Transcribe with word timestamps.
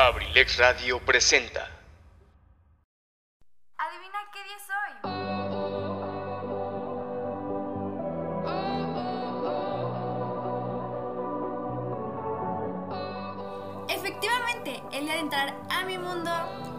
Abrilex 0.00 0.58
Radio 0.58 1.00
presenta. 1.00 1.68
Adivina 3.76 4.18
qué 4.32 4.44
día 4.44 4.58
soy. 4.68 4.92
Efectivamente, 13.88 14.80
el 14.92 15.06
día 15.06 15.14
de 15.14 15.20
entrar 15.20 15.52
a 15.68 15.84
mi 15.84 15.98
mundo, 15.98 16.30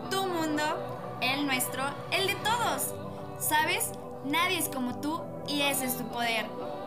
tu 0.09 0.25
mundo, 0.25 0.63
el 1.19 1.45
nuestro, 1.45 1.83
el 2.11 2.25
de 2.25 2.35
todos. 2.35 2.93
¿Sabes? 3.37 3.91
Nadie 4.23 4.59
es 4.59 4.69
como 4.69 5.01
tú 5.01 5.21
y 5.45 5.63
ese 5.63 5.87
es 5.87 5.97
tu 5.97 6.07
poder. 6.07 6.45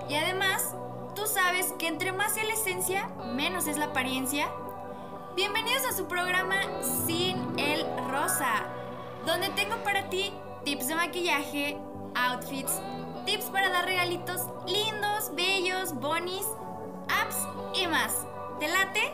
Y 0.08 0.14
además, 0.14 0.74
tú 1.14 1.26
sabes 1.26 1.74
que 1.78 1.88
entre 1.88 2.12
más 2.12 2.38
es 2.38 2.46
la 2.46 2.54
esencia, 2.54 3.08
menos 3.34 3.66
es 3.66 3.76
la 3.76 3.84
apariencia. 3.86 4.48
Bienvenidos 5.34 5.86
a 5.86 5.96
su 5.96 6.06
programa 6.06 6.60
Sin 7.06 7.58
el 7.58 7.86
Rosa, 8.10 8.66
donde 9.24 9.48
tengo 9.50 9.82
para 9.82 10.10
ti 10.10 10.30
tips 10.62 10.88
de 10.88 10.94
maquillaje, 10.94 11.78
outfits, 12.14 12.72
tips 13.24 13.46
para 13.46 13.70
dar 13.70 13.86
regalitos 13.86 14.42
lindos, 14.66 15.34
bellos, 15.34 15.94
bonis, 15.94 16.44
apps 17.08 17.36
y 17.74 17.86
más. 17.86 18.26
¿Te 18.60 18.68
late? 18.68 19.10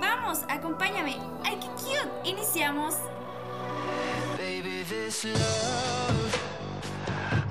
Vamos, 0.00 0.40
acompáñame. 0.48 1.18
¡Ay, 1.44 1.60
qué 1.60 1.68
cute! 1.68 2.28
Iniciamos. 2.28 2.96
Baby, 4.38 4.84
this 4.88 5.24
love, 5.24 6.42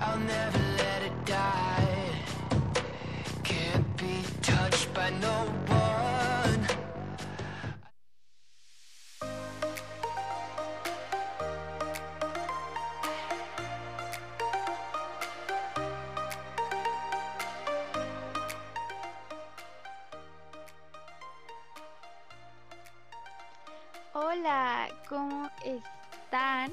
I'll 0.01 0.19
never 0.19 0.58
Hola, 24.39 24.87
¿cómo 25.09 25.49
están? 25.65 26.71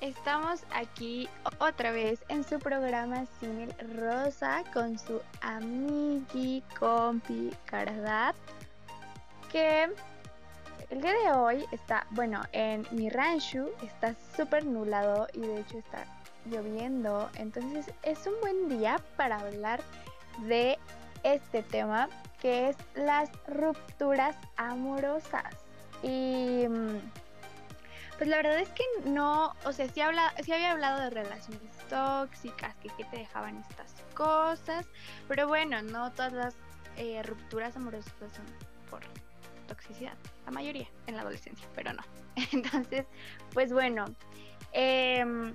Estamos 0.00 0.64
aquí 0.72 1.28
otra 1.60 1.92
vez 1.92 2.18
en 2.28 2.42
su 2.42 2.58
programa 2.58 3.26
Cine 3.38 3.68
Rosa 3.94 4.64
con 4.74 4.98
su 4.98 5.20
amigui, 5.40 6.64
compi, 6.76 7.52
Cardad, 7.64 8.34
que 9.52 9.88
el 10.90 11.00
día 11.00 11.12
de 11.12 11.32
hoy 11.32 11.64
está, 11.70 12.08
bueno, 12.10 12.42
en 12.50 12.84
mi 12.90 13.08
rancho 13.08 13.68
está 13.82 14.16
súper 14.36 14.64
nublado 14.64 15.28
y 15.32 15.42
de 15.42 15.60
hecho 15.60 15.78
está 15.78 16.04
lloviendo, 16.44 17.30
entonces 17.36 17.86
es 18.02 18.26
un 18.26 18.34
buen 18.40 18.80
día 18.80 19.00
para 19.16 19.38
hablar 19.38 19.80
de 20.40 20.76
este 21.22 21.62
tema 21.62 22.08
que 22.42 22.70
es 22.70 22.76
las 22.96 23.30
rupturas 23.46 24.36
amorosas. 24.56 25.65
Y 26.02 26.66
mm, 26.68 26.98
pues 28.18 28.30
la 28.30 28.36
verdad 28.38 28.58
es 28.58 28.68
que 28.70 28.84
no, 29.04 29.54
o 29.64 29.72
sea, 29.72 29.88
sí, 29.88 30.00
habla, 30.00 30.32
sí 30.42 30.52
había 30.52 30.72
hablado 30.72 31.00
de 31.02 31.10
relaciones 31.10 31.70
tóxicas, 31.88 32.74
que, 32.76 32.88
que 32.96 33.04
te 33.04 33.18
dejaban 33.18 33.58
estas 33.68 33.94
cosas, 34.14 34.86
pero 35.28 35.46
bueno, 35.46 35.82
no 35.82 36.10
todas 36.12 36.32
las 36.32 36.54
eh, 36.96 37.22
rupturas 37.22 37.76
amorosas 37.76 38.12
son 38.18 38.46
por 38.88 39.00
toxicidad, 39.68 40.14
la 40.46 40.52
mayoría 40.52 40.88
en 41.06 41.16
la 41.16 41.22
adolescencia, 41.22 41.68
pero 41.74 41.92
no. 41.92 42.02
Entonces, 42.52 43.04
pues 43.52 43.72
bueno, 43.72 44.06
em, 44.72 45.54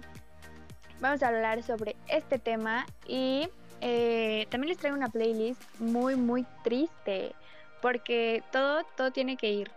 vamos 1.00 1.24
a 1.24 1.30
hablar 1.30 1.64
sobre 1.64 1.96
este 2.08 2.38
tema 2.38 2.86
y 3.08 3.50
eh, 3.82 4.46
también 4.52 4.70
les 4.70 4.78
traigo 4.78 4.96
una 4.96 5.10
playlist 5.10 5.64
muy, 5.80 6.16
muy 6.16 6.46
triste, 6.64 7.34
porque 7.82 8.44
todo, 8.52 8.84
todo 8.96 9.12
tiene 9.12 9.36
que 9.36 9.52
ir 9.52 9.72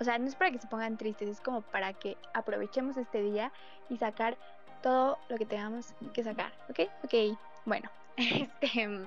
o 0.00 0.04
sea, 0.04 0.18
no 0.18 0.26
es 0.26 0.34
para 0.34 0.50
que 0.50 0.58
se 0.58 0.66
pongan 0.66 0.96
tristes, 0.96 1.28
es 1.28 1.40
como 1.40 1.60
para 1.60 1.92
que 1.92 2.16
aprovechemos 2.32 2.96
este 2.96 3.20
día 3.22 3.52
y 3.90 3.98
sacar 3.98 4.36
todo 4.82 5.18
lo 5.28 5.36
que 5.36 5.44
tengamos 5.44 5.94
que 6.14 6.24
sacar, 6.24 6.52
¿ok? 6.70 6.80
Ok, 7.04 7.38
bueno, 7.66 7.90
este, 8.16 9.06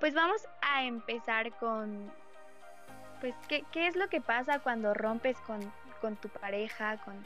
pues 0.00 0.14
vamos 0.14 0.46
a 0.60 0.84
empezar 0.84 1.50
con, 1.56 2.12
pues, 3.20 3.34
¿qué, 3.48 3.64
es 3.74 3.96
lo 3.96 4.08
que 4.08 4.20
pasa 4.20 4.58
cuando 4.58 4.92
rompes 4.92 5.38
con, 5.40 5.60
con 6.02 6.16
tu 6.16 6.28
pareja, 6.28 6.98
con, 6.98 7.24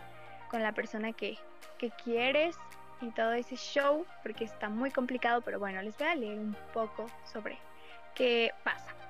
con 0.49 0.63
la 0.63 0.73
persona 0.73 1.13
que, 1.13 1.37
que 1.79 1.91
quieres 1.91 2.57
y 3.01 3.11
todo 3.11 3.33
ese 3.33 3.57
show? 3.57 4.07
Porque 4.23 4.45
está 4.45 4.69
muy 4.69 4.93
complicado, 4.93 5.41
pero 5.41 5.59
bueno, 5.59 5.83
les 5.83 5.99
voy 5.99 6.07
a 6.07 6.15
leer 6.15 6.39
un 6.39 6.57
poco 6.73 7.07
sobre 7.25 7.59
qué 8.15 8.53
pasa. 8.63 9.02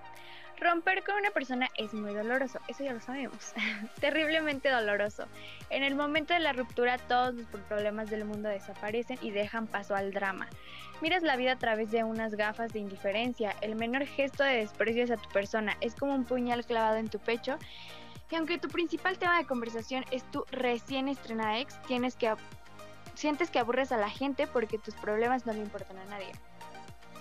Romper 0.63 1.03
con 1.03 1.17
una 1.17 1.33
persona 1.33 1.69
es 1.77 1.93
muy 1.93 2.15
doloroso, 2.15 2.61
eso 2.69 2.85
ya 2.85 2.93
lo 2.93 3.01
sabemos, 3.01 3.53
terriblemente 4.01 4.69
doloroso. 4.69 5.27
En 5.71 5.83
el 5.83 5.97
momento 5.97 6.35
de 6.35 6.41
la 6.41 6.53
ruptura 6.53 6.99
todos 6.99 7.35
los 7.35 7.47
problemas 7.63 8.11
del 8.11 8.25
mundo 8.25 8.49
desaparecen 8.49 9.19
y 9.23 9.33
dejan 9.33 9.67
paso 9.67 9.97
al 9.97 10.13
drama. 10.13 10.49
Miras 11.01 11.25
la 11.25 11.35
vida 11.35 11.53
a 11.53 11.59
través 11.59 11.91
de 11.91 12.05
unas 12.05 12.37
gafas 12.37 12.73
de 12.73 12.79
indiferencia, 12.79 13.57
el 13.61 13.75
menor 13.75 14.07
gesto 14.07 14.45
de 14.45 14.59
desprecio 14.59 15.13
a 15.13 15.17
tu 15.17 15.29
persona 15.31 15.77
es 15.81 15.97
como 15.97 16.15
un 16.15 16.25
puñal 16.25 16.65
clavado 16.65 16.99
en 16.99 17.09
tu 17.09 17.19
pecho 17.19 17.59
y 18.31 18.37
aunque 18.37 18.59
tu 18.59 18.69
principal 18.69 19.19
tema 19.19 19.39
de 19.39 19.47
conversación 19.47 20.05
es 20.13 20.23
tu 20.31 20.45
recién 20.53 21.09
estrenada 21.09 21.59
ex, 21.59 21.83
tienes 21.83 22.15
que 22.15 22.33
sientes 23.15 23.51
que 23.51 23.59
aburres 23.59 23.91
a 23.91 23.97
la 23.97 24.09
gente 24.09 24.47
porque 24.47 24.79
tus 24.79 24.95
problemas 24.95 25.45
no 25.45 25.55
le 25.55 25.59
importan 25.59 25.99
a 25.99 26.05
nadie. 26.05 26.31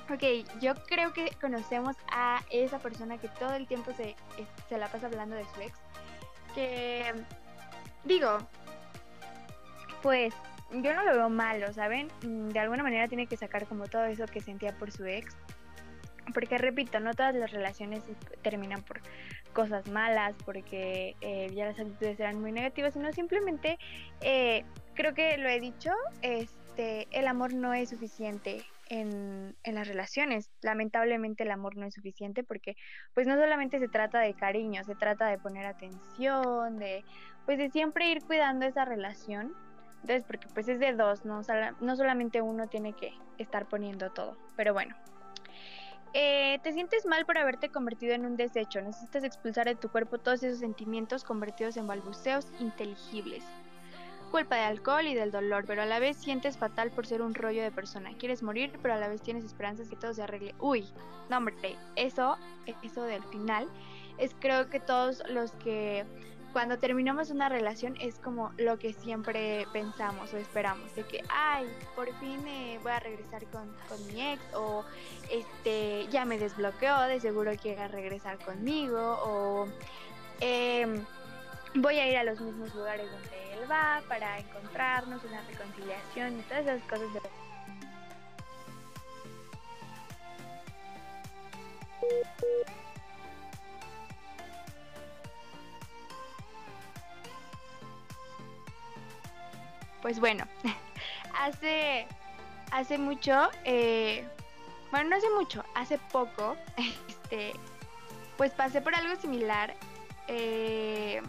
Ok, 0.10 0.24
yo 0.60 0.74
creo 0.88 1.14
que 1.14 1.32
conocemos 1.40 1.96
a 2.12 2.42
esa 2.50 2.80
persona 2.80 3.18
que 3.18 3.30
todo 3.30 3.54
el 3.56 3.68
tiempo 3.68 3.92
se, 3.94 4.16
se 4.68 4.78
la 4.78 4.88
pasa 4.88 5.08
hablando 5.08 5.36
de 5.36 5.46
su 5.46 5.62
ex. 5.62 5.80
Que, 6.54 7.14
digo, 8.04 8.40
pues 10.02 10.34
yo 10.72 10.94
no 10.94 11.04
lo 11.04 11.14
veo 11.14 11.30
malo, 11.30 11.72
¿saben? 11.74 12.10
De 12.22 12.60
alguna 12.60 12.84
manera 12.84 13.08
tiene 13.08 13.28
que 13.28 13.38
sacar 13.38 13.68
como 13.68 13.88
todo 13.88 14.06
eso 14.06 14.26
que 14.26 14.42
sentía 14.42 14.74
por 14.78 14.92
su 14.92 15.06
ex. 15.06 15.36
Porque 16.34 16.58
repito, 16.58 17.00
no 17.00 17.14
todas 17.14 17.36
las 17.36 17.52
relaciones 17.52 18.04
terminan 18.42 18.82
por 18.84 19.02
cosas 19.54 19.88
malas, 19.90 20.34
porque 20.46 21.16
eh, 21.22 21.52
ya 21.54 21.66
las 21.66 21.80
actitudes 21.80 22.20
eran 22.20 22.40
muy 22.40 22.52
negativas, 22.52 22.94
sino 22.94 23.12
simplemente, 23.12 23.78
eh, 24.22 24.64
creo 24.94 25.14
que 25.14 25.38
lo 25.38 25.50
he 25.50 25.60
dicho, 25.60 25.92
este, 26.22 27.08
el 27.12 27.28
amor 27.28 27.54
no 27.54 27.74
es 27.74 27.90
suficiente 27.90 28.64
en, 28.92 29.56
las 29.64 29.88
relaciones. 29.88 30.52
Lamentablemente 30.62 31.44
el 31.44 31.52
amor 31.52 31.78
no 31.78 31.86
es 31.86 31.94
suficiente 31.94 32.44
porque 32.44 32.76
pues 33.14 33.26
no 33.26 33.36
solamente 33.36 33.80
se 33.80 33.88
trata 33.88 34.20
de 34.20 34.34
cariño, 34.34 34.84
se 34.84 34.96
trata 34.96 35.28
de 35.28 35.38
poner 35.38 35.66
atención, 35.66 36.78
de 36.78 37.04
pues 37.46 37.58
de 37.58 37.70
siempre 37.70 38.12
ir 38.12 38.22
cuidando 38.22 38.66
esa 38.66 38.84
relación. 38.84 39.54
Entonces, 40.02 40.24
porque 40.28 40.48
pues 40.54 40.68
es 40.68 40.80
de 40.80 40.94
dos, 40.94 41.24
no, 41.26 41.42
no 41.80 41.96
solamente 41.96 42.42
uno 42.42 42.68
tiene 42.68 42.94
que 42.94 43.14
estar 43.38 43.66
poniendo 43.66 44.10
todo. 44.12 44.36
Pero 44.58 44.74
bueno. 44.74 44.94
Eh, 46.14 46.60
te 46.62 46.74
sientes 46.74 47.06
mal 47.06 47.26
por 47.26 47.38
haberte 47.38 47.70
convertido 47.70 48.14
en 48.14 48.26
un 48.26 48.36
desecho. 48.36 48.82
Necesitas 48.82 49.24
expulsar 49.24 49.68
de 49.68 49.76
tu 49.76 49.88
cuerpo 49.88 50.18
todos 50.18 50.44
esos 50.44 50.60
sentimientos 50.60 51.24
convertidos 51.24 51.78
en 51.78 51.88
balbuceos 51.88 52.46
inteligibles 52.60 53.46
culpa 54.32 54.56
de 54.56 54.64
alcohol 54.64 55.06
y 55.06 55.14
del 55.14 55.30
dolor, 55.30 55.66
pero 55.68 55.84
a 55.84 55.86
la 55.86 56.00
vez 56.00 56.18
sientes 56.18 56.58
fatal 56.58 56.90
por 56.90 57.06
ser 57.06 57.22
un 57.22 57.36
rollo 57.36 57.62
de 57.62 57.72
persona. 57.72 58.12
Quieres 58.18 58.42
morir, 58.42 58.72
pero 58.82 58.94
a 58.94 58.98
la 58.98 59.10
vez 59.10 59.22
tienes 59.22 59.44
esperanzas 59.44 59.90
que 59.90 59.98
todo 59.98 60.14
se 60.14 60.24
arregle. 60.24 60.56
Uy, 60.60 60.88
no 61.30 61.38
hombre, 61.38 61.56
eso, 61.96 62.38
eso 62.82 63.04
del 63.04 63.24
final, 63.26 63.68
es 64.18 64.36
creo 64.40 64.70
que 64.70 64.80
todos 64.80 65.22
los 65.30 65.52
que 65.52 66.06
cuando 66.54 66.80
terminamos 66.80 67.30
una 67.30 67.48
relación 67.48 67.96
es 68.02 68.20
como 68.20 68.52
lo 68.58 68.78
que 68.78 68.94
siempre 68.94 69.66
pensamos 69.72 70.34
o 70.34 70.38
esperamos, 70.38 70.94
de 70.96 71.04
que, 71.04 71.24
ay, 71.30 71.66
por 71.96 72.14
fin 72.20 72.46
eh, 72.48 72.80
voy 72.84 72.92
a 72.92 73.00
regresar 73.00 73.46
con, 73.46 73.74
con, 73.88 74.06
mi 74.08 74.22
ex, 74.34 74.42
o 74.54 74.84
este, 75.30 76.08
ya 76.10 76.26
me 76.26 76.38
desbloqueó, 76.38 77.02
de 77.04 77.20
seguro 77.20 77.52
quiere 77.62 77.88
regresar 77.88 78.38
conmigo, 78.40 79.20
o... 79.24 79.68
Eh, 80.42 81.02
voy 81.76 82.00
a 82.00 82.08
ir 82.08 82.18
a 82.18 82.24
los 82.24 82.40
mismos 82.40 82.74
lugares 82.76 83.10
donde 83.10 83.54
él 83.54 83.72
va 83.72 84.02
para 84.08 84.40
encontrarnos, 84.40 85.24
una 85.24 85.42
reconciliación 85.42 86.40
y 86.40 86.42
todas 86.44 86.66
esas 86.66 86.82
cosas 86.84 87.14
de... 87.14 87.22
Pues 100.02 100.20
bueno, 100.20 100.46
hace, 101.40 102.08
hace 102.72 102.98
mucho, 102.98 103.50
eh, 103.64 104.28
bueno, 104.90 105.12
no 105.12 105.16
hace 105.16 105.30
mucho, 105.30 105.64
hace 105.76 106.00
poco, 106.12 106.58
este, 107.08 107.54
pues 108.36 108.52
pasé 108.52 108.82
por 108.82 108.96
algo 108.96 109.16
similar. 109.22 109.76
Eh, 110.28 111.22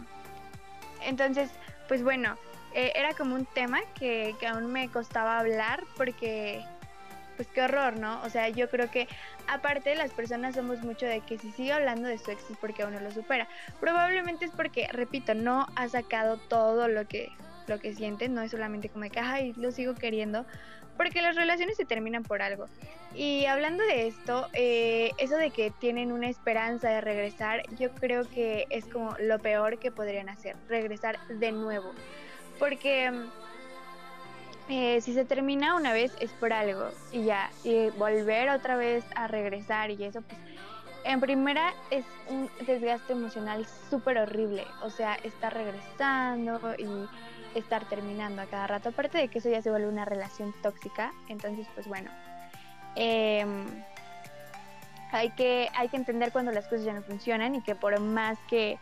Entonces, 1.05 1.49
pues 1.87 2.03
bueno, 2.03 2.35
eh, 2.73 2.91
era 2.95 3.13
como 3.13 3.35
un 3.35 3.45
tema 3.45 3.81
que, 3.93 4.35
que 4.39 4.47
aún 4.47 4.71
me 4.71 4.89
costaba 4.89 5.39
hablar 5.39 5.83
porque 5.97 6.63
pues 7.35 7.47
qué 7.47 7.63
horror, 7.63 7.97
¿no? 7.97 8.21
O 8.23 8.29
sea, 8.29 8.49
yo 8.49 8.69
creo 8.69 8.89
que 8.91 9.07
aparte 9.47 9.95
las 9.95 10.11
personas 10.11 10.55
somos 10.55 10.81
mucho 10.83 11.05
de 11.05 11.21
que 11.21 11.37
si 11.37 11.51
sigue 11.51 11.73
hablando 11.73 12.07
de 12.07 12.17
su 12.17 12.31
ex 12.31 12.49
es 12.49 12.57
porque 12.57 12.85
uno 12.85 12.99
lo 12.99 13.11
supera. 13.11 13.47
Probablemente 13.79 14.45
es 14.45 14.51
porque, 14.51 14.87
repito, 14.91 15.33
no 15.33 15.67
ha 15.75 15.89
sacado 15.89 16.37
todo 16.37 16.87
lo 16.87 17.07
que 17.07 17.31
lo 17.67 17.79
que 17.79 17.95
siente, 17.95 18.27
no 18.27 18.41
es 18.41 18.51
solamente 18.51 18.89
como 18.89 19.05
de 19.05 19.09
que, 19.09 19.21
ay, 19.21 19.53
lo 19.55 19.71
sigo 19.71 19.95
queriendo, 19.95 20.45
porque 20.97 21.21
las 21.21 21.35
relaciones 21.35 21.77
se 21.77 21.85
terminan 21.85 22.23
por 22.23 22.41
algo. 22.41 22.67
Y 23.15 23.45
hablando 23.45 23.83
de 23.83 24.07
esto, 24.07 24.47
eh, 24.53 25.11
eso 25.17 25.37
de 25.37 25.51
que 25.51 25.71
tienen 25.71 26.11
una 26.11 26.29
esperanza 26.29 26.89
de 26.89 27.01
regresar, 27.01 27.63
yo 27.77 27.91
creo 27.91 28.27
que 28.27 28.65
es 28.69 28.85
como 28.85 29.15
lo 29.19 29.39
peor 29.39 29.77
que 29.77 29.91
podrían 29.91 30.29
hacer, 30.29 30.55
regresar 30.67 31.19
de 31.27 31.51
nuevo. 31.51 31.91
Porque 32.57 33.11
eh, 34.69 35.01
si 35.01 35.13
se 35.13 35.25
termina 35.25 35.75
una 35.75 35.93
vez 35.93 36.13
es 36.19 36.31
por 36.31 36.53
algo 36.53 36.89
y 37.11 37.25
ya, 37.25 37.51
y 37.63 37.89
volver 37.91 38.49
otra 38.49 38.75
vez 38.77 39.03
a 39.15 39.27
regresar 39.27 39.91
y 39.91 40.03
eso, 40.03 40.21
pues 40.21 40.39
en 41.03 41.19
primera 41.19 41.73
es 41.91 42.05
un 42.29 42.49
desgaste 42.65 43.13
emocional 43.13 43.65
súper 43.89 44.17
horrible, 44.17 44.65
o 44.81 44.89
sea, 44.89 45.15
estar 45.15 45.53
regresando 45.53 46.59
y 46.77 46.85
estar 47.55 47.87
terminando 47.89 48.41
a 48.41 48.45
cada 48.45 48.67
rato, 48.67 48.89
aparte 48.89 49.17
de 49.17 49.27
que 49.27 49.39
eso 49.39 49.49
ya 49.49 49.61
se 49.61 49.69
vuelve 49.69 49.87
una 49.87 50.05
relación 50.05 50.53
tóxica, 50.61 51.11
entonces 51.27 51.67
pues 51.73 51.87
bueno, 51.87 52.09
em, 52.95 53.65
hay, 55.11 55.29
que, 55.31 55.69
hay 55.75 55.89
que 55.89 55.97
entender 55.97 56.31
cuando 56.31 56.51
las 56.51 56.65
cosas 56.65 56.85
ya 56.85 56.93
no 56.93 57.01
funcionan 57.03 57.55
y 57.55 57.61
que 57.61 57.75
por 57.75 57.99
más 57.99 58.37
que 58.49 58.77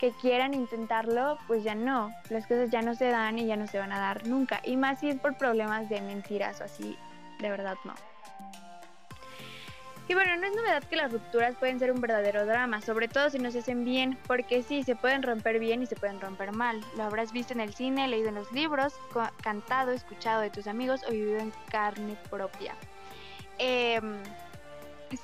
que 0.00 0.12
quieran 0.12 0.54
intentarlo, 0.54 1.36
pues 1.46 1.62
ya 1.62 1.74
no, 1.74 2.10
las 2.30 2.46
cosas 2.46 2.70
ya 2.70 2.80
no 2.80 2.94
se 2.94 3.08
dan 3.10 3.38
y 3.38 3.44
ya 3.44 3.56
no 3.56 3.66
se 3.66 3.78
van 3.78 3.92
a 3.92 3.98
dar 3.98 4.26
nunca. 4.26 4.60
Y 4.64 4.78
más 4.78 5.00
si 5.00 5.10
es 5.10 5.20
por 5.20 5.36
problemas 5.36 5.90
de 5.90 6.00
mentiras 6.00 6.62
o 6.62 6.64
así, 6.64 6.96
de 7.38 7.50
verdad 7.50 7.76
no. 7.84 7.92
Y 10.10 10.14
bueno, 10.14 10.36
no 10.38 10.44
es 10.48 10.56
novedad 10.56 10.82
que 10.82 10.96
las 10.96 11.12
rupturas 11.12 11.54
pueden 11.54 11.78
ser 11.78 11.92
un 11.92 12.00
verdadero 12.00 12.44
drama, 12.44 12.80
sobre 12.80 13.06
todo 13.06 13.30
si 13.30 13.38
no 13.38 13.52
se 13.52 13.60
hacen 13.60 13.84
bien, 13.84 14.18
porque 14.26 14.64
sí, 14.64 14.82
se 14.82 14.96
pueden 14.96 15.22
romper 15.22 15.60
bien 15.60 15.84
y 15.84 15.86
se 15.86 15.94
pueden 15.94 16.20
romper 16.20 16.50
mal. 16.50 16.80
Lo 16.96 17.04
habrás 17.04 17.30
visto 17.30 17.52
en 17.52 17.60
el 17.60 17.74
cine, 17.74 18.08
leído 18.08 18.30
en 18.30 18.34
los 18.34 18.50
libros, 18.50 18.94
cantado, 19.40 19.92
escuchado 19.92 20.40
de 20.40 20.50
tus 20.50 20.66
amigos 20.66 21.04
o 21.06 21.12
vivido 21.12 21.38
en 21.38 21.52
carne 21.70 22.16
propia. 22.28 22.74
Eh, 23.58 24.00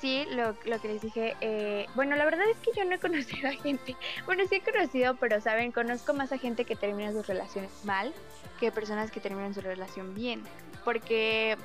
Sí, 0.01 0.25
lo, 0.31 0.53
lo 0.65 0.81
que 0.81 0.89
les 0.89 1.01
dije, 1.01 1.37
eh, 1.39 1.85
bueno, 1.95 2.17
la 2.17 2.25
verdad 2.25 2.45
es 2.49 2.57
que 2.57 2.71
yo 2.75 2.83
no 2.83 2.95
he 2.95 2.99
conocido 2.99 3.47
a 3.47 3.53
gente, 3.53 3.95
bueno, 4.25 4.43
sí 4.49 4.55
he 4.55 4.61
conocido, 4.61 5.15
pero 5.15 5.39
saben, 5.39 5.71
conozco 5.71 6.13
más 6.13 6.33
a 6.33 6.37
gente 6.37 6.65
que 6.65 6.75
termina 6.75 7.13
sus 7.13 7.25
relaciones 7.25 7.71
mal 7.85 8.13
que 8.59 8.69
personas 8.69 9.11
que 9.11 9.21
terminan 9.21 9.53
su 9.53 9.61
relación 9.61 10.13
bien, 10.13 10.43
porque 10.83 11.57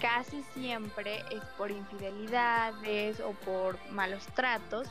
casi 0.00 0.42
siempre 0.54 1.22
es 1.30 1.42
por 1.56 1.70
infidelidades 1.70 3.20
o 3.20 3.32
por 3.32 3.78
malos 3.90 4.26
tratos. 4.34 4.88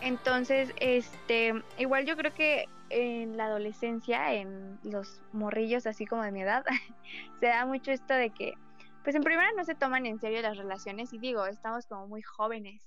Entonces, 0.00 0.72
este, 0.78 1.62
igual 1.78 2.06
yo 2.06 2.16
creo 2.16 2.32
que 2.32 2.66
en 2.90 3.36
la 3.36 3.46
adolescencia, 3.46 4.34
en 4.34 4.78
los 4.82 5.20
morrillos 5.32 5.86
así 5.86 6.06
como 6.06 6.22
de 6.22 6.32
mi 6.32 6.42
edad, 6.42 6.64
se 7.40 7.46
da 7.46 7.66
mucho 7.66 7.90
esto 7.90 8.14
de 8.14 8.30
que 8.30 8.54
pues 9.02 9.16
en 9.16 9.22
primera 9.22 9.48
no 9.56 9.64
se 9.64 9.74
toman 9.74 10.06
en 10.06 10.20
serio 10.20 10.42
las 10.42 10.56
relaciones 10.56 11.12
y 11.12 11.18
digo, 11.18 11.46
estamos 11.46 11.86
como 11.86 12.06
muy 12.06 12.22
jóvenes, 12.22 12.82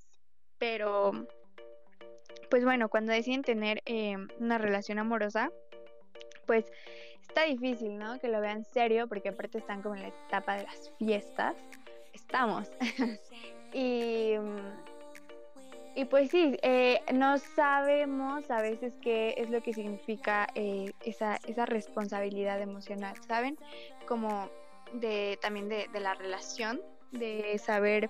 pero 0.60 1.12
pues 2.50 2.64
bueno, 2.64 2.90
cuando 2.90 3.12
deciden 3.12 3.42
tener 3.42 3.82
eh, 3.86 4.16
una 4.40 4.58
relación 4.58 5.00
amorosa, 5.00 5.52
pues 6.46 6.66
está 7.32 7.44
difícil, 7.44 7.98
¿no? 7.98 8.20
Que 8.20 8.28
lo 8.28 8.42
vean 8.42 8.66
serio, 8.66 9.08
porque 9.08 9.30
aparte 9.30 9.60
están 9.60 9.82
como 9.82 9.96
en 9.96 10.02
la 10.02 10.10
etapa 10.10 10.58
de 10.58 10.64
las 10.64 10.92
fiestas, 10.98 11.56
estamos. 12.14 12.70
y, 13.74 14.34
y 15.96 16.06
pues 16.06 16.30
sí, 16.30 16.58
eh, 16.62 17.00
no 17.14 17.38
sabemos 17.38 18.52
a 18.52 18.62
veces 18.62 18.98
qué 19.02 19.34
es 19.38 19.50
lo 19.50 19.62
que 19.62 19.74
significa 19.74 20.48
eh, 20.56 20.92
esa, 21.06 21.40
esa 21.48 21.66
responsabilidad 21.66 22.60
emocional, 22.62 23.16
¿saben? 23.26 23.58
Como 24.10 24.50
de 24.92 25.40
también 25.42 25.70
de, 25.70 25.88
la 26.02 26.14
relación, 26.16 26.82
de 27.14 27.58
saber 27.60 28.10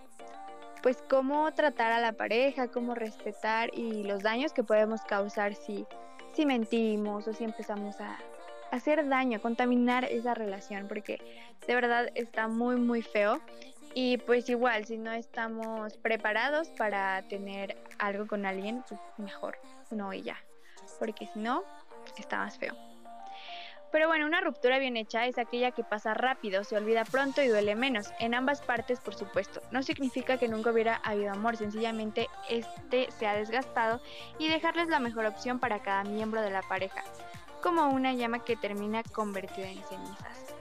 pues 0.81 1.03
cómo 1.07 1.53
tratar 1.53 1.91
a 1.91 1.99
la 1.99 2.13
pareja, 2.13 2.69
cómo 2.69 2.95
respetar 2.95 3.69
y 3.71 4.03
los 4.03 4.23
daños 4.23 4.51
que 4.51 4.63
podemos 4.63 5.01
causar 5.03 5.53
si, 5.53 5.85
si 6.33 6.47
mentimos 6.47 7.27
o 7.27 7.33
si 7.33 7.43
empezamos 7.43 8.01
a 8.01 8.17
hacer 8.71 9.07
daño, 9.07 9.41
contaminar 9.41 10.05
esa 10.05 10.33
relación, 10.33 10.87
porque 10.87 11.21
de 11.67 11.75
verdad 11.75 12.09
está 12.15 12.47
muy 12.47 12.77
muy 12.77 13.01
feo. 13.01 13.41
Y 13.93 14.17
pues 14.19 14.49
igual, 14.49 14.85
si 14.85 14.97
no 14.97 15.11
estamos 15.11 15.97
preparados 15.97 16.69
para 16.69 17.21
tener 17.23 17.77
algo 17.99 18.25
con 18.25 18.45
alguien, 18.45 18.83
pues 18.87 19.01
mejor 19.17 19.57
no 19.89 20.13
y 20.13 20.21
ya, 20.21 20.37
porque 20.97 21.27
si 21.27 21.39
no, 21.39 21.63
está 22.17 22.37
más 22.37 22.57
feo. 22.57 22.73
Pero 23.91 24.07
bueno, 24.07 24.25
una 24.25 24.39
ruptura 24.39 24.79
bien 24.79 24.95
hecha 24.95 25.25
es 25.25 25.37
aquella 25.37 25.71
que 25.71 25.83
pasa 25.83 26.13
rápido, 26.13 26.63
se 26.63 26.77
olvida 26.77 27.03
pronto 27.03 27.41
y 27.41 27.49
duele 27.49 27.75
menos, 27.75 28.13
en 28.19 28.33
ambas 28.33 28.61
partes 28.61 29.01
por 29.01 29.15
supuesto. 29.15 29.61
No 29.71 29.83
significa 29.83 30.37
que 30.37 30.47
nunca 30.47 30.71
hubiera 30.71 30.95
habido 31.03 31.33
amor, 31.33 31.57
sencillamente 31.57 32.29
este 32.49 33.11
se 33.11 33.27
ha 33.27 33.35
desgastado 33.35 33.99
y 34.39 34.47
dejarles 34.47 34.87
la 34.87 35.01
mejor 35.01 35.25
opción 35.25 35.59
para 35.59 35.79
cada 35.79 36.05
miembro 36.05 36.41
de 36.41 36.51
la 36.51 36.61
pareja, 36.61 37.03
como 37.61 37.89
una 37.89 38.13
llama 38.13 38.43
que 38.43 38.55
termina 38.55 39.03
convertida 39.03 39.69
en 39.69 39.81
cenizas. 39.83 40.55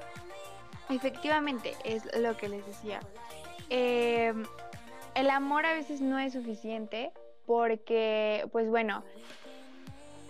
Efectivamente, 0.89 1.75
es 1.85 2.05
lo 2.17 2.37
que 2.37 2.49
les 2.49 2.67
decía. 2.67 3.01
Em, 3.69 4.45
el 5.15 5.31
amor 5.31 5.67
a 5.67 5.73
veces 5.73 6.01
no 6.01 6.19
es 6.19 6.33
suficiente 6.33 7.13
porque, 7.47 8.49
pues 8.53 8.69
bueno, 8.69 9.05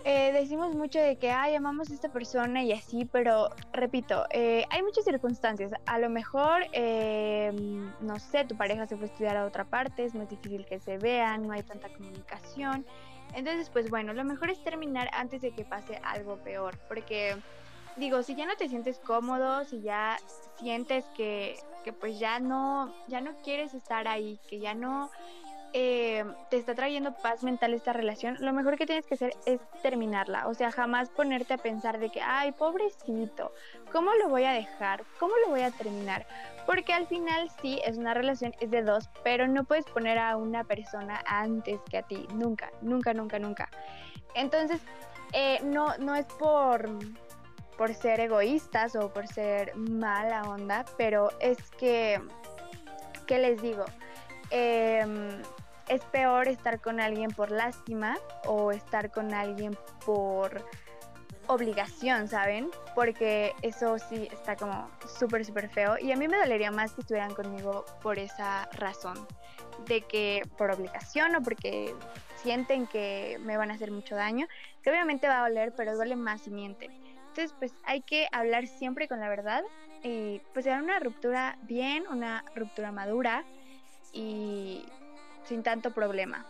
eh, 0.03 0.31
decimos 0.33 0.73
mucho 0.73 0.99
de 0.99 1.17
que, 1.17 1.29
ay, 1.29 1.53
amamos 1.53 1.91
a 1.91 1.93
esta 1.93 2.09
persona 2.09 2.63
y 2.63 2.71
así, 2.71 3.05
pero 3.05 3.49
repito, 3.71 4.25
eh, 4.31 4.65
hay 4.69 4.81
muchas 4.81 5.05
circunstancias. 5.05 5.71
A 5.85 5.99
lo 5.99 6.09
mejor, 6.09 6.65
eh, 6.73 7.51
no 7.99 8.19
sé, 8.19 8.45
tu 8.45 8.55
pareja 8.55 8.87
se 8.87 8.95
fue 8.97 9.05
a 9.05 9.11
estudiar 9.11 9.37
a 9.37 9.45
otra 9.45 9.65
parte, 9.65 10.05
es 10.05 10.15
más 10.15 10.29
difícil 10.29 10.65
que 10.65 10.79
se 10.79 10.97
vean, 10.97 11.45
no 11.45 11.53
hay 11.53 11.61
tanta 11.61 11.89
comunicación. 11.89 12.85
Entonces, 13.33 13.69
pues 13.69 13.89
bueno, 13.89 14.13
lo 14.13 14.23
mejor 14.23 14.49
es 14.49 14.63
terminar 14.63 15.09
antes 15.13 15.41
de 15.41 15.51
que 15.51 15.63
pase 15.63 15.99
algo 16.03 16.37
peor, 16.37 16.77
porque 16.87 17.37
digo, 17.95 18.23
si 18.23 18.35
ya 18.35 18.45
no 18.45 18.55
te 18.55 18.69
sientes 18.69 18.99
cómodo, 18.99 19.65
si 19.65 19.81
ya 19.81 20.17
sientes 20.59 21.05
que, 21.15 21.57
que 21.83 21.93
pues 21.93 22.19
ya 22.19 22.39
no, 22.39 22.93
ya 23.07 23.21
no 23.21 23.31
quieres 23.43 23.73
estar 23.73 24.07
ahí, 24.07 24.39
que 24.47 24.59
ya 24.59 24.73
no 24.73 25.09
eh, 25.73 26.25
te 26.49 26.57
está 26.57 26.75
trayendo 26.75 27.13
paz 27.13 27.43
mental 27.43 27.73
esta 27.73 27.93
relación, 27.93 28.35
lo 28.41 28.51
mejor 28.51 28.77
que 28.77 28.85
tienes 28.85 29.05
que 29.05 29.13
hacer 29.13 29.33
es 29.45 29.61
terminarla. 29.81 30.47
O 30.47 30.53
sea, 30.53 30.71
jamás 30.71 31.09
ponerte 31.09 31.53
a 31.53 31.57
pensar 31.57 31.97
de 31.99 32.09
que, 32.09 32.21
ay, 32.21 32.51
pobrecito, 32.51 33.53
¿cómo 33.91 34.13
lo 34.15 34.27
voy 34.27 34.43
a 34.43 34.51
dejar? 34.51 35.05
¿Cómo 35.19 35.33
lo 35.45 35.51
voy 35.51 35.61
a 35.61 35.71
terminar? 35.71 36.25
Porque 36.71 36.93
al 36.93 37.05
final 37.05 37.51
sí, 37.61 37.81
es 37.85 37.97
una 37.97 38.13
relación, 38.13 38.53
es 38.61 38.71
de 38.71 38.81
dos, 38.81 39.09
pero 39.25 39.45
no 39.45 39.65
puedes 39.65 39.83
poner 39.83 40.17
a 40.17 40.37
una 40.37 40.63
persona 40.63 41.21
antes 41.25 41.81
que 41.89 41.97
a 41.97 42.03
ti. 42.03 42.25
Nunca, 42.33 42.71
nunca, 42.81 43.13
nunca, 43.13 43.39
nunca. 43.39 43.69
Entonces, 44.35 44.79
eh, 45.33 45.59
no, 45.65 45.97
no 45.97 46.15
es 46.15 46.25
por, 46.39 46.89
por 47.77 47.93
ser 47.93 48.21
egoístas 48.21 48.95
o 48.95 49.11
por 49.11 49.27
ser 49.27 49.75
mala 49.75 50.43
onda, 50.43 50.85
pero 50.97 51.27
es 51.41 51.57
que, 51.71 52.21
¿qué 53.27 53.37
les 53.37 53.61
digo? 53.61 53.83
Eh, 54.49 55.41
es 55.89 56.05
peor 56.05 56.47
estar 56.47 56.79
con 56.79 57.01
alguien 57.01 57.31
por 57.31 57.51
lástima 57.51 58.17
o 58.45 58.71
estar 58.71 59.11
con 59.11 59.33
alguien 59.33 59.77
por 60.05 60.65
obligación, 61.51 62.27
¿saben? 62.27 62.69
Porque 62.95 63.53
eso 63.61 63.99
sí 63.99 64.27
está 64.31 64.55
como 64.55 64.89
súper, 65.19 65.45
súper 65.45 65.69
feo. 65.69 65.97
Y 65.99 66.11
a 66.11 66.15
mí 66.15 66.27
me 66.27 66.37
dolería 66.37 66.71
más 66.71 66.93
que 66.93 67.01
estuvieran 67.01 67.33
conmigo 67.33 67.85
por 68.01 68.17
esa 68.19 68.69
razón. 68.73 69.27
De 69.85 70.01
que 70.01 70.43
por 70.57 70.71
obligación 70.71 71.35
o 71.35 71.41
porque 71.41 71.93
sienten 72.37 72.87
que 72.87 73.37
me 73.41 73.57
van 73.57 73.69
a 73.69 73.73
hacer 73.73 73.91
mucho 73.91 74.15
daño. 74.15 74.47
Que 74.81 74.91
obviamente 74.91 75.27
va 75.27 75.39
a 75.39 75.49
doler, 75.49 75.73
pero 75.75 75.95
duele 75.95 76.15
más 76.15 76.41
si 76.41 76.51
mienten. 76.51 76.91
Entonces, 77.29 77.53
pues 77.59 77.73
hay 77.83 78.01
que 78.01 78.27
hablar 78.31 78.67
siempre 78.67 79.07
con 79.07 79.19
la 79.19 79.27
verdad. 79.27 79.63
Y 80.03 80.41
pues 80.53 80.65
era 80.65 80.77
una 80.77 80.99
ruptura 80.99 81.57
bien, 81.63 82.05
una 82.09 82.45
ruptura 82.55 82.91
madura. 82.91 83.43
Y 84.13 84.85
sin 85.45 85.63
tanto 85.63 85.91
problema. 85.91 86.45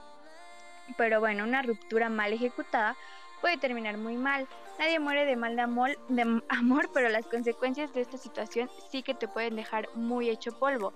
Pero 0.97 1.19
bueno, 1.19 1.43
una 1.43 1.61
ruptura 1.61 2.09
mal 2.09 2.33
ejecutada 2.33 2.95
puede 3.41 3.57
terminar 3.57 3.97
muy 3.97 4.15
mal. 4.15 4.47
Nadie 4.79 4.99
muere 4.99 5.25
de 5.25 5.35
mal 5.35 5.55
de 5.55 5.63
amor, 5.63 5.97
de 6.07 6.41
amor, 6.49 6.89
pero 6.93 7.09
las 7.09 7.25
consecuencias 7.25 7.93
de 7.93 8.01
esta 8.01 8.17
situación 8.17 8.69
sí 8.89 9.03
que 9.03 9.13
te 9.13 9.27
pueden 9.27 9.55
dejar 9.55 9.89
muy 9.95 10.29
hecho 10.29 10.53
polvo. 10.57 10.93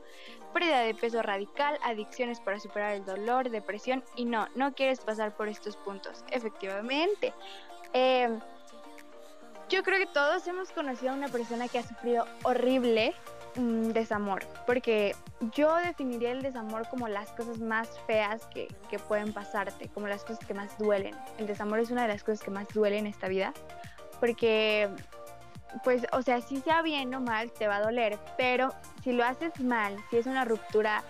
Pérdida 0.53 0.79
de 0.79 0.95
peso 0.95 1.21
radical, 1.21 1.77
adicciones 1.83 2.39
para 2.39 2.59
superar 2.59 2.93
el 2.93 3.05
dolor, 3.05 3.49
depresión 3.49 4.03
y 4.15 4.25
no, 4.25 4.47
no 4.55 4.73
quieres 4.73 5.01
pasar 5.01 5.35
por 5.35 5.49
estos 5.49 5.75
puntos. 5.75 6.23
Efectivamente. 6.31 7.33
Em, 7.91 8.39
yo 9.67 9.83
creo 9.83 9.97
que 9.97 10.05
todos 10.05 10.47
hemos 10.47 10.71
conocido 10.71 11.11
a 11.11 11.15
una 11.15 11.27
persona 11.27 11.67
que 11.67 11.79
ha 11.79 11.83
sufrido 11.83 12.25
horrible 12.43 13.13
mm, 13.55 13.89
desamor, 13.89 14.45
porque 14.65 15.15
yo 15.53 15.75
definiría 15.77 16.31
el 16.31 16.41
desamor 16.41 16.88
como 16.89 17.07
las 17.07 17.31
cosas 17.31 17.59
más 17.59 17.89
feas 18.07 18.45
que, 18.47 18.67
que 18.89 19.00
pueden 19.00 19.33
pasarte, 19.33 19.89
como 19.89 20.07
las 20.07 20.24
cosas 20.24 20.45
que 20.45 20.53
más 20.53 20.77
duelen. 20.77 21.15
El 21.38 21.47
desamor 21.47 21.79
es 21.79 21.91
una 21.91 22.03
de 22.03 22.09
las 22.09 22.24
cosas 22.24 22.41
que 22.41 22.51
más 22.51 22.67
duelen 22.69 23.00
en 23.00 23.07
esta 23.07 23.27
vida, 23.27 23.53
porque 24.19 24.89
pues, 25.83 26.05
o 26.12 26.21
sea, 26.21 26.41
si 26.41 26.57
sea 26.62 26.81
bien 26.81 27.13
o 27.13 27.21
mal, 27.21 27.51
te 27.51 27.67
va 27.67 27.77
a 27.77 27.81
doler, 27.81 28.17
pero 28.38 28.74
si 29.03 29.12
lo 29.12 29.24
haces 29.24 29.59
mal, 29.59 29.95
si 30.09 30.17
es 30.17 30.25
una 30.25 30.45
ruptura 30.45 31.03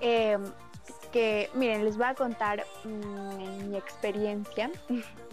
em, 0.00 0.42
que, 1.12 1.50
miren, 1.54 1.84
les 1.84 1.96
voy 1.96 2.06
a 2.06 2.14
contar 2.14 2.64
mm, 2.84 3.70
mi 3.70 3.76
experiencia. 3.76 4.70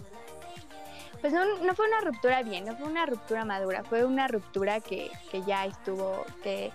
pues 1.30 1.60
no, 1.60 1.74
fue 1.74 1.88
una 1.88 2.00
ruptura 2.02 2.42
bien, 2.44 2.66
no 2.66 2.76
fue 2.76 2.86
una 2.86 3.04
ruptura 3.04 3.44
madura, 3.44 3.82
fue 3.82 4.04
una 4.04 4.28
ruptura 4.28 4.78
que, 4.78 5.10
que 5.30 5.42
ya 5.42 5.66
estuvo, 5.66 6.24
que 6.44 6.70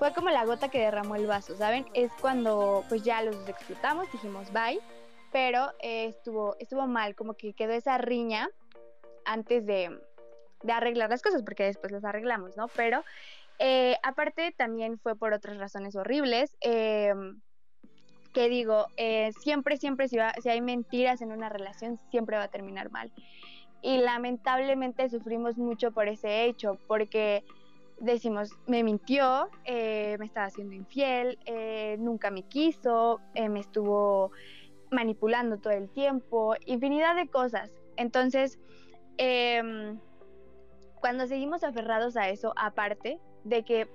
fue 0.00 0.12
como 0.12 0.30
la 0.30 0.44
gota 0.44 0.68
que 0.68 0.80
derramó 0.80 1.14
el 1.14 1.28
vaso, 1.28 1.56
¿saben? 1.56 1.86
Es 1.94 2.10
cuando 2.20 2.84
pues 2.88 3.04
ya 3.04 3.22
los 3.22 3.48
explotamos, 3.48 4.10
dijimos 4.10 4.52
bye, 4.52 4.80
pero 5.30 5.70
eh, 5.80 6.06
estuvo, 6.06 6.56
estuvo 6.58 6.86
mal, 6.88 7.14
como 7.14 7.34
que 7.34 7.52
quedó 7.52 7.74
esa 7.74 7.96
riña 7.96 8.48
antes 9.24 9.66
de, 9.66 9.96
de 10.64 10.72
arreglar 10.72 11.08
las 11.08 11.22
cosas, 11.22 11.44
porque 11.44 11.62
después 11.62 11.92
las 11.92 12.04
arreglamos, 12.04 12.56
¿no? 12.56 12.66
Pero 12.74 13.04
eh, 13.60 13.96
aparte 14.02 14.52
también 14.56 14.98
fue 14.98 15.14
por 15.14 15.32
otras 15.32 15.58
razones 15.58 15.94
horribles. 15.94 16.56
Eh, 16.60 17.14
que 18.32 18.48
digo, 18.48 18.86
eh, 18.96 19.30
siempre, 19.42 19.76
siempre 19.76 20.08
si, 20.08 20.16
si 20.42 20.48
hay 20.48 20.60
mentiras 20.60 21.20
en 21.20 21.32
una 21.32 21.48
relación, 21.48 22.00
siempre 22.10 22.36
va 22.36 22.44
a 22.44 22.48
terminar 22.48 22.90
mal. 22.90 23.12
Y 23.82 23.98
lamentablemente 23.98 25.08
sufrimos 25.10 25.58
mucho 25.58 25.90
por 25.92 26.08
ese 26.08 26.44
hecho, 26.44 26.78
porque 26.86 27.44
decimos, 27.98 28.50
me 28.66 28.82
mintió, 28.84 29.48
me 29.66 30.24
estaba 30.24 30.46
haciendo 30.46 30.74
infiel, 30.74 31.38
nunca 31.98 32.30
me 32.30 32.42
quiso, 32.44 33.20
me 33.34 33.60
estuvo 33.60 34.30
manipulando 34.90 35.58
todo 35.58 35.72
el 35.72 35.88
tiempo, 35.90 36.54
infinidad 36.66 37.16
de 37.16 37.28
cosas. 37.28 37.72
Entonces, 37.96 38.58
em, 39.18 39.98
cuando 41.00 41.26
seguimos 41.26 41.64
aferrados 41.64 42.16
a 42.16 42.28
eso, 42.28 42.52
aparte 42.56 43.18
de 43.44 43.64
que, 43.64 43.88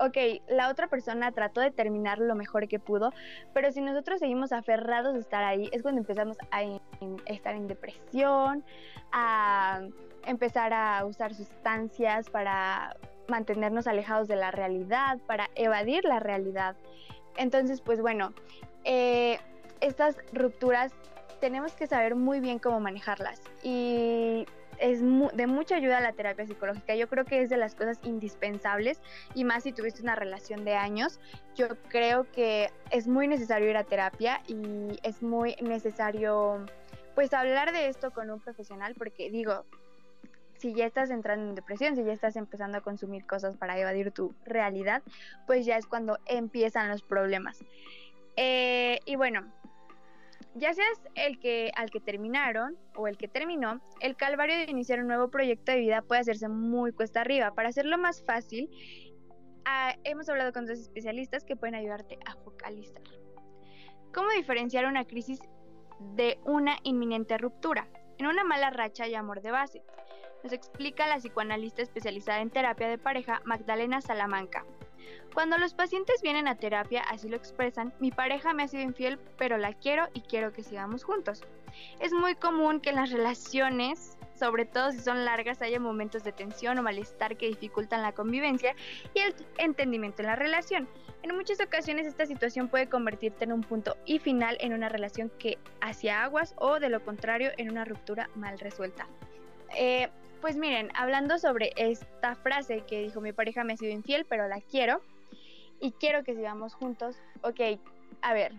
ok, 0.00 0.16
la 0.48 0.70
otra 0.70 0.88
persona 0.88 1.30
trató 1.32 1.60
de 1.60 1.70
terminar 1.70 2.18
lo 2.18 2.34
mejor 2.34 2.68
que 2.68 2.78
pudo, 2.78 3.12
pero 3.52 3.70
si 3.70 3.80
nosotros 3.80 4.18
seguimos 4.18 4.52
aferrados 4.52 5.14
a 5.14 5.18
estar 5.18 5.44
ahí, 5.44 5.68
es 5.72 5.82
cuando 5.82 6.00
empezamos 6.00 6.38
a 6.50 6.62
estar 7.26 7.54
en 7.54 7.68
depresión, 7.68 8.64
a 9.12 9.82
empezar 10.26 10.72
a 10.72 11.04
usar 11.04 11.34
sustancias 11.34 12.30
para 12.30 12.96
mantenernos 13.28 13.86
alejados 13.86 14.26
de 14.26 14.36
la 14.36 14.50
realidad, 14.50 15.18
para 15.26 15.48
evadir 15.54 16.04
la 16.04 16.18
realidad. 16.18 16.76
Entonces, 17.36 17.80
pues 17.80 18.00
bueno, 18.00 18.32
eh, 18.84 19.38
estas 19.80 20.16
rupturas 20.32 20.92
tenemos 21.40 21.72
que 21.72 21.86
saber 21.86 22.16
muy 22.16 22.40
bien 22.40 22.58
cómo 22.58 22.80
manejarlas. 22.80 23.40
Y 23.62 24.46
es 24.80 25.00
de 25.00 25.46
mucha 25.46 25.76
ayuda 25.76 26.00
la 26.00 26.12
terapia 26.12 26.46
psicológica. 26.46 26.94
Yo 26.94 27.08
creo 27.08 27.24
que 27.24 27.42
es 27.42 27.50
de 27.50 27.56
las 27.56 27.74
cosas 27.74 27.98
indispensables 28.02 29.00
y 29.34 29.44
más 29.44 29.62
si 29.62 29.72
tuviste 29.72 30.02
una 30.02 30.16
relación 30.16 30.64
de 30.64 30.74
años. 30.74 31.20
Yo 31.54 31.68
creo 31.88 32.30
que 32.32 32.70
es 32.90 33.06
muy 33.06 33.28
necesario 33.28 33.68
ir 33.68 33.76
a 33.76 33.84
terapia 33.84 34.40
y 34.48 34.98
es 35.02 35.22
muy 35.22 35.56
necesario 35.60 36.66
pues 37.14 37.32
hablar 37.34 37.72
de 37.72 37.88
esto 37.88 38.12
con 38.12 38.30
un 38.30 38.40
profesional 38.40 38.94
porque 38.96 39.30
digo, 39.30 39.64
si 40.56 40.74
ya 40.74 40.86
estás 40.86 41.10
entrando 41.10 41.48
en 41.48 41.54
depresión, 41.54 41.96
si 41.96 42.04
ya 42.04 42.12
estás 42.12 42.36
empezando 42.36 42.78
a 42.78 42.80
consumir 42.80 43.26
cosas 43.26 43.56
para 43.56 43.78
evadir 43.78 44.10
tu 44.12 44.34
realidad, 44.44 45.02
pues 45.46 45.64
ya 45.66 45.76
es 45.76 45.86
cuando 45.86 46.18
empiezan 46.26 46.88
los 46.88 47.02
problemas. 47.02 47.64
Eh, 48.36 49.00
y 49.06 49.16
bueno, 49.16 49.50
ya 50.54 50.74
seas 50.74 51.00
el 51.14 51.38
que 51.38 51.70
al 51.76 51.90
que 51.90 52.00
terminaron 52.00 52.76
o 52.96 53.06
el 53.06 53.16
que 53.16 53.28
terminó, 53.28 53.80
el 54.00 54.16
calvario 54.16 54.56
de 54.56 54.64
iniciar 54.64 55.00
un 55.00 55.06
nuevo 55.06 55.30
proyecto 55.30 55.72
de 55.72 55.78
vida 55.78 56.02
puede 56.02 56.20
hacerse 56.20 56.48
muy 56.48 56.92
cuesta 56.92 57.20
arriba. 57.20 57.54
Para 57.54 57.68
hacerlo 57.68 57.98
más 57.98 58.24
fácil, 58.24 58.68
ah, 59.64 59.94
hemos 60.04 60.28
hablado 60.28 60.52
con 60.52 60.66
dos 60.66 60.78
especialistas 60.78 61.44
que 61.44 61.56
pueden 61.56 61.74
ayudarte 61.74 62.18
a 62.26 62.34
focalizar. 62.36 63.02
¿Cómo 64.12 64.28
diferenciar 64.30 64.86
una 64.86 65.04
crisis 65.04 65.38
de 66.16 66.38
una 66.44 66.76
inminente 66.82 67.38
ruptura? 67.38 67.88
En 68.18 68.26
una 68.26 68.44
mala 68.44 68.70
racha 68.70 69.06
y 69.06 69.14
amor 69.14 69.40
de 69.40 69.52
base. 69.52 69.82
Nos 70.42 70.52
explica 70.52 71.06
la 71.06 71.18
psicoanalista 71.18 71.82
especializada 71.82 72.40
en 72.40 72.50
terapia 72.50 72.88
de 72.88 72.98
pareja 72.98 73.40
Magdalena 73.44 74.00
Salamanca. 74.00 74.66
Cuando 75.34 75.58
los 75.58 75.74
pacientes 75.74 76.22
vienen 76.22 76.48
a 76.48 76.56
terapia, 76.56 77.02
así 77.02 77.28
lo 77.28 77.36
expresan, 77.36 77.92
mi 78.00 78.10
pareja 78.10 78.52
me 78.52 78.64
ha 78.64 78.68
sido 78.68 78.82
infiel, 78.82 79.18
pero 79.38 79.58
la 79.58 79.72
quiero 79.74 80.08
y 80.12 80.22
quiero 80.22 80.52
que 80.52 80.62
sigamos 80.62 81.04
juntos. 81.04 81.42
Es 82.00 82.12
muy 82.12 82.34
común 82.34 82.80
que 82.80 82.90
en 82.90 82.96
las 82.96 83.10
relaciones, 83.10 84.18
sobre 84.34 84.64
todo 84.64 84.90
si 84.90 84.98
son 84.98 85.24
largas, 85.24 85.62
haya 85.62 85.78
momentos 85.78 86.24
de 86.24 86.32
tensión 86.32 86.78
o 86.78 86.82
malestar 86.82 87.36
que 87.36 87.46
dificultan 87.46 88.02
la 88.02 88.12
convivencia 88.12 88.74
y 89.14 89.20
el 89.20 89.34
entendimiento 89.58 90.22
en 90.22 90.26
la 90.26 90.36
relación. 90.36 90.88
En 91.22 91.36
muchas 91.36 91.60
ocasiones 91.60 92.06
esta 92.06 92.26
situación 92.26 92.68
puede 92.68 92.88
convertirte 92.88 93.44
en 93.44 93.52
un 93.52 93.60
punto 93.60 93.96
y 94.06 94.18
final 94.18 94.56
en 94.60 94.72
una 94.72 94.88
relación 94.88 95.30
que 95.38 95.58
hacia 95.80 96.24
aguas 96.24 96.54
o 96.56 96.80
de 96.80 96.88
lo 96.88 97.04
contrario 97.04 97.50
en 97.56 97.70
una 97.70 97.84
ruptura 97.84 98.30
mal 98.34 98.58
resuelta. 98.58 99.06
Eh, 99.76 100.08
pues 100.40 100.56
miren, 100.56 100.90
hablando 100.94 101.38
sobre 101.38 101.72
esta 101.76 102.34
frase 102.34 102.82
que 102.82 103.02
dijo 103.02 103.20
mi 103.20 103.32
pareja 103.32 103.64
me 103.64 103.74
ha 103.74 103.76
sido 103.76 103.92
infiel, 103.92 104.24
pero 104.28 104.48
la 104.48 104.60
quiero 104.60 105.00
y 105.80 105.92
quiero 105.92 106.24
que 106.24 106.34
sigamos 106.34 106.74
juntos. 106.74 107.16
Ok, 107.42 107.60
a 108.22 108.32
ver. 108.32 108.52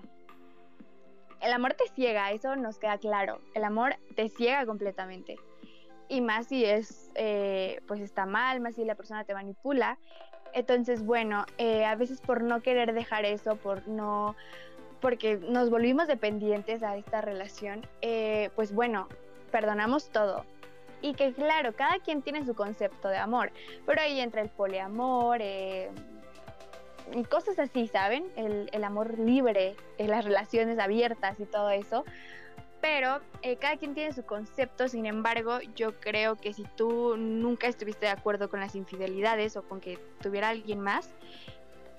El 1.41 1.53
amor 1.53 1.73
te 1.73 1.87
ciega, 1.95 2.31
eso 2.31 2.55
nos 2.55 2.77
queda 2.77 2.97
claro. 2.99 3.41
El 3.55 3.63
amor 3.63 3.95
te 4.15 4.29
ciega 4.29 4.65
completamente. 4.65 5.37
Y 6.07 6.21
más 6.21 6.47
si 6.47 6.65
es, 6.65 7.09
eh, 7.15 7.81
pues 7.87 7.99
está 8.01 8.25
mal, 8.25 8.59
más 8.59 8.75
si 8.75 8.85
la 8.85 8.95
persona 8.95 9.23
te 9.23 9.33
manipula. 9.33 9.97
Entonces, 10.53 11.03
bueno, 11.03 11.45
eh, 11.57 11.85
a 11.85 11.95
veces 11.95 12.21
por 12.21 12.43
no 12.43 12.61
querer 12.61 12.93
dejar 12.93 13.25
eso, 13.25 13.55
por 13.55 13.87
no, 13.87 14.35
porque 14.99 15.37
nos 15.37 15.69
volvimos 15.69 16.07
dependientes 16.07 16.83
a 16.83 16.97
esta 16.97 17.21
relación, 17.21 17.87
eh, 18.01 18.51
pues 18.55 18.73
bueno, 18.73 19.07
perdonamos 19.51 20.09
todo 20.09 20.45
y 21.01 21.13
que 21.13 21.33
claro, 21.33 21.73
cada 21.73 21.99
quien 21.99 22.21
tiene 22.21 22.45
su 22.45 22.53
concepto 22.55 23.07
de 23.07 23.17
amor, 23.17 23.51
pero 23.85 24.01
ahí 24.01 24.19
entra 24.19 24.41
el 24.41 24.49
poliamor 24.49 25.39
eh, 25.41 25.89
y 27.13 27.23
cosas 27.23 27.57
así, 27.59 27.87
¿saben? 27.87 28.25
El, 28.35 28.83
amor 28.83 29.17
libre, 29.17 29.75
eh, 29.97 30.07
las 30.07 30.23
relaciones 30.23 30.79
abiertas 30.79 31.39
y 31.39 31.45
todo 31.45 31.69
eso. 31.69 32.05
Pero 32.79 33.19
eh, 33.43 33.57
cada 33.57 33.77
quien 33.77 33.93
tiene 33.93 34.11
su 34.11 34.23
concepto, 34.23 34.87
sin 34.87 35.05
embargo, 35.05 35.59
yo 35.75 35.99
creo 35.99 36.35
que 36.35 36.53
si 36.53 36.63
tú 36.75 37.15
nunca 37.15 37.67
estuviste 37.67 38.07
de 38.07 38.11
acuerdo 38.11 38.49
con 38.49 38.59
las 38.59 38.75
infidelidades 38.75 39.55
o 39.55 39.61
con 39.63 39.79
que 39.79 39.99
tuviera 40.21 40.49
alguien 40.49 40.79
más, 40.79 41.13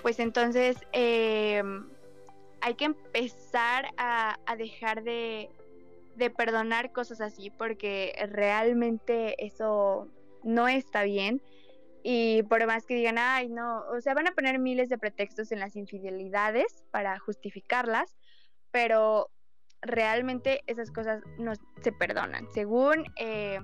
pues 0.00 0.18
entonces 0.18 0.78
hay 0.92 2.74
que 2.74 2.84
empezar 2.84 3.90
a 3.96 4.56
dejar 4.56 5.04
de, 5.04 5.50
de 6.16 6.30
perdonar 6.30 6.92
cosas 6.92 7.20
así 7.20 7.50
porque 7.50 8.14
realmente 8.30 9.34
eso 9.44 10.08
no 10.42 10.68
está 10.68 11.04
bien 11.04 11.42
y 12.02 12.42
por 12.44 12.66
más 12.66 12.84
que 12.84 12.94
digan, 12.94 13.16
ay, 13.18 13.48
no, 13.48 13.84
o 13.86 14.00
sea, 14.00 14.14
van 14.14 14.26
a 14.26 14.32
poner 14.32 14.58
miles 14.58 14.88
de 14.88 14.98
pretextos 14.98 15.52
en 15.52 15.60
las 15.60 15.76
infidelidades 15.76 16.84
para 16.90 17.18
justificarlas, 17.20 18.16
pero 18.72 19.30
realmente 19.82 20.62
esas 20.66 20.90
cosas 20.90 21.22
no 21.38 21.52
se 21.80 21.92
perdonan. 21.92 22.48
Según 22.52 23.04
eh, 23.16 23.60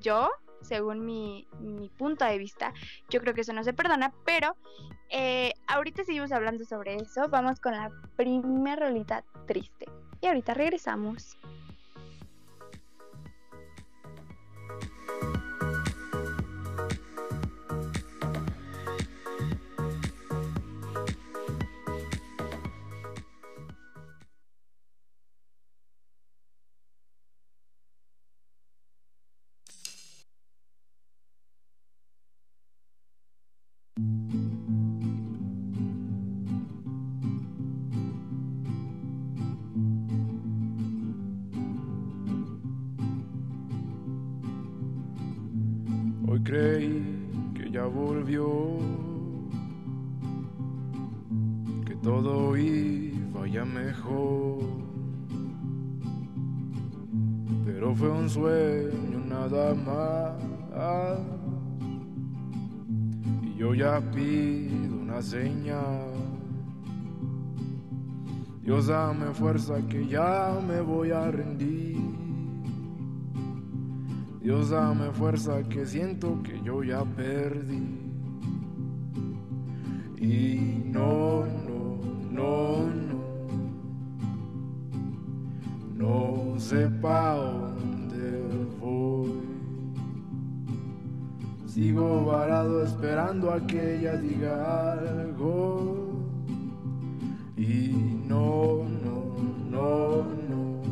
yo, 0.00 0.30
según 0.62 1.04
mi, 1.04 1.46
mi, 1.58 1.90
punto 1.90 2.24
de 2.24 2.38
vista, 2.38 2.72
yo 3.10 3.20
creo 3.20 3.34
que 3.34 3.42
eso 3.42 3.52
no 3.52 3.62
se 3.62 3.74
perdona, 3.74 4.12
pero 4.24 4.56
eh, 5.10 5.52
ahorita 5.66 6.04
seguimos 6.04 6.32
hablando 6.32 6.64
sobre 6.64 6.96
eso. 6.96 7.28
Vamos 7.28 7.60
con 7.60 7.72
la 7.72 7.90
primera 8.16 8.86
rolita 8.86 9.22
triste. 9.46 9.86
Y 10.20 10.26
ahorita 10.26 10.54
regresamos. 10.54 11.36
Creí 46.50 47.00
que 47.54 47.70
ya 47.70 47.84
volvió, 47.84 48.76
que 51.86 51.94
todo 52.02 52.56
iba 52.56 53.46
ya 53.46 53.64
mejor. 53.64 54.58
Pero 57.64 57.94
fue 57.94 58.10
un 58.10 58.28
sueño 58.28 59.20
nada 59.28 59.74
más. 59.74 61.20
Y 63.44 63.54
yo 63.56 63.72
ya 63.72 64.00
pido 64.10 64.96
una 65.02 65.22
señal. 65.22 66.10
Dios 68.60 68.88
dame 68.88 69.32
fuerza 69.34 69.80
que 69.88 70.04
ya 70.04 70.58
me 70.66 70.80
voy 70.80 71.12
a 71.12 71.30
rendir. 71.30 72.09
Dios 74.50 74.70
dame 74.70 75.12
fuerza 75.12 75.62
que 75.62 75.86
siento 75.86 76.42
que 76.42 76.60
yo 76.64 76.82
ya 76.82 77.04
perdí. 77.04 77.86
Y 80.18 80.82
no, 80.86 81.44
no, 81.68 82.00
no, 82.32 82.86
no. 83.06 83.20
No 85.94 86.58
sé 86.58 86.88
pa' 87.00 87.36
dónde 87.36 88.66
voy. 88.80 89.40
Sigo 91.66 92.24
varado 92.24 92.82
esperando 92.82 93.52
a 93.52 93.64
que 93.64 93.98
ella 93.98 94.16
diga 94.16 94.94
algo. 94.94 96.10
Y 97.56 98.18
no, 98.26 98.82
no, 99.04 99.36
no, 99.70 100.24
no. 100.48 100.82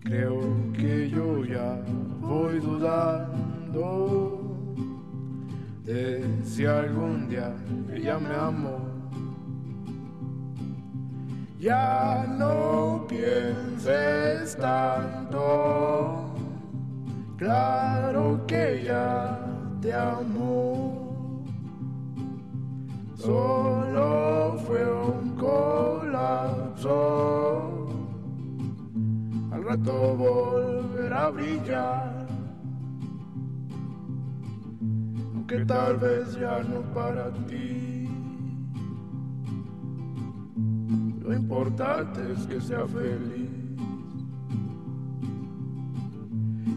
Creo 0.00 0.59
que 0.90 1.08
yo 1.08 1.44
ya 1.44 1.78
voy 2.20 2.58
dudando 2.58 3.84
de 5.84 6.24
si 6.42 6.66
algún 6.66 7.28
día 7.28 7.54
ella 7.94 8.18
me 8.18 8.34
amó. 8.34 8.78
Ya 11.60 12.26
no 12.38 13.06
pienses 13.08 14.56
tanto, 14.56 16.34
claro 17.36 18.44
que 18.48 18.82
ya 18.84 19.38
te 19.80 19.94
amo. 19.94 21.44
Solo 23.14 24.56
fue 24.66 24.82
un 24.90 25.36
colapso. 25.36 26.96
Al 29.52 29.62
rato 29.64 30.16
volverá 30.16 30.69
brillar. 31.28 32.26
Aunque 35.34 35.64
tal 35.66 35.96
vez 35.98 36.38
ya 36.40 36.62
no 36.62 36.80
para 36.94 37.30
ti. 37.46 38.08
Lo 41.22 41.34
importante 41.34 42.20
es 42.32 42.46
que 42.46 42.60
sea 42.60 42.86
feliz. 42.86 43.50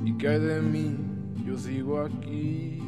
Y 0.05 0.13
que 0.17 0.27
de 0.27 0.61
mí 0.61 0.97
yo 1.45 1.57
sigo 1.57 2.01
aquí. 2.01 2.79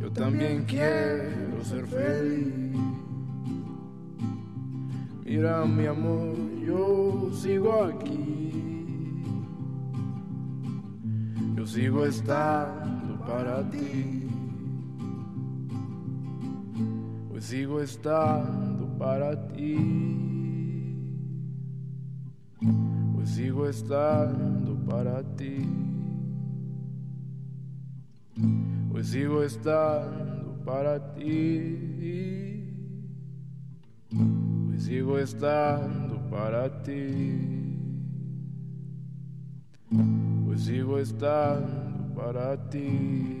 Yo 0.00 0.10
también 0.12 0.64
quiero 0.64 1.64
ser 1.64 1.86
feliz. 1.86 2.70
Mira 5.24 5.64
mi 5.64 5.86
amor, 5.86 6.36
yo 6.66 7.30
sigo 7.32 7.84
aquí. 7.84 8.29
Sigo 11.70 12.04
estando 12.04 13.16
para 13.24 13.62
ti. 13.70 14.28
Hoy 17.30 17.40
sigo 17.40 17.80
estando 17.80 18.88
para 18.98 19.36
ti. 19.52 19.76
Hoy 23.16 23.26
sigo 23.26 23.68
estando 23.68 24.74
para 24.84 25.22
ti. 25.36 25.68
Hoy 28.92 29.04
sigo 29.04 29.42
estando 29.44 30.64
para 30.64 31.14
ti. 31.14 32.66
Hoy 34.12 34.80
sigo 34.80 35.18
estando 35.18 36.18
para 36.30 36.82
ti. 36.82 37.59
Sigo 40.60 40.98
estando 40.98 42.14
para 42.14 42.56
ti. 42.68 43.39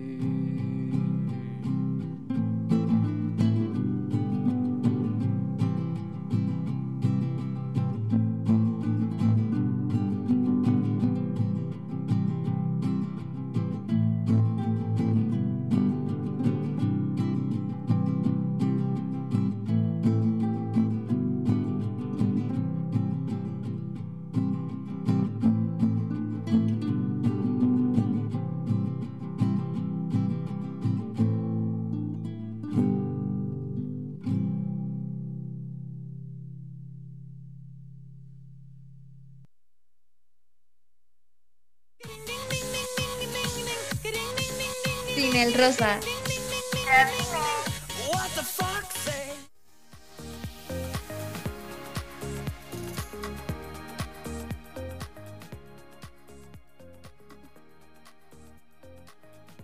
Rosa. 45.60 46.00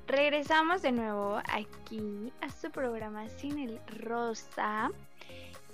Regresamos 0.07 0.83
de 0.83 0.93
nuevo 0.93 1.41
aquí 1.49 2.31
a 2.43 2.51
su 2.51 2.71
programa 2.71 3.27
Sin 3.31 3.59
el 3.59 3.81
Rosa. 3.87 4.91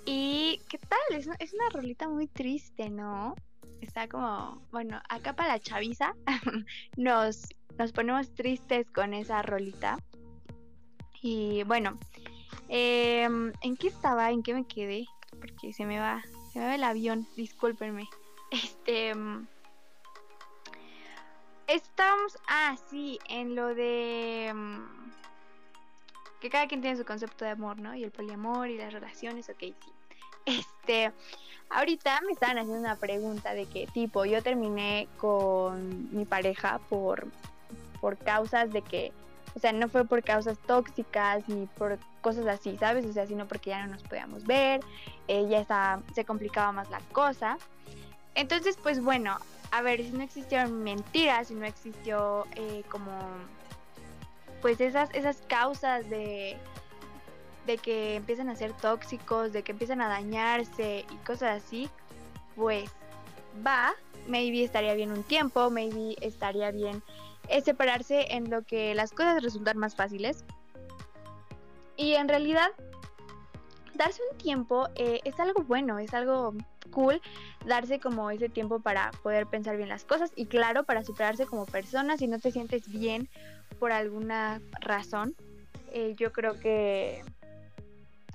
¿Y 0.05 0.61
qué 0.69 0.77
tal? 0.77 0.99
Es, 1.11 1.27
es 1.39 1.53
una 1.53 1.69
rolita 1.69 2.07
muy 2.07 2.27
triste, 2.27 2.89
¿no? 2.89 3.35
Está 3.81 4.07
como, 4.07 4.65
bueno, 4.71 5.01
acá 5.09 5.35
para 5.35 5.49
la 5.49 5.59
chaviza 5.59 6.15
nos, 6.95 7.49
nos 7.77 7.91
ponemos 7.91 8.33
tristes 8.33 8.89
con 8.91 9.13
esa 9.13 9.41
rolita. 9.41 9.97
Y 11.21 11.63
bueno, 11.63 11.97
em, 12.67 13.53
¿en 13.61 13.77
qué 13.77 13.87
estaba? 13.87 14.31
¿En 14.31 14.43
qué 14.43 14.53
me 14.53 14.65
quedé? 14.65 15.05
Porque 15.39 15.73
se 15.73 15.85
me 15.85 15.99
va, 15.99 16.23
se 16.51 16.59
me 16.59 16.65
va 16.65 16.75
el 16.75 16.83
avión, 16.83 17.27
discúlpenme. 17.35 18.07
Este... 18.51 19.15
mm, 19.15 19.47
Estamos, 21.67 22.37
ah, 22.47 22.75
sí, 22.89 23.19
en 23.29 23.55
lo 23.55 23.73
de 23.73 24.51
mm, 24.53 25.11
que 26.41 26.49
cada 26.49 26.67
quien 26.67 26.81
tiene 26.81 26.97
su 26.97 27.05
concepto 27.05 27.45
de 27.45 27.51
amor, 27.51 27.79
¿no? 27.79 27.95
Y 27.95 28.03
el 28.03 28.11
poliamor 28.11 28.67
y 28.67 28.77
las 28.77 28.91
relaciones, 28.91 29.49
ok, 29.49 29.59
sí. 29.59 29.75
Este, 30.45 31.13
ahorita 31.69 32.19
me 32.25 32.33
estaban 32.33 32.57
haciendo 32.57 32.81
una 32.81 32.97
pregunta 32.97 33.53
de 33.53 33.65
que 33.65 33.87
tipo, 33.87 34.25
yo 34.25 34.43
terminé 34.43 35.07
con 35.17 36.13
mi 36.13 36.25
pareja 36.25 36.79
por, 36.89 37.27
por 38.03 38.17
causas 38.17 38.73
de 38.73 38.81
que, 38.81 39.13
o 39.55 39.59
sea, 39.59 39.71
no 39.71 39.87
fue 39.87 40.03
por 40.03 40.21
causas 40.23 40.57
tóxicas 40.67 41.47
ni 41.47 41.67
por 41.67 41.97
cosas 42.19 42.45
así, 42.47 42.75
¿sabes? 42.75 43.05
O 43.05 43.13
sea, 43.13 43.25
sino 43.25 43.47
porque 43.47 43.69
ya 43.69 43.85
no 43.85 43.93
nos 43.93 44.03
podíamos 44.03 44.43
ver, 44.43 44.81
eh, 45.29 45.47
ya 45.47 45.59
estaba, 45.59 46.01
se 46.13 46.25
complicaba 46.25 46.73
más 46.73 46.89
la 46.89 46.99
cosa. 47.13 47.57
Entonces, 48.35 48.77
pues 48.83 49.01
bueno, 49.01 49.37
a 49.71 49.81
ver, 49.81 50.03
si 50.03 50.09
no 50.09 50.21
existieron 50.21 50.83
mentiras, 50.83 51.47
si 51.47 51.55
no 51.55 51.65
existió 51.65 52.45
eh, 52.55 52.83
como, 52.89 53.17
pues 54.61 54.81
esas, 54.81 55.09
esas 55.13 55.37
causas 55.47 56.09
de, 56.09 56.57
de 57.65 57.77
que 57.77 58.15
empiezan 58.15 58.49
a 58.49 58.55
ser 58.57 58.73
tóxicos, 58.73 59.53
de 59.53 59.63
que 59.63 59.71
empiezan 59.71 60.01
a 60.01 60.09
dañarse 60.09 61.05
y 61.09 61.15
cosas 61.25 61.63
así, 61.63 61.89
pues 62.57 62.91
va, 63.65 63.93
maybe 64.27 64.61
estaría 64.61 64.93
bien 64.93 65.13
un 65.13 65.23
tiempo, 65.23 65.69
maybe 65.69 66.17
estaría 66.19 66.69
bien 66.71 67.01
eh, 67.47 67.61
separarse 67.61 68.33
en 68.33 68.49
lo 68.49 68.63
que 68.63 68.95
las 68.95 69.11
cosas 69.11 69.41
resultan 69.43 69.77
más 69.77 69.95
fáciles. 69.95 70.43
Y 71.95 72.13
en 72.13 72.27
realidad, 72.27 72.69
darse 73.95 74.21
un 74.31 74.37
tiempo 74.37 74.87
eh, 74.95 75.19
es 75.23 75.39
algo 75.39 75.63
bueno, 75.63 75.99
es 75.99 76.13
algo 76.13 76.53
cool 76.91 77.21
darse 77.65 77.99
como 77.99 78.29
ese 78.29 78.49
tiempo 78.49 78.79
para 78.79 79.11
poder 79.23 79.47
pensar 79.47 79.77
bien 79.77 79.89
las 79.89 80.03
cosas 80.03 80.31
y 80.35 80.45
claro, 80.45 80.83
para 80.83 81.03
superarse 81.03 81.45
como 81.45 81.65
persona 81.65 82.17
si 82.17 82.27
no 82.27 82.39
te 82.39 82.51
sientes 82.51 82.89
bien 82.89 83.29
por 83.79 83.91
alguna 83.91 84.61
razón. 84.81 85.35
Eh, 85.91 86.15
yo 86.17 86.31
creo 86.31 86.59
que 86.59 87.23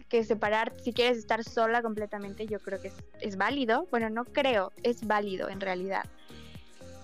que 0.08 0.24
separar, 0.24 0.72
si 0.82 0.94
quieres 0.94 1.18
estar 1.18 1.44
sola 1.44 1.82
completamente, 1.82 2.46
yo 2.46 2.60
creo 2.60 2.80
que 2.80 2.88
es, 2.88 2.94
es 3.20 3.36
válido. 3.36 3.86
Bueno, 3.90 4.08
no 4.08 4.24
creo, 4.24 4.72
es 4.82 5.06
válido 5.06 5.50
en 5.50 5.60
realidad. 5.60 6.04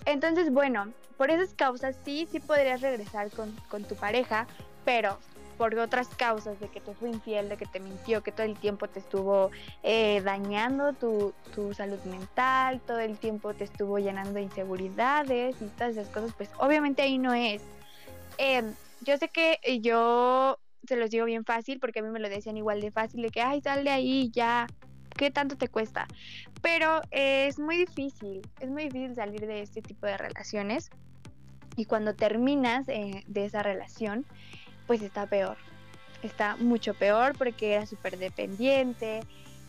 Entonces, 0.06 0.50
bueno, 0.50 0.92
por 1.16 1.30
esas 1.30 1.54
causas 1.54 1.96
sí, 2.04 2.28
sí 2.30 2.40
podrías 2.40 2.80
regresar 2.80 3.30
con, 3.30 3.52
con 3.68 3.84
tu 3.84 3.94
pareja, 3.94 4.46
pero 4.84 5.18
por 5.56 5.74
otras 5.78 6.08
causas 6.08 6.58
de 6.60 6.68
que 6.68 6.80
te 6.80 6.94
fue 6.94 7.10
infiel, 7.10 7.48
de 7.48 7.56
que 7.56 7.66
te 7.66 7.80
mintió, 7.80 8.22
que 8.22 8.32
todo 8.32 8.46
el 8.46 8.58
tiempo 8.58 8.88
te 8.88 8.98
estuvo 8.98 9.50
eh, 9.82 10.20
dañando 10.24 10.92
tu, 10.92 11.32
tu, 11.54 11.72
salud 11.74 12.00
mental, 12.04 12.80
todo 12.80 12.98
el 12.98 13.18
tiempo 13.18 13.54
te 13.54 13.64
estuvo 13.64 13.98
llenando 13.98 14.34
de 14.34 14.42
inseguridades 14.42 15.60
y 15.60 15.66
todas 15.66 15.96
esas 15.96 16.08
cosas, 16.08 16.32
pues 16.36 16.50
obviamente 16.58 17.02
ahí 17.02 17.18
no 17.18 17.32
es. 17.34 17.62
Eh, 18.38 18.62
yo 19.00 19.16
sé 19.16 19.28
que 19.28 19.58
yo 19.80 20.58
se 20.86 20.96
los 20.96 21.10
digo 21.10 21.24
bien 21.24 21.44
fácil 21.44 21.78
porque 21.78 22.00
a 22.00 22.02
mí 22.02 22.10
me 22.10 22.20
lo 22.20 22.28
decían 22.28 22.56
igual 22.56 22.80
de 22.80 22.90
fácil, 22.90 23.22
de 23.22 23.30
que, 23.30 23.40
ay, 23.40 23.60
sal 23.60 23.84
de 23.84 23.90
ahí, 23.90 24.30
ya, 24.32 24.66
¿qué 25.16 25.30
tanto 25.30 25.56
te 25.56 25.68
cuesta? 25.68 26.06
Pero 26.64 27.02
es 27.10 27.58
muy 27.58 27.76
difícil, 27.76 28.40
es 28.58 28.70
muy 28.70 28.84
difícil 28.84 29.14
salir 29.14 29.46
de 29.46 29.60
este 29.60 29.82
tipo 29.82 30.06
de 30.06 30.16
relaciones 30.16 30.88
y 31.76 31.84
cuando 31.84 32.14
terminas 32.14 32.88
eh, 32.88 33.22
de 33.26 33.44
esa 33.44 33.62
relación, 33.62 34.24
pues 34.86 35.02
está 35.02 35.26
peor. 35.26 35.58
Está 36.22 36.56
mucho 36.56 36.94
peor 36.94 37.36
porque 37.36 37.74
era 37.74 37.84
súper 37.84 38.16
dependiente. 38.16 39.20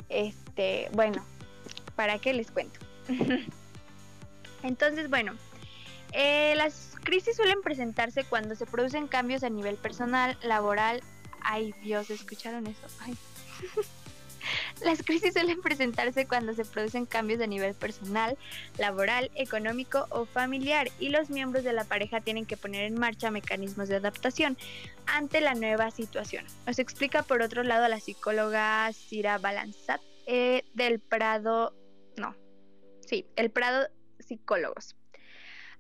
Este, 0.08 0.88
bueno, 0.94 1.22
¿para 1.98 2.18
qué 2.18 2.34
les 2.34 2.50
cuento? 2.50 2.80
Entonces, 4.64 5.10
bueno, 5.10 5.34
eh, 6.14 6.54
las 6.56 6.96
crisis 7.04 7.36
suelen 7.36 7.62
presentarse 7.62 8.24
cuando 8.24 8.56
se 8.56 8.66
producen 8.66 9.10
cambios 9.10 9.44
a 9.44 9.50
nivel 9.50 9.76
personal, 9.76 10.38
laboral. 10.44 11.04
Ay, 11.42 11.74
Dios, 11.84 12.10
¿escucharon 12.10 12.66
eso? 12.68 12.88
Ay. 13.02 13.18
Las 14.84 15.04
crisis 15.04 15.34
suelen 15.34 15.62
presentarse 15.62 16.28
cuando 16.28 16.54
se 16.54 16.66
producen 16.66 17.06
cambios 17.06 17.42
a 17.42 17.48
nivel 17.48 17.74
personal, 17.74 18.38
laboral, 18.78 19.32
económico 19.36 20.08
o 20.10 20.26
familiar 20.26 20.90
y 21.00 21.10
los 21.10 21.30
miembros 21.30 21.64
de 21.64 21.74
la 21.74 21.84
pareja 21.84 22.22
tienen 22.22 22.46
que 22.46 22.58
poner 22.58 22.86
en 22.86 23.00
marcha 23.00 23.32
mecanismos 23.32 23.88
de 23.90 23.96
adaptación 23.96 24.58
ante 25.08 25.42
la 25.42 25.54
nueva 25.54 25.92
situación. 25.92 26.46
Nos 26.66 26.80
explica 26.80 27.24
por 27.24 27.42
otro 27.42 27.64
lado 27.64 27.88
la 27.88 28.00
psicóloga 28.00 28.92
Cira 28.94 29.38
Balanzat 29.38 30.02
eh, 30.28 30.64
del 30.74 31.00
Prado, 31.00 31.74
no, 32.18 32.36
sí, 33.02 33.28
el 33.36 33.52
Prado 33.52 33.88
Psicólogos. 34.20 34.96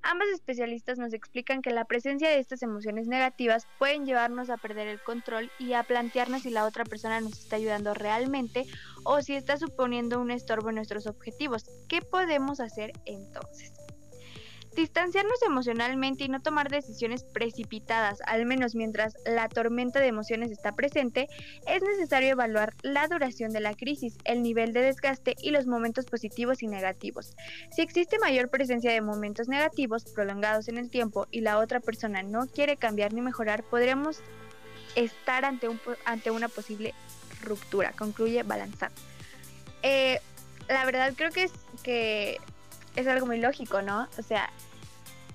Ambas 0.07 0.27
especialistas 0.29 0.99
nos 0.99 1.13
explican 1.13 1.63
que 1.63 1.71
la 1.71 1.85
presencia 1.85 2.29
de 2.29 2.37
estas 2.37 2.61
emociones 2.61 3.07
negativas 3.07 3.65
pueden 3.79 4.05
llevarnos 4.05 4.51
a 4.51 4.57
perder 4.57 4.87
el 4.87 5.01
control 5.01 5.51
y 5.57 5.73
a 5.73 5.81
plantearnos 5.81 6.43
si 6.43 6.51
la 6.51 6.65
otra 6.65 6.83
persona 6.83 7.21
nos 7.21 7.39
está 7.39 7.55
ayudando 7.55 7.95
realmente 7.95 8.65
o 9.03 9.23
si 9.23 9.35
está 9.35 9.57
suponiendo 9.57 10.21
un 10.21 10.29
estorbo 10.29 10.69
en 10.69 10.75
nuestros 10.75 11.07
objetivos. 11.07 11.65
¿Qué 11.89 12.01
podemos 12.01 12.59
hacer 12.59 12.91
entonces? 13.05 13.84
Distanciarnos 14.75 15.41
emocionalmente 15.41 16.25
y 16.25 16.27
no 16.27 16.41
tomar 16.41 16.69
decisiones 16.69 17.23
precipitadas, 17.23 18.19
al 18.25 18.45
menos 18.45 18.75
mientras 18.75 19.15
la 19.25 19.47
tormenta 19.47 20.01
de 20.01 20.07
emociones 20.07 20.51
está 20.51 20.73
presente, 20.73 21.29
es 21.65 21.81
necesario 21.81 22.31
evaluar 22.31 22.73
la 22.81 23.07
duración 23.07 23.53
de 23.53 23.61
la 23.61 23.73
crisis, 23.73 24.17
el 24.25 24.43
nivel 24.43 24.73
de 24.73 24.81
desgaste 24.81 25.35
y 25.41 25.51
los 25.51 25.65
momentos 25.65 26.05
positivos 26.05 26.61
y 26.61 26.67
negativos. 26.67 27.35
Si 27.71 27.81
existe 27.81 28.19
mayor 28.19 28.49
presencia 28.49 28.91
de 28.91 28.99
momentos 28.99 29.47
negativos 29.47 30.03
prolongados 30.13 30.67
en 30.67 30.77
el 30.77 30.89
tiempo 30.89 31.27
y 31.31 31.39
la 31.39 31.59
otra 31.59 31.79
persona 31.79 32.21
no 32.21 32.45
quiere 32.47 32.75
cambiar 32.75 33.13
ni 33.13 33.21
mejorar, 33.21 33.63
podríamos 33.63 34.19
estar 34.95 35.45
ante, 35.45 35.69
un, 35.69 35.79
ante 36.03 36.31
una 36.31 36.49
posible 36.49 36.93
ruptura, 37.41 37.93
concluye 37.93 38.43
Balanzar. 38.43 38.91
Eh, 39.83 40.19
la 40.67 40.83
verdad 40.83 41.13
creo 41.15 41.31
que 41.31 41.43
es 41.43 41.51
que 41.83 42.39
es 42.95 43.07
algo 43.07 43.25
muy 43.25 43.39
lógico, 43.39 43.81
¿no? 43.81 44.07
O 44.17 44.21
sea, 44.21 44.49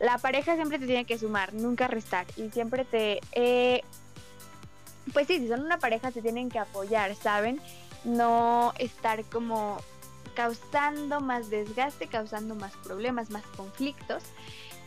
la 0.00 0.16
pareja 0.16 0.54
siempre 0.56 0.78
te 0.78 0.86
tiene 0.86 1.04
que 1.04 1.18
sumar, 1.18 1.52
nunca 1.52 1.86
restar. 1.86 2.26
Y 2.36 2.50
siempre 2.50 2.84
te... 2.84 3.20
Eh, 3.32 3.82
pues 5.12 5.26
sí, 5.26 5.38
si 5.38 5.48
son 5.48 5.62
una 5.62 5.78
pareja 5.78 6.10
se 6.10 6.22
tienen 6.22 6.48
que 6.48 6.58
apoyar, 6.58 7.14
¿saben? 7.14 7.60
No 8.04 8.72
estar 8.78 9.22
como 9.24 9.78
causando 10.34 11.20
más 11.20 11.50
desgaste, 11.50 12.06
causando 12.06 12.54
más 12.54 12.74
problemas, 12.78 13.30
más 13.30 13.44
conflictos. 13.56 14.22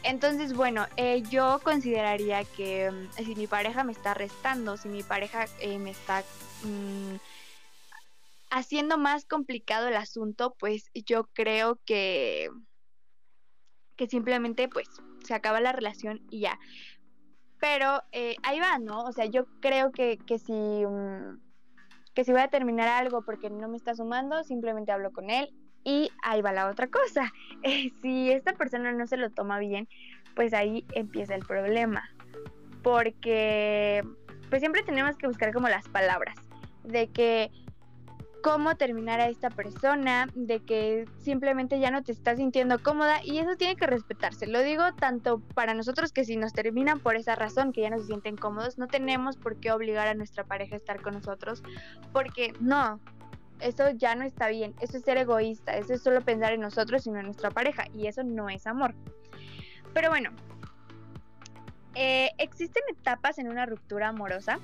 Entonces, 0.01 0.53
bueno, 0.53 0.87
eh, 0.97 1.21
yo 1.29 1.61
consideraría 1.63 2.43
que 2.43 2.91
mm, 2.91 3.23
si 3.23 3.35
mi 3.35 3.45
pareja 3.45 3.83
me 3.83 3.91
está 3.91 4.15
restando, 4.15 4.77
si 4.77 4.89
mi 4.89 5.03
pareja 5.03 5.45
eh, 5.59 5.77
me 5.77 5.91
está 5.91 6.23
mm, 6.63 7.15
haciendo 8.49 8.97
más 8.97 9.25
complicado 9.25 9.87
el 9.87 9.95
asunto, 9.95 10.55
pues 10.59 10.89
yo 10.93 11.29
creo 11.33 11.79
que 11.85 12.49
que 13.95 14.07
simplemente 14.07 14.67
pues 14.67 14.87
se 15.23 15.33
acaba 15.33 15.61
la 15.61 15.71
relación 15.71 16.21
y 16.29 16.41
ya. 16.41 16.59
Pero 17.59 18.03
eh, 18.11 18.35
ahí 18.43 18.59
va, 18.59 18.77
¿no? 18.79 19.03
O 19.03 19.11
sea, 19.11 19.25
yo 19.25 19.45
creo 19.61 19.91
que, 19.91 20.17
que 20.17 20.37
si 20.37 20.53
mm, 20.53 21.37
que 22.13 22.23
si 22.23 22.31
voy 22.31 22.41
a 22.41 22.47
terminar 22.47 22.87
algo 22.87 23.23
porque 23.23 23.49
no 23.49 23.67
me 23.67 23.77
está 23.77 23.95
sumando, 23.95 24.43
simplemente 24.43 24.91
hablo 24.91 25.11
con 25.11 25.29
él 25.29 25.49
y 25.83 26.11
ahí 26.23 26.41
va 26.41 26.51
la 26.51 26.69
otra 26.69 26.87
cosa. 26.87 27.31
Eh, 27.65 27.93
si 28.01 28.29
esta 28.29 28.51
persona 28.53 28.91
no 28.91 29.07
se 29.07 29.15
lo 29.15 29.29
toma 29.29 29.57
bien, 29.57 29.87
pues 30.35 30.53
ahí 30.53 30.85
empieza 30.95 31.33
el 31.33 31.45
problema. 31.45 32.03
Porque 32.81 34.03
pues 34.49 34.61
siempre 34.61 34.83
tenemos 34.83 35.15
que 35.15 35.27
buscar 35.27 35.53
como 35.53 35.69
las 35.69 35.87
palabras 35.87 36.35
de 36.83 37.07
que 37.07 37.51
cómo 38.43 38.75
terminar 38.75 39.21
a 39.21 39.29
esta 39.29 39.49
persona, 39.49 40.27
de 40.35 40.59
que 40.59 41.05
simplemente 41.17 41.79
ya 41.79 41.91
no 41.91 42.03
te 42.03 42.11
estás 42.11 42.37
sintiendo 42.37 42.83
cómoda 42.83 43.23
y 43.23 43.37
eso 43.37 43.55
tiene 43.55 43.77
que 43.77 43.87
respetarse. 43.87 44.47
Lo 44.47 44.61
digo 44.61 44.83
tanto 44.95 45.39
para 45.55 45.73
nosotros 45.73 46.11
que 46.11 46.25
si 46.25 46.35
nos 46.35 46.51
terminan 46.51 46.99
por 46.99 47.15
esa 47.15 47.35
razón, 47.35 47.71
que 47.71 47.81
ya 47.81 47.89
no 47.89 47.99
se 47.99 48.07
sienten 48.07 48.35
cómodos, 48.35 48.77
no 48.77 48.87
tenemos 48.87 49.37
por 49.37 49.61
qué 49.61 49.71
obligar 49.71 50.09
a 50.09 50.13
nuestra 50.13 50.43
pareja 50.43 50.75
a 50.75 50.77
estar 50.77 51.01
con 51.01 51.13
nosotros, 51.13 51.63
porque 52.11 52.51
no, 52.59 52.99
eso 53.61 53.91
ya 53.91 54.13
no 54.13 54.25
está 54.25 54.49
bien, 54.49 54.75
eso 54.81 54.97
es 54.97 55.03
ser 55.03 55.17
egoísta, 55.17 55.77
eso 55.77 55.93
es 55.93 56.03
solo 56.03 56.19
pensar 56.19 56.51
en 56.51 56.59
nosotros 56.59 57.07
y 57.07 57.11
no 57.11 57.19
en 57.19 57.27
nuestra 57.27 57.49
pareja 57.49 57.85
y 57.95 58.07
eso 58.07 58.25
no 58.25 58.49
es 58.49 58.67
amor. 58.67 58.93
Pero 59.93 60.09
bueno, 60.09 60.31
eh, 61.95 62.31
existen 62.39 62.83
etapas 62.89 63.37
en 63.39 63.47
una 63.47 63.65
ruptura 63.65 64.09
amorosa. 64.09 64.59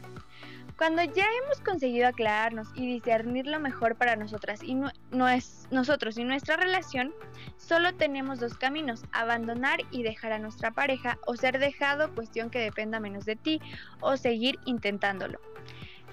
Cuando 0.80 1.04
ya 1.04 1.26
hemos 1.44 1.60
conseguido 1.60 2.08
aclararnos 2.08 2.70
y 2.74 2.88
discernir 2.88 3.46
lo 3.48 3.60
mejor 3.60 3.98
para 3.98 4.16
nosotras 4.16 4.64
y 4.64 4.76
no, 4.76 5.28
es 5.28 5.68
nosotros 5.72 6.18
y 6.18 6.24
nuestra 6.24 6.56
relación, 6.56 7.14
solo 7.58 7.94
tenemos 7.96 8.40
dos 8.40 8.54
caminos, 8.58 9.04
abandonar 9.12 9.82
y 9.92 10.04
dejar 10.04 10.32
a 10.32 10.40
nuestra 10.40 10.72
pareja 10.72 11.20
o 11.28 11.36
ser 11.36 11.60
dejado, 11.60 12.16
cuestión 12.16 12.50
que 12.50 12.60
dependa 12.60 13.02
menos 13.02 13.26
de 13.26 13.36
ti, 13.36 13.60
o 14.00 14.16
seguir 14.16 14.58
intentándolo. 14.64 15.42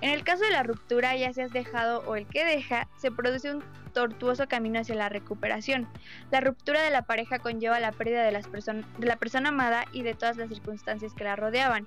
En 0.00 0.10
el 0.10 0.24
caso 0.24 0.42
de 0.42 0.50
la 0.50 0.64
ruptura, 0.64 1.14
ya 1.14 1.32
seas 1.32 1.52
dejado 1.52 2.00
o 2.00 2.16
el 2.16 2.26
que 2.26 2.44
deja, 2.44 2.88
se 2.96 3.12
produce 3.12 3.54
un 3.54 3.62
tortuoso 3.94 4.48
camino 4.48 4.80
hacia 4.80 4.96
la 4.96 5.08
recuperación. 5.08 5.88
La 6.32 6.40
ruptura 6.40 6.82
de 6.82 6.90
la 6.90 7.02
pareja 7.02 7.38
conlleva 7.38 7.78
la 7.78 7.92
pérdida 7.92 8.24
de, 8.24 8.32
las 8.32 8.50
de 8.50 9.06
la 9.06 9.16
persona 9.16 9.50
amada 9.50 9.84
y 9.92 10.02
de 10.02 10.14
todas 10.14 10.36
las 10.36 10.48
circunstancias 10.48 11.14
que 11.14 11.22
la 11.22 11.36
rodeaban 11.36 11.86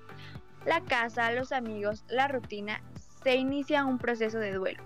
la 0.66 0.82
casa, 0.82 1.32
los 1.32 1.52
amigos, 1.52 2.04
la 2.08 2.28
rutina, 2.28 2.82
se 3.22 3.36
inicia 3.36 3.84
un 3.84 3.98
proceso 3.98 4.38
de 4.38 4.52
duelo. 4.52 4.82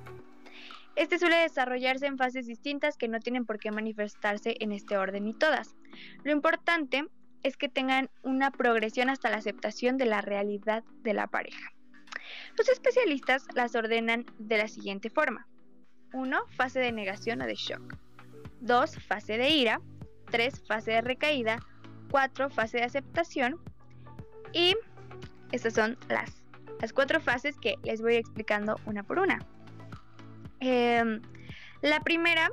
Este 0.96 1.18
suele 1.18 1.36
desarrollarse 1.36 2.06
en 2.06 2.18
fases 2.18 2.46
distintas 2.46 2.96
que 2.96 3.08
no 3.08 3.18
tienen 3.18 3.46
por 3.46 3.58
qué 3.58 3.72
manifestarse 3.72 4.56
en 4.60 4.70
este 4.70 4.96
orden 4.96 5.26
y 5.26 5.34
todas. 5.34 5.74
Lo 6.22 6.30
importante 6.30 7.04
es 7.42 7.56
que 7.56 7.68
tengan 7.68 8.10
una 8.22 8.50
progresión 8.50 9.10
hasta 9.10 9.28
la 9.28 9.36
aceptación 9.36 9.96
de 9.98 10.06
la 10.06 10.20
realidad 10.20 10.84
de 11.02 11.14
la 11.14 11.26
pareja. 11.26 11.72
Los 12.56 12.68
especialistas 12.68 13.46
las 13.54 13.74
ordenan 13.74 14.24
de 14.38 14.58
la 14.58 14.68
siguiente 14.68 15.10
forma. 15.10 15.46
1. 16.12 16.38
Fase 16.56 16.78
de 16.78 16.92
negación 16.92 17.42
o 17.42 17.46
de 17.46 17.54
shock. 17.54 17.96
2. 18.60 18.96
Fase 19.06 19.36
de 19.36 19.50
ira. 19.50 19.80
3. 20.30 20.62
Fase 20.66 20.92
de 20.92 21.00
recaída. 21.00 21.58
4. 22.10 22.50
Fase 22.50 22.78
de 22.78 22.84
aceptación. 22.84 23.60
Y 24.52 24.76
estas 25.54 25.74
son 25.74 25.96
las, 26.08 26.42
las 26.80 26.92
cuatro 26.92 27.20
fases 27.20 27.56
que 27.58 27.76
les 27.84 28.02
voy 28.02 28.16
explicando 28.16 28.78
una 28.86 29.02
por 29.02 29.18
una. 29.18 29.38
Em, 30.60 31.20
la 31.82 32.00
primera 32.00 32.50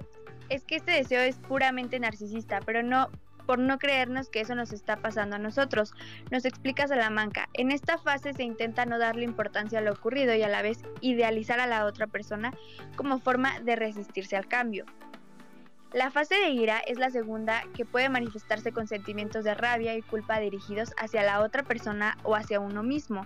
es 0.50 0.64
que 0.64 0.76
este 0.76 0.92
deseo 0.92 1.22
es 1.22 1.38
puramente 1.38 2.00
narcisista, 2.00 2.60
pero 2.66 2.84
no 2.84 3.10
por 3.48 3.58
no 3.58 3.80
creernos 3.80 4.30
que 4.30 4.42
eso 4.42 4.54
nos 4.54 4.72
está 4.72 4.98
pasando 4.98 5.36
a 5.36 5.40
nosotros. 5.40 5.94
Nos 6.30 6.46
explica 6.46 6.88
Salamanca. 6.88 7.50
En 7.54 7.72
esta 7.72 7.98
fase 7.98 8.34
se 8.34 8.44
intenta 8.44 8.86
no 8.86 9.00
darle 9.00 9.24
importancia 9.24 9.80
a 9.80 9.82
lo 9.82 9.94
ocurrido 9.94 10.36
y 10.36 10.44
a 10.44 10.48
la 10.48 10.62
vez 10.62 10.80
idealizar 11.02 11.60
a 11.60 11.68
la 11.68 11.86
otra 11.86 12.08
persona 12.08 12.54
como 12.96 13.20
forma 13.20 13.60
de 13.62 13.76
resistirse 13.76 14.38
al 14.38 14.48
cambio. 14.48 14.86
La 15.94 16.10
fase 16.10 16.36
de 16.36 16.50
ira 16.52 16.80
es 16.80 16.98
la 16.98 17.10
segunda 17.10 17.64
que 17.76 17.86
puede 17.86 18.08
manifestarse 18.08 18.72
con 18.72 18.88
sentimientos 18.88 19.44
de 19.44 19.54
rabia 19.54 19.94
y 19.96 20.02
culpa 20.02 20.40
dirigidos 20.40 20.94
hacia 20.98 21.22
la 21.22 21.42
otra 21.42 21.64
persona 21.64 22.18
o 22.24 22.36
hacia 22.36 22.62
uno 22.62 22.82
mismo. 22.82 23.26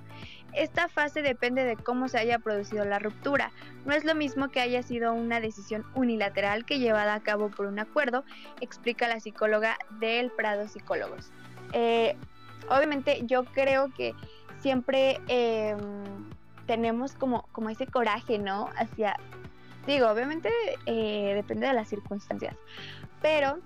Esta 0.51 0.87
fase 0.87 1.21
depende 1.21 1.63
de 1.63 1.75
cómo 1.75 2.07
se 2.07 2.17
haya 2.17 2.39
producido 2.39 2.83
la 2.83 2.97
ruptura. 2.97 3.51
No 3.85 3.93
es 3.93 4.03
lo 4.03 4.15
mismo 4.15 4.49
que 4.49 4.61
haya 4.61 4.81
sido 4.81 5.13
una 5.13 5.39
decisión 5.39 5.85
unilateral 5.93 6.65
que 6.65 6.79
llevada 6.79 7.13
a 7.13 7.19
cabo 7.19 7.49
por 7.51 7.67
un 7.67 7.77
acuerdo, 7.77 8.23
explica 8.61 9.07
la 9.07 9.19
psicóloga 9.19 9.77
del 9.99 10.31
Prado 10.31 10.67
Psicólogos. 10.67 11.31
Eh, 11.73 12.15
obviamente 12.69 13.21
yo 13.25 13.45
creo 13.45 13.93
que 13.93 14.15
siempre 14.59 15.19
em, 15.27 15.79
tenemos 16.65 17.13
como, 17.13 17.47
como 17.51 17.69
ese 17.69 17.85
coraje, 17.85 18.39
¿no? 18.39 18.69
Hacia, 18.75 19.17
digo, 19.87 20.07
obviamente 20.07 20.49
eh, 20.85 21.33
depende 21.35 21.67
de 21.67 21.73
las 21.73 21.87
circunstancias, 21.89 22.55
pero 23.21 23.59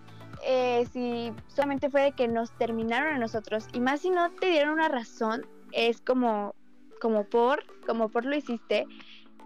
eh, 0.46 0.86
si 0.92 1.34
solamente 1.48 1.90
fue 1.90 2.02
de 2.02 2.12
que 2.14 2.28
nos 2.28 2.52
terminaron 2.58 3.14
a 3.14 3.18
nosotros, 3.18 3.68
y 3.74 3.80
más 3.80 4.02
si 4.02 4.10
no 4.10 4.32
te 4.32 4.48
dieron 4.48 4.74
una 4.74 4.88
razón, 4.88 5.46
es 5.72 6.02
como, 6.02 6.56
como 7.02 7.26
por, 7.26 7.64
como 7.86 8.10
por 8.10 8.26
lo 8.26 8.36
hiciste, 8.36 8.86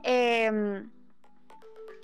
em, 0.03 0.89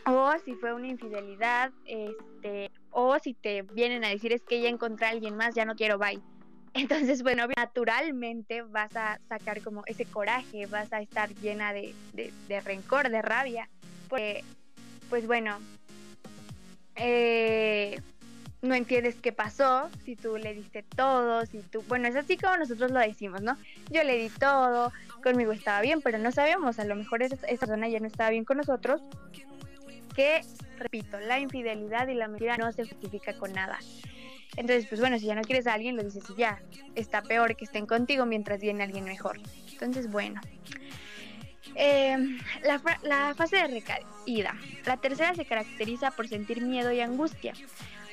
o 0.05 0.33
si 0.43 0.55
fue 0.55 0.73
una 0.73 0.87
infidelidad, 0.87 1.71
este, 1.85 2.71
o 2.91 3.17
si 3.19 3.33
te 3.33 3.61
vienen 3.61 4.03
a 4.03 4.09
decir 4.09 4.33
es 4.33 4.41
que 4.43 4.61
ya 4.61 4.69
encontré 4.69 5.07
a 5.07 5.09
alguien 5.09 5.35
más, 5.35 5.55
ya 5.55 5.65
no 5.65 5.75
quiero, 5.75 5.97
bye. 5.97 6.21
Entonces, 6.73 7.23
bueno, 7.23 7.47
naturalmente 7.57 8.61
vas 8.61 8.95
a 8.95 9.19
sacar 9.27 9.61
como 9.61 9.83
ese 9.85 10.05
coraje, 10.05 10.65
vas 10.67 10.91
a 10.93 11.01
estar 11.01 11.33
llena 11.35 11.73
de, 11.73 11.93
de, 12.13 12.61
rencor, 12.61 13.09
de 13.09 13.21
rabia, 13.21 13.69
porque, 14.07 14.43
pues 15.09 15.27
bueno, 15.27 15.57
eh, 16.95 17.99
no 18.61 18.75
entiendes 18.75 19.15
qué 19.21 19.31
pasó, 19.31 19.89
si 20.05 20.15
tú 20.15 20.37
le 20.37 20.53
diste 20.53 20.83
todo, 20.83 21.45
si 21.45 21.59
tú, 21.59 21.83
bueno, 21.87 22.07
es 22.07 22.15
así 22.15 22.37
como 22.37 22.57
nosotros 22.57 22.91
lo 22.91 22.99
decimos, 22.99 23.41
¿no? 23.41 23.57
Yo 23.89 24.03
le 24.03 24.17
di 24.17 24.29
todo, 24.29 24.91
conmigo 25.23 25.51
estaba 25.51 25.81
bien, 25.81 26.01
pero 26.01 26.17
no 26.17 26.31
sabíamos, 26.31 26.79
a 26.79 26.83
lo 26.83 26.95
mejor 26.95 27.23
esa, 27.23 27.35
esa 27.47 27.65
persona 27.65 27.87
ya 27.87 27.99
no 27.99 28.07
estaba 28.07 28.29
bien 28.29 28.45
con 28.45 28.57
nosotros, 28.57 29.01
que, 30.15 30.41
repito, 30.77 31.19
la 31.19 31.39
infidelidad 31.39 32.07
y 32.07 32.15
la 32.15 32.27
mentira 32.27 32.57
no 32.57 32.71
se 32.71 32.85
justifica 32.85 33.33
con 33.33 33.53
nada. 33.53 33.79
Entonces, 34.57 34.87
pues 34.87 34.99
bueno, 34.99 35.17
si 35.19 35.25
ya 35.25 35.35
no 35.35 35.41
quieres 35.41 35.67
a 35.67 35.73
alguien, 35.73 35.95
lo 35.95 36.03
dices 36.03 36.23
y 36.29 36.35
ya. 36.35 36.61
Está 36.95 37.21
peor 37.21 37.55
que 37.55 37.65
estén 37.65 37.85
contigo 37.85 38.25
mientras 38.25 38.59
viene 38.59 38.83
alguien 38.83 39.05
mejor. 39.05 39.39
Entonces, 39.71 40.11
bueno. 40.11 40.41
Em, 41.75 42.39
la, 42.63 43.33
fase 43.35 43.57
de 43.57 43.67
recaída. 43.67 44.55
La 44.85 44.97
tercera 44.97 45.35
se 45.35 45.45
caracteriza 45.45 46.11
por 46.11 46.27
sentir 46.27 46.61
miedo 46.61 46.91
y 46.91 47.01
angustia. 47.01 47.53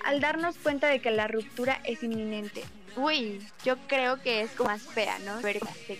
Al 0.04 0.20
darnos 0.20 0.56
cuenta 0.58 0.88
de 0.88 1.00
que 1.00 1.10
la 1.10 1.26
ruptura 1.26 1.80
es 1.84 2.02
inminente. 2.02 2.64
Uy, 2.96 3.46
yo 3.64 3.76
creo 3.88 4.22
que 4.22 4.42
es 4.42 4.50
como 4.52 4.70
más 4.70 4.82
fea, 4.82 5.18
¿no? 5.20 5.40
Ver 5.40 5.60
que 5.86 5.98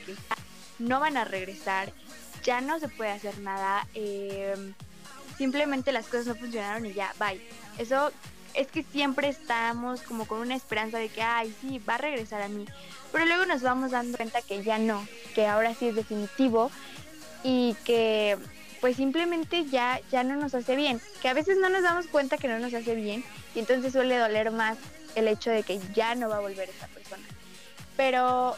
no 0.78 1.00
van 1.00 1.16
a 1.16 1.24
regresar, 1.24 1.92
ya 2.42 2.61
no 2.61 2.78
se 2.78 2.88
puede 2.88 3.11
hacer 3.11 3.38
nada, 3.38 3.87
em, 3.94 4.74
simplemente 5.37 5.92
las 5.92 6.06
cosas 6.06 6.26
no 6.26 6.35
funcionaron 6.37 6.87
y 6.87 6.92
ya, 6.92 7.12
bye. 7.18 7.40
Eso 7.78 8.12
es 8.54 8.68
que 8.68 8.82
siempre 8.82 9.28
estamos 9.28 10.00
como 10.02 10.26
con 10.26 10.38
una 10.38 10.54
esperanza 10.54 10.98
de 10.98 11.09
que, 11.09 11.22
ay, 11.22 11.54
sí, 11.61 11.78
va 11.78 11.96
a 11.96 11.98
regresar 11.98 12.42
a 12.42 12.48
mí. 12.48 12.64
Pero 13.12 13.26
luego 13.26 13.44
nos 13.44 13.62
vamos 13.62 13.90
dando 13.90 14.16
cuenta 14.16 14.40
que 14.40 14.62
ya 14.62 14.78
no, 14.78 15.06
que 15.35 15.46
ahora 15.46 15.74
sí 15.74 15.88
es 15.88 15.94
definitivo 15.94 16.70
y 17.48 17.74
que 17.85 18.37
pues 18.80 18.96
simplemente 18.96 19.66
ya, 19.66 20.00
ya 20.11 20.24
no 20.24 20.35
nos 20.35 20.54
hace 20.54 20.74
bien. 20.74 21.00
Que 21.22 21.28
a 21.28 21.35
veces 21.35 21.56
no 21.59 21.68
nos 21.68 21.85
damos 21.85 22.09
cuenta 22.09 22.38
que 22.38 22.48
no 22.48 22.59
nos 22.59 22.74
hace 22.74 22.96
bien 22.96 23.24
y 23.54 23.61
entonces 23.61 23.92
suele 23.92 24.18
doler 24.18 24.50
más 24.50 24.76
el 25.14 25.28
hecho 25.28 25.50
de 25.50 25.62
que 25.62 25.78
ya 25.94 26.16
no 26.16 26.28
va 26.28 26.38
a 26.38 26.40
volver 26.40 26.68
esa 26.68 26.88
persona. 26.88 27.22
Pero, 27.96 28.56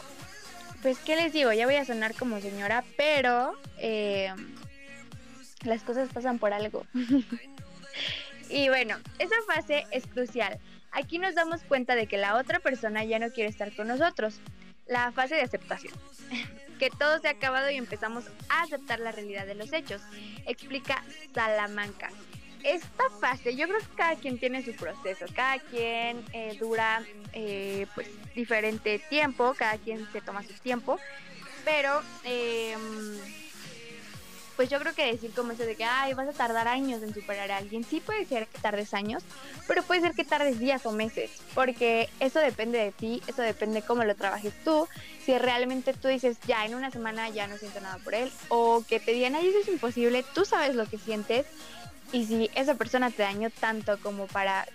pues, 0.81 0.97
¿qué 0.97 1.15
les 1.15 1.31
digo? 1.31 1.53
Ya 1.53 1.65
voy 1.65 1.75
a 1.75 1.85
sonar 1.85 2.15
como 2.15 2.41
señora, 2.41 2.83
pero 2.97 3.55
eh, 3.77 4.33
las 5.63 5.83
cosas 5.83 6.09
pasan 6.11 6.39
por 6.39 6.51
algo. 6.53 6.85
Y 8.51 8.67
bueno, 8.67 8.97
esa 9.19 9.35
fase 9.45 9.85
es 9.91 10.07
crucial. 10.07 10.57
Aquí 10.91 11.19
nos 11.19 11.35
damos 11.35 11.61
cuenta 11.61 11.93
de 11.93 12.07
que 12.07 12.17
la 12.17 12.35
otra 12.35 12.59
persona 12.59 13.03
ya 13.03 13.19
no 13.19 13.29
quiere 13.29 13.47
estar 13.47 13.75
con 13.75 13.87
nosotros. 13.87 14.39
La 14.87 15.11
fase 15.11 15.35
de 15.35 15.41
aceptación. 15.43 15.93
que 16.79 16.89
todo 16.89 17.19
se 17.19 17.27
ha 17.27 17.31
acabado 17.31 17.69
y 17.69 17.75
empezamos 17.75 18.25
a 18.47 18.63
aceptar 18.63 18.99
la 18.99 19.11
realidad 19.11 19.45
de 19.45 19.53
los 19.53 19.71
hechos. 19.71 20.01
Explica 20.47 21.03
Salamanca. 21.35 22.09
Esta 22.63 23.09
fase, 23.21 23.55
yo 23.55 23.67
creo 23.67 23.79
que 23.79 23.95
cada 23.95 24.15
quien 24.15 24.37
tiene 24.37 24.63
su 24.63 24.73
proceso, 24.73 25.25
cada 25.33 25.59
quien 25.59 26.25
eh, 26.33 26.57
dura 26.59 27.03
eh, 27.33 27.85
pues 27.95 28.09
diferente 28.35 28.99
tiempo, 29.09 29.53
cada 29.57 29.77
quien 29.77 30.11
se 30.11 30.19
toma 30.21 30.43
su 30.43 30.53
tiempo, 30.55 30.99
pero 31.63 32.01
eh, 32.25 32.75
pues 34.59 34.67
yo 34.69 34.77
creo 34.77 34.93
que 34.93 35.05
decir 35.05 35.31
como 35.31 35.53
eso 35.53 35.63
de 35.63 35.77
que, 35.77 35.85
ay, 35.85 36.13
vas 36.15 36.27
a 36.27 36.33
tardar 36.33 36.67
años 36.67 37.01
en 37.01 37.13
superar 37.13 37.49
a 37.49 37.55
alguien, 37.55 37.85
sí 37.85 38.01
puede 38.01 38.25
ser 38.25 38.45
que 38.45 38.59
tardes 38.59 38.93
años, 38.93 39.23
pero 39.69 39.83
puede 39.83 40.01
ser 40.01 40.11
que 40.11 40.25
tardes 40.25 40.59
días 40.59 40.85
o 40.85 40.91
meses, 40.91 41.31
porque 41.55 42.09
eso 42.19 42.41
depende 42.41 42.77
de 42.77 42.91
ti, 42.91 43.23
eso 43.27 43.41
depende 43.41 43.83
cómo 43.83 44.03
lo 44.03 44.13
trabajes 44.15 44.53
tú, 44.65 44.85
si 45.25 45.37
realmente 45.37 45.93
tú 45.93 46.09
dices, 46.09 46.35
ya 46.45 46.65
en 46.65 46.75
una 46.75 46.91
semana 46.91 47.29
ya 47.29 47.47
no 47.47 47.57
siento 47.57 47.79
nada 47.79 47.99
por 47.99 48.13
él, 48.13 48.29
o 48.49 48.83
que 48.85 48.99
te 48.99 49.13
digan, 49.13 49.35
ay, 49.35 49.47
eso 49.47 49.59
es 49.59 49.69
imposible, 49.69 50.25
tú 50.33 50.43
sabes 50.43 50.75
lo 50.75 50.85
que 50.87 50.97
sientes, 50.97 51.45
y 52.11 52.25
si 52.25 52.51
esa 52.53 52.75
persona 52.75 53.11
te 53.11 53.23
dañó 53.23 53.49
tanto 53.61 53.97
como 54.01 54.27
para 54.27 54.67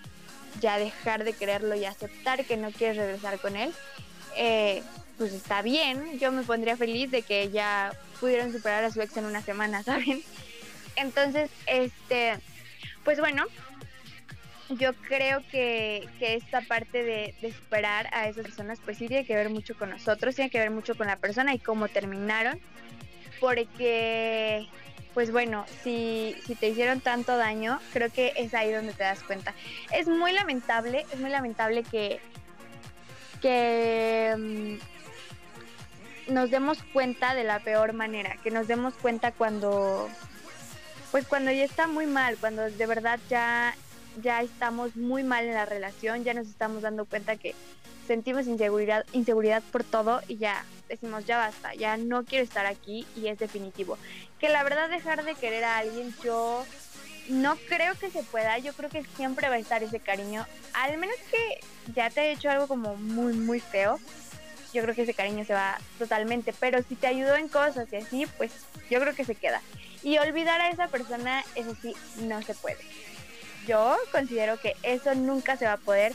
ya 0.63 0.79
dejar 0.79 1.25
de 1.25 1.35
quererlo 1.35 1.75
y 1.75 1.85
aceptar 1.85 2.47
que 2.47 2.57
no 2.57 2.71
quieres 2.71 2.97
regresar 2.97 3.39
con 3.39 3.55
él, 3.55 3.71
eh, 4.35 4.83
pues 5.19 5.33
está 5.33 5.63
bien, 5.63 6.19
yo 6.19 6.33
me 6.33 6.43
pondría 6.43 6.77
feliz 6.77 7.11
de 7.11 7.23
que 7.23 7.51
ya 7.51 7.93
pudieran 8.21 8.53
superar 8.53 8.85
a 8.85 8.91
su 8.91 9.01
ex 9.01 9.17
en 9.17 9.27
una 9.27 9.43
semana, 9.43 9.83
¿saben? 9.85 10.23
Entonces, 10.97 11.51
este, 11.67 12.39
pues 13.05 13.19
bueno, 13.21 13.45
yo 14.71 14.95
creo 14.95 15.43
que, 15.51 16.09
que 16.19 16.35
esta 16.35 16.63
parte 16.63 17.03
de, 17.03 17.35
de, 17.41 17.53
superar 17.53 18.09
a 18.13 18.29
esas 18.29 18.45
personas, 18.45 18.81
pues 18.85 18.99
sí 18.99 19.09
tiene 19.09 19.27
que 19.27 19.37
ver 19.37 19.51
mucho 19.51 19.77
con 19.77 19.91
nosotros, 19.91 20.35
tiene 20.35 20.51
que 20.51 20.59
ver 20.59 20.71
mucho 20.71 20.97
con 20.97 21.07
la 21.07 21.17
persona 21.17 21.55
y 21.55 21.59
cómo 21.59 21.89
terminaron, 21.89 22.59
porque, 23.41 24.67
pues 25.13 25.31
bueno, 25.31 25.67
si, 25.83 26.35
si 26.47 26.55
te 26.55 26.69
hicieron 26.69 27.01
tanto 27.01 27.37
daño, 27.37 27.79
creo 27.93 28.11
que 28.11 28.33
es 28.37 28.55
ahí 28.55 28.73
donde 28.73 28.95
te 28.95 29.03
das 29.03 29.23
cuenta. 29.23 29.55
Es 29.93 30.09
muy 30.09 30.33
lamentable, 30.33 31.05
es 31.13 31.21
muy 31.21 31.31
lamentable 31.31 31.83
que, 31.83 32.21
que 33.43 34.35
mm, 34.39 34.94
nos 36.29 36.51
demos 36.51 36.79
cuenta 36.93 37.35
de 37.35 37.45
la 37.45 37.61
peor 37.61 37.93
manera, 37.93 38.37
que 38.43 38.51
nos 38.51 38.67
demos 38.67 38.95
cuenta 38.95 39.33
cuando, 39.33 40.09
pues 41.11 41.27
cuando 41.27 41.51
ya 41.51 41.65
está 41.65 41.87
muy 41.87 42.07
mal, 42.07 42.37
cuando 42.39 42.63
de 42.63 42.87
verdad 42.87 43.19
ya, 43.29 43.75
ya 44.23 44.43
estamos 44.43 44.97
muy 44.97 45.23
mal 45.23 45.45
en 45.45 45.55
la 45.55 45.67
relación, 45.67 46.25
ya 46.25 46.35
nos 46.35 46.49
estamos 46.49 46.83
dando 46.83 47.05
cuenta 47.05 47.37
que 47.37 47.55
sentimos 48.07 48.47
inseguridad, 48.47 49.63
por 49.73 49.85
todo 49.85 50.21
y 50.29 50.37
ya 50.37 50.65
decimos 50.89 51.25
ya 51.25 51.39
basta, 51.39 51.75
ya 51.75 51.97
no 51.97 52.25
quiero 52.25 52.45
estar 52.45 52.67
aquí 52.67 53.07
y 53.17 53.29
es 53.29 53.39
definitivo. 53.39 53.99
Que 54.39 54.49
la 54.49 54.63
verdad 54.63 54.91
dejar 54.91 55.25
de 55.25 55.35
querer 55.35 55.65
a 55.65 55.79
alguien 55.79 56.15
yo 56.23 56.65
no 57.29 57.57
creo 57.69 57.95
que 57.95 58.11
se 58.11 58.23
pueda, 58.23 58.59
yo 58.59 58.75
creo 58.75 58.91
que 58.91 59.05
siempre 59.17 59.49
va 59.49 59.55
a 59.55 59.59
estar 59.59 59.83
ese 59.83 59.99
cariño, 60.01 60.47
al 60.75 60.99
menos 60.99 61.17
que 61.31 61.61
ya 61.95 62.11
te 62.11 62.21
haya 62.21 62.33
hecho 62.33 62.51
algo 62.51 62.69
como 62.69 62.97
muy 62.97 63.33
muy 63.33 63.61
feo, 63.61 63.99
yo 64.75 64.83
creo 64.83 64.95
que 64.95 65.03
ese 65.03 65.15
cariño 65.15 65.45
se 65.45 65.55
va 65.55 65.79
totalmente. 65.99 66.53
Pero 66.59 66.83
si 66.83 66.97
te 66.97 67.07
ayudó 67.07 67.37
en 67.37 67.49
cosas 67.49 67.91
y 67.93 67.97
así, 67.97 68.27
pues 68.37 68.53
yo 68.91 69.01
creo 69.01 69.15
que 69.15 69.25
se 69.25 69.37
queda. 69.37 69.63
Y 70.03 70.19
olvidar 70.19 70.61
a 70.61 70.69
esa 70.69 70.89
persona, 70.89 71.43
eso 71.55 71.75
sí, 71.81 71.95
no 72.19 72.43
se 72.43 72.55
puede. 72.55 72.79
Yo 73.67 73.97
considero 74.13 74.61
que 74.61 74.75
eso 74.83 75.15
nunca 75.15 75.57
se 75.57 75.65
va 75.65 75.75
a 75.75 75.79
poder. 75.79 76.13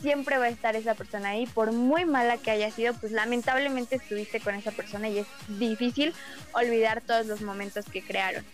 Siempre 0.00 0.38
va 0.38 0.44
a 0.44 0.50
estar 0.50 0.76
esa 0.76 0.94
persona 0.94 1.30
ahí, 1.30 1.46
por 1.46 1.72
muy 1.72 2.04
mala 2.04 2.36
que 2.36 2.50
haya 2.50 2.70
sido, 2.70 2.92
pues 2.94 3.12
lamentablemente 3.12 3.96
estuviste 3.96 4.40
con 4.40 4.54
esa 4.54 4.72
persona 4.72 5.08
y 5.08 5.20
es 5.20 5.26
difícil 5.46 6.12
olvidar 6.52 7.00
todos 7.00 7.26
los 7.26 7.40
momentos 7.40 7.86
que 7.86 8.02
crearon. 8.02 8.44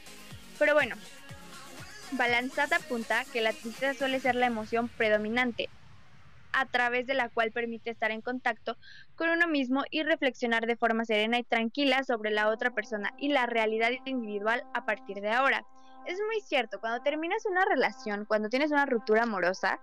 Pero 0.59 0.75
bueno, 0.75 0.94
Balanzata 2.12 2.77
apunta 2.77 3.25
que 3.33 3.40
la 3.40 3.53
tristeza 3.53 3.94
suele 3.94 4.21
ser 4.21 4.35
la 4.35 4.47
emoción 4.47 4.88
predominante, 4.88 5.71
a 6.52 6.66
través 6.66 7.06
de 7.06 7.14
la 7.14 7.28
cual 7.28 7.52
permite 7.52 7.90
estar 7.90 8.11
en 8.11 8.22
contacto 8.22 8.76
con 9.14 9.30
uno 9.30 9.48
mismo 9.48 9.82
y 9.90 10.02
reflexionar 10.02 10.66
de 10.66 10.76
forma 10.76 11.04
serena 11.04 11.38
y 11.38 11.44
tranquila 11.44 12.02
sobre 12.04 12.30
la 12.30 12.48
otra 12.48 12.70
persona 12.70 13.11
y 13.16 13.28
la 13.30 13.46
realidad 13.46 13.90
individual 14.04 14.62
a 14.72 14.82
partir 14.82 15.20
de 15.20 15.30
ahora. 15.30 15.64
Es 16.04 16.18
muy 16.26 16.40
cierto, 16.40 16.80
cuando 16.80 17.00
terminas 17.00 17.44
una 17.46 17.64
relación, 17.66 18.24
cuando 18.26 18.48
tienes 18.48 18.70
una 18.72 18.87
ruptura 18.87 19.24
amorosa, 19.24 19.78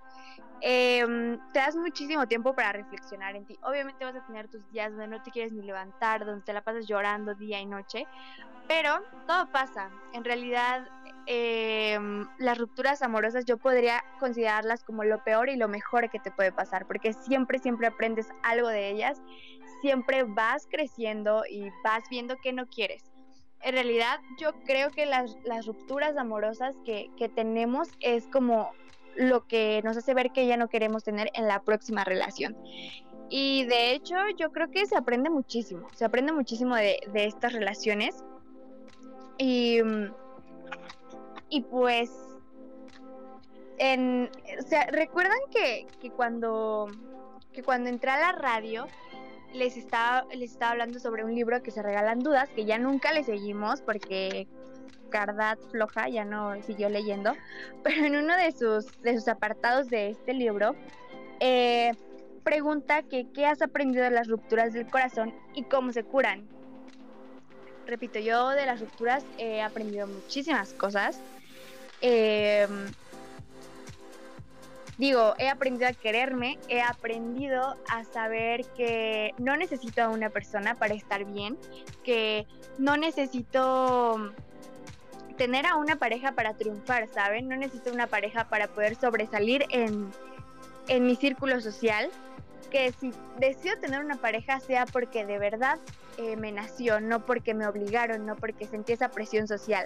em, 0.61 1.37
te 1.51 1.59
das 1.59 1.75
muchísimo 1.75 2.25
tiempo 2.27 2.55
para 2.55 2.71
reflexionar 2.71 3.35
en 3.35 3.45
ti. 3.45 3.57
Obviamente 3.61 4.05
vas 4.05 4.15
a 4.15 4.25
tener 4.25 4.47
tus 4.49 4.67
días 4.71 4.89
donde 4.91 5.07
no 5.07 5.21
te 5.21 5.31
quieres 5.31 5.51
ni 5.53 5.63
levantar, 5.63 6.25
donde 6.25 6.43
te 6.43 6.53
la 6.53 6.61
pasas 6.61 6.87
llorando 6.87 7.35
día 7.35 7.59
y 7.59 7.65
noche, 7.67 8.05
pero 8.67 8.99
todo 9.27 9.51
pasa. 9.51 9.91
En 10.13 10.23
realidad 10.23 10.87
em, 11.27 12.27
las 12.37 12.57
rupturas 12.57 13.01
amorosas 13.01 13.45
yo 13.45 13.57
podría 13.57 14.03
considerarlas 14.19 14.83
como 14.83 15.03
lo 15.03 15.23
peor 15.23 15.49
y 15.49 15.55
lo 15.55 15.67
mejor 15.67 16.09
que 16.09 16.19
te 16.19 16.31
puede 16.31 16.51
pasar, 16.51 16.85
porque 16.87 17.13
siempre, 17.13 17.59
siempre 17.59 17.87
aprendes 17.87 18.27
algo 18.43 18.67
de 18.67 18.89
ellas, 18.89 19.21
siempre 19.81 20.23
vas 20.23 20.67
creciendo 20.69 21.43
y 21.49 21.69
vas 21.83 22.03
viendo 22.09 22.35
que 22.37 22.53
no 22.53 22.67
quieres. 22.67 23.03
En 23.61 23.73
realidad 23.73 24.19
yo 24.39 24.53
creo 24.65 24.91
que 24.91 25.05
las, 25.05 25.35
las 25.43 25.65
rupturas 25.65 26.17
amorosas 26.17 26.75
que, 26.85 27.09
que 27.17 27.29
tenemos 27.29 27.89
es 27.99 28.27
como 28.27 28.71
lo 29.15 29.47
que 29.47 29.81
nos 29.83 29.97
hace 29.97 30.13
ver 30.13 30.31
que 30.31 30.45
ya 30.45 30.57
no 30.57 30.67
queremos 30.67 31.03
tener 31.03 31.31
en 31.33 31.47
la 31.47 31.61
próxima 31.61 32.03
relación. 32.03 32.55
Y 33.29 33.65
de 33.65 33.93
hecho 33.93 34.15
yo 34.37 34.51
creo 34.51 34.69
que 34.69 34.85
se 34.85 34.95
aprende 34.95 35.29
muchísimo, 35.29 35.87
se 35.93 36.05
aprende 36.05 36.31
muchísimo 36.31 36.75
de, 36.75 36.99
de 37.11 37.25
estas 37.25 37.53
relaciones. 37.53 38.23
Y, 39.37 39.79
y 41.55 41.61
pues, 41.61 42.11
en, 43.77 44.29
o 44.59 44.61
sea, 44.67 44.87
recuerdan 44.87 45.37
que, 45.53 45.87
que, 46.01 46.11
cuando, 46.11 46.91
que 47.53 47.63
cuando 47.63 47.89
entré 47.89 48.11
a 48.11 48.19
la 48.19 48.31
radio 48.33 48.87
les 49.53 49.77
estaba, 49.77 50.25
les 50.33 50.51
estaba 50.51 50.73
hablando 50.73 50.99
sobre 50.99 51.23
un 51.23 51.33
libro 51.33 51.63
que 51.63 51.71
se 51.71 51.81
regalan 51.81 52.19
dudas, 52.19 52.49
que 52.49 52.65
ya 52.65 52.77
nunca 52.77 53.13
le 53.13 53.23
seguimos 53.23 53.79
porque 53.79 54.49
Cardat 55.09 55.57
floja 55.71 56.09
ya 56.09 56.25
no 56.25 56.61
siguió 56.63 56.89
leyendo, 56.89 57.31
pero 57.83 58.05
en 58.05 58.17
uno 58.17 58.35
de 58.35 58.51
sus, 58.51 59.01
de 59.01 59.15
sus 59.15 59.29
apartados 59.29 59.89
de 59.89 60.09
este 60.09 60.33
libro, 60.33 60.75
eh, 61.39 61.93
pregunta 62.43 63.01
que 63.03 63.31
qué 63.31 63.45
has 63.45 63.61
aprendido 63.61 64.03
de 64.03 64.11
las 64.11 64.27
rupturas 64.27 64.73
del 64.73 64.87
corazón 64.87 65.33
y 65.53 65.63
cómo 65.63 65.93
se 65.93 66.03
curan. 66.03 66.49
Repito, 67.87 68.19
yo 68.19 68.49
de 68.49 68.65
las 68.65 68.81
rupturas 68.81 69.23
he 69.37 69.61
aprendido 69.61 70.05
muchísimas 70.05 70.73
cosas. 70.73 71.21
Eh, 72.01 72.67
digo, 74.97 75.33
he 75.37 75.49
aprendido 75.49 75.87
a 75.89 75.93
quererme, 75.93 76.57
he 76.69 76.81
aprendido 76.81 77.75
a 77.89 78.03
saber 78.03 78.65
que 78.77 79.33
no 79.37 79.57
necesito 79.57 80.03
a 80.03 80.09
una 80.09 80.29
persona 80.29 80.75
para 80.75 80.93
estar 80.93 81.25
bien, 81.25 81.57
que 82.03 82.45
no 82.77 82.97
necesito 82.97 84.31
tener 85.37 85.65
a 85.65 85.75
una 85.75 85.97
pareja 85.97 86.31
para 86.31 86.53
triunfar, 86.53 87.07
¿saben? 87.13 87.47
No 87.47 87.57
necesito 87.57 87.91
una 87.91 88.07
pareja 88.07 88.47
para 88.47 88.67
poder 88.67 88.95
sobresalir 88.95 89.65
en, 89.69 90.11
en 90.87 91.05
mi 91.05 91.15
círculo 91.15 91.59
social. 91.61 92.09
Que 92.71 92.91
si 92.93 93.13
decido 93.37 93.77
tener 93.79 94.03
una 94.03 94.15
pareja 94.15 94.59
sea 94.59 94.85
porque 94.85 95.25
de 95.25 95.37
verdad 95.37 95.77
eh, 96.17 96.35
me 96.35 96.51
nació, 96.51 96.99
no 96.99 97.25
porque 97.25 97.53
me 97.53 97.67
obligaron, 97.67 98.25
no 98.25 98.35
porque 98.35 98.67
sentí 98.67 98.93
esa 98.93 99.09
presión 99.09 99.47
social. 99.47 99.85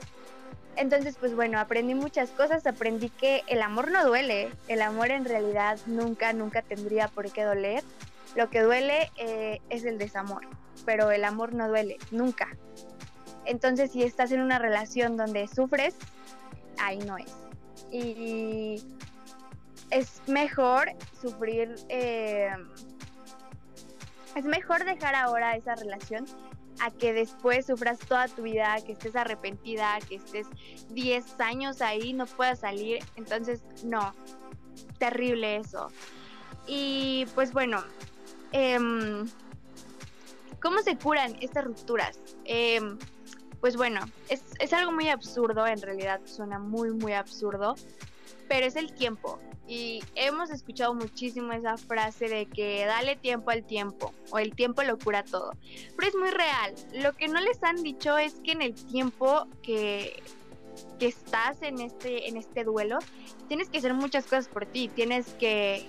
Entonces, 0.75 1.17
pues 1.19 1.35
bueno, 1.35 1.59
aprendí 1.59 1.93
muchas 1.93 2.29
cosas, 2.29 2.65
aprendí 2.65 3.09
que 3.09 3.43
el 3.47 3.61
amor 3.61 3.91
no 3.91 4.05
duele, 4.05 4.49
el 4.67 4.81
amor 4.81 5.11
en 5.11 5.25
realidad 5.25 5.77
nunca, 5.87 6.31
nunca 6.33 6.61
tendría 6.61 7.07
por 7.07 7.31
qué 7.31 7.43
doler. 7.43 7.83
Lo 8.35 8.49
que 8.49 8.61
duele 8.61 9.11
eh, 9.17 9.59
es 9.69 9.83
el 9.83 9.97
desamor, 9.97 10.47
pero 10.85 11.11
el 11.11 11.25
amor 11.25 11.53
no 11.53 11.67
duele, 11.67 11.97
nunca. 12.11 12.55
Entonces, 13.45 13.91
si 13.91 14.03
estás 14.03 14.31
en 14.31 14.41
una 14.41 14.59
relación 14.59 15.17
donde 15.17 15.47
sufres, 15.47 15.95
ahí 16.77 16.99
no 16.99 17.17
es. 17.17 17.33
Y 17.91 18.83
es 19.89 20.21
mejor 20.27 20.91
sufrir, 21.19 21.75
eh, 21.89 22.51
es 24.35 24.45
mejor 24.45 24.85
dejar 24.85 25.15
ahora 25.15 25.55
esa 25.55 25.75
relación 25.75 26.25
a 26.81 26.91
que 26.91 27.13
después 27.13 27.65
sufras 27.65 27.99
toda 27.99 28.27
tu 28.27 28.43
vida, 28.43 28.77
que 28.85 28.93
estés 28.93 29.15
arrepentida, 29.15 29.99
que 30.07 30.15
estés 30.15 30.47
10 30.89 31.39
años 31.39 31.81
ahí, 31.81 32.13
no 32.13 32.25
puedas 32.25 32.59
salir. 32.59 32.99
Entonces, 33.15 33.61
no, 33.83 34.13
terrible 34.97 35.57
eso. 35.57 35.89
Y 36.67 37.25
pues 37.35 37.51
bueno, 37.51 37.83
em, 38.51 39.27
¿cómo 40.61 40.79
se 40.79 40.97
curan 40.97 41.35
estas 41.41 41.65
rupturas? 41.65 42.19
Em, 42.45 42.97
pues 43.59 43.75
bueno, 43.75 43.99
es, 44.29 44.43
es 44.59 44.71
algo 44.71 44.91
muy 44.91 45.09
absurdo, 45.09 45.67
en 45.67 45.81
realidad 45.81 46.21
suena 46.23 46.59
muy, 46.59 46.91
muy 46.91 47.13
absurdo, 47.13 47.75
pero 48.49 48.65
es 48.65 48.75
el 48.75 48.91
tiempo. 48.91 49.39
Y 49.67 50.03
hemos 50.15 50.49
escuchado 50.49 50.95
muchísimo 50.95 51.53
esa 51.53 51.77
frase 51.77 52.27
de 52.27 52.47
que 52.47 52.85
dale 52.85 53.15
tiempo 53.15 53.51
al 53.51 53.63
tiempo 53.63 54.12
o 54.31 54.39
el 54.39 54.55
tiempo 54.55 54.81
lo 54.81 54.97
cura 54.97 55.23
todo. 55.23 55.53
Pero 55.95 56.09
es 56.09 56.15
muy 56.15 56.31
real. 56.31 56.73
Lo 56.95 57.13
que 57.13 57.27
no 57.27 57.39
les 57.39 57.63
han 57.63 57.83
dicho 57.83 58.17
es 58.17 58.33
que 58.43 58.53
en 58.53 58.63
el 58.63 58.73
tiempo 58.73 59.47
que, 59.62 60.23
que 60.97 61.05
estás 61.05 61.62
en 61.62 61.79
este, 61.79 62.27
en 62.27 62.35
este 62.35 62.63
duelo, 62.63 62.97
tienes 63.47 63.69
que 63.69 63.77
hacer 63.77 63.93
muchas 63.93 64.23
cosas 64.23 64.47
por 64.47 64.65
ti. 64.65 64.89
Tienes 64.89 65.35
que 65.35 65.85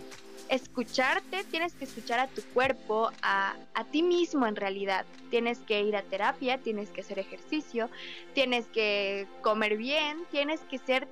escucharte, 0.51 1.45
tienes 1.45 1.73
que 1.73 1.85
escuchar 1.85 2.21
a 2.21 2.27
tu 2.27 2.43
cuerpo, 2.53 3.11
a, 3.23 3.57
a, 3.73 3.85
ti 3.85 4.03
mismo 4.03 4.47
en 4.47 4.57
realidad. 4.57 5.07
Tienes 5.31 5.59
que 5.61 5.81
ir 5.81 5.97
a 5.97 6.03
terapia, 6.03 6.59
tienes 6.59 6.91
que 6.91 7.01
hacer 7.01 7.19
ejercicio, 7.19 7.89
tienes 8.35 8.67
que 8.67 9.27
comer 9.41 9.79
bien, 9.79 10.19
tienes 10.31 10.61
que 10.63 10.77
ser 10.77 11.09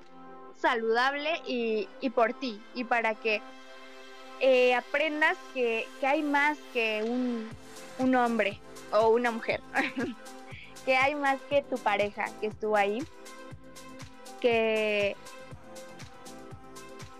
saludable 0.61 1.40
y, 1.47 1.88
y 2.01 2.11
por 2.11 2.35
ti 2.35 2.61
y 2.75 2.85
para 2.85 3.14
que 3.14 3.40
eh, 4.40 4.75
aprendas 4.75 5.37
que, 5.55 5.87
que, 6.01 6.07
hay 6.07 6.23
más 6.23 6.59
que 6.73 7.03
un, 7.05 7.49
un 7.99 8.14
hombre 8.14 8.61
o 8.92 9.09
una 9.09 9.31
mujer, 9.31 9.61
que 10.85 10.97
hay 10.97 11.14
más 11.14 11.40
que 11.49 11.62
tu 11.62 11.77
pareja 11.77 12.27
que 12.40 12.47
estuvo 12.47 12.77
ahí, 12.77 13.03
que, 14.40 15.16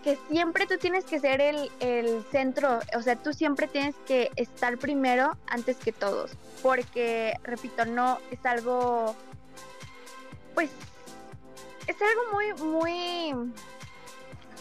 que 0.03 0.17
siempre 0.29 0.65
tú 0.65 0.77
tienes 0.77 1.03
que 1.03 1.19
ser 1.19 1.41
el, 1.41 1.69
el 1.81 2.23
centro, 2.31 2.79
o 2.95 3.01
sea, 3.01 3.17
tú 3.17 3.33
siempre 3.33 3.67
tienes 3.67 3.95
que 4.07 4.31
estar 4.37 4.77
primero 4.77 5.37
antes 5.47 5.75
que 5.75 5.91
todos, 5.91 6.31
porque, 6.63 7.33
repito, 7.43 7.85
no 7.85 8.19
es 8.31 8.45
algo, 8.45 9.13
pues 10.55 10.69
es 11.89 11.95
algo 12.01 12.21
muy, 12.31 13.33
muy 13.33 13.53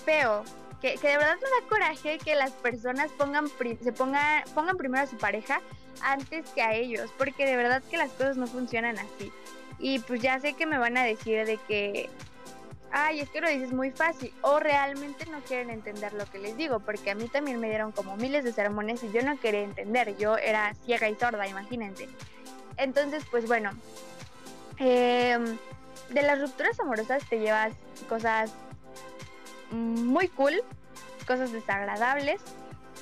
feo. 0.04 0.44
Que, 0.80 0.94
que, 0.94 1.08
de 1.08 1.16
verdad 1.18 1.36
me 1.36 1.50
da 1.50 1.68
coraje 1.68 2.18
que 2.18 2.34
las 2.34 2.52
personas 2.52 3.10
pongan 3.12 3.48
se 3.82 3.92
pongan, 3.92 4.44
pongan 4.54 4.76
primero 4.76 5.04
a 5.04 5.06
su 5.06 5.16
pareja 5.18 5.60
antes 6.02 6.48
que 6.50 6.62
a 6.62 6.72
ellos, 6.72 7.12
porque 7.18 7.44
de 7.44 7.56
verdad 7.56 7.82
que 7.90 7.96
las 7.96 8.12
cosas 8.12 8.36
no 8.36 8.46
funcionan 8.46 8.96
así. 8.98 9.32
Y 9.78 9.98
pues 9.98 10.22
ya 10.22 10.40
sé 10.40 10.54
que 10.54 10.66
me 10.66 10.78
van 10.78 10.96
a 10.96 11.04
decir 11.04 11.44
de 11.44 11.58
que, 11.68 12.08
ay, 12.92 13.20
es 13.20 13.28
que 13.28 13.40
lo 13.40 13.48
dices 13.50 13.72
muy 13.72 13.90
fácil, 13.90 14.32
o 14.40 14.60
realmente 14.60 15.26
no 15.26 15.40
quieren 15.40 15.68
entender 15.68 16.14
lo 16.14 16.24
que 16.26 16.38
les 16.38 16.56
digo, 16.56 16.80
porque 16.80 17.10
a 17.10 17.14
mí 17.14 17.28
también 17.28 17.60
me 17.60 17.68
dieron 17.68 17.92
como 17.92 18.16
miles 18.16 18.44
de 18.44 18.52
sermones 18.52 19.02
y 19.02 19.10
yo 19.12 19.22
no 19.22 19.38
quería 19.38 19.62
entender, 19.62 20.16
yo 20.16 20.38
era 20.38 20.74
ciega 20.86 21.08
y 21.08 21.16
sorda, 21.16 21.46
imagínense. 21.46 22.08
Entonces, 22.76 23.24
pues 23.30 23.46
bueno, 23.46 23.72
eh, 24.78 25.38
de 26.10 26.22
las 26.22 26.40
rupturas 26.40 26.78
amorosas 26.80 27.22
te 27.28 27.38
llevas 27.38 27.74
cosas 28.08 28.54
muy 29.70 30.28
cool, 30.28 30.62
cosas 31.26 31.52
desagradables, 31.52 32.40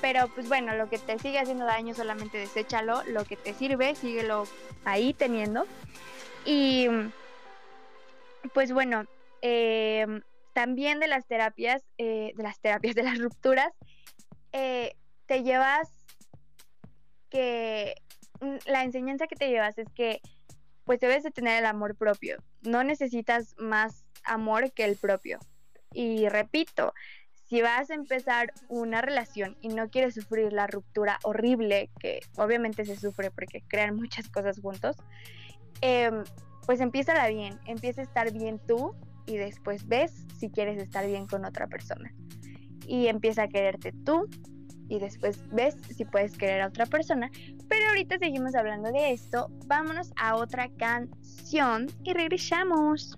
pero 0.01 0.27
pues 0.29 0.47
bueno, 0.47 0.75
lo 0.75 0.89
que 0.89 0.97
te 0.97 1.17
sigue 1.19 1.39
haciendo 1.39 1.65
daño 1.65 1.93
solamente 1.93 2.37
deséchalo, 2.37 3.03
lo 3.03 3.25
que 3.25 3.35
te 3.37 3.53
sirve, 3.53 3.95
síguelo 3.95 4.43
ahí 4.85 5.13
teniendo. 5.13 5.65
Y 6.45 6.87
pues 8.53 8.71
bueno, 8.71 9.05
eh, 9.41 10.05
también 10.53 10.99
de 10.99 11.07
las 11.07 11.25
terapias, 11.27 11.83
eh, 11.97 12.33
de 12.35 12.43
las 12.43 12.59
terapias, 12.59 12.95
de 12.95 13.03
las 13.03 13.19
rupturas, 13.19 13.73
eh, 14.51 14.95
te 15.25 15.43
llevas 15.43 15.89
que 17.29 17.95
la 18.65 18.83
enseñanza 18.83 19.27
que 19.27 19.35
te 19.35 19.49
llevas 19.49 19.77
es 19.77 19.87
que 19.93 20.21
pues 20.87 20.99
debes 20.99 21.21
de 21.21 21.31
tener 21.31 21.59
el 21.59 21.65
amor 21.65 21.95
propio. 21.95 22.37
No 22.63 22.83
necesitas 22.83 23.53
más 23.59 24.05
amor 24.23 24.71
que 24.71 24.85
el 24.85 24.95
propio. 24.95 25.37
Y 25.93 26.27
repito, 26.29 26.93
si 27.43 27.61
vas 27.61 27.91
a 27.91 27.93
empezar 27.93 28.53
una 28.69 29.01
relación 29.01 29.57
y 29.61 29.67
no 29.67 29.89
quieres 29.89 30.15
sufrir 30.15 30.51
la 30.53 30.65
ruptura 30.65 31.19
horrible, 31.23 31.89
que 31.99 32.21
obviamente 32.37 32.85
se 32.85 32.95
sufre 32.95 33.29
porque 33.29 33.61
crean 33.67 33.95
muchas 33.95 34.29
cosas 34.29 34.59
juntos, 34.59 34.95
eh, 35.81 36.09
pues 36.65 36.79
empieza 36.79 37.27
bien, 37.27 37.59
empieza 37.65 38.01
a 38.01 38.05
estar 38.05 38.31
bien 38.31 38.59
tú 38.65 38.95
y 39.25 39.37
después 39.37 39.87
ves 39.87 40.25
si 40.39 40.49
quieres 40.49 40.81
estar 40.81 41.05
bien 41.05 41.27
con 41.27 41.45
otra 41.45 41.67
persona. 41.67 42.13
Y 42.87 43.07
empieza 43.07 43.43
a 43.43 43.47
quererte 43.49 43.91
tú 44.05 44.29
y 44.89 44.99
después 44.99 45.39
ves 45.51 45.75
si 45.95 46.05
puedes 46.05 46.37
querer 46.37 46.61
a 46.61 46.67
otra 46.67 46.85
persona. 46.85 47.29
Pero 47.67 47.87
ahorita 47.89 48.17
seguimos 48.19 48.55
hablando 48.55 48.91
de 48.91 49.11
esto. 49.11 49.49
Vámonos 49.65 50.11
a 50.17 50.35
otra 50.35 50.69
canción 50.77 51.87
y 52.03 52.13
regresamos. 52.13 53.17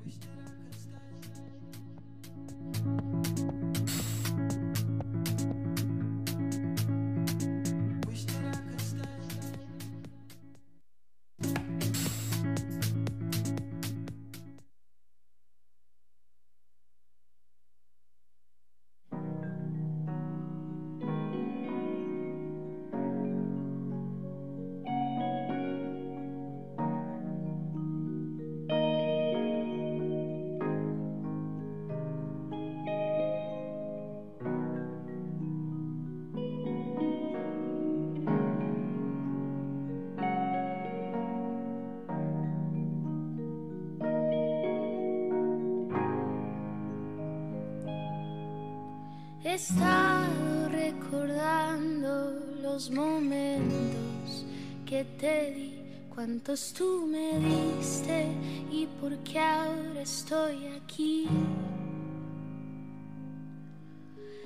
Tú 56.58 57.06
me 57.06 57.38
diste 57.40 58.26
y 58.72 58.88
por 59.00 59.16
qué 59.20 59.38
ahora 59.40 60.02
estoy 60.02 60.66
aquí. 60.78 61.28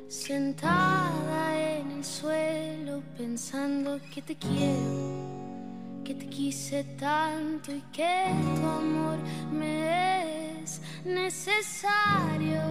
Sentada 0.10 1.78
en 1.78 1.92
el 1.92 2.04
suelo 2.04 3.02
pensando 3.18 4.02
que 4.14 4.22
te 4.22 4.36
quiero, 4.36 6.04
que 6.04 6.14
te 6.14 6.28
quise 6.28 6.84
tanto 7.00 7.72
y 7.72 7.82
que 7.94 8.26
tu 8.56 8.68
amor 8.68 9.18
me 9.54 10.62
es 10.62 10.82
necesario. 11.06 12.62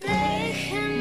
Déjenme 0.00 0.95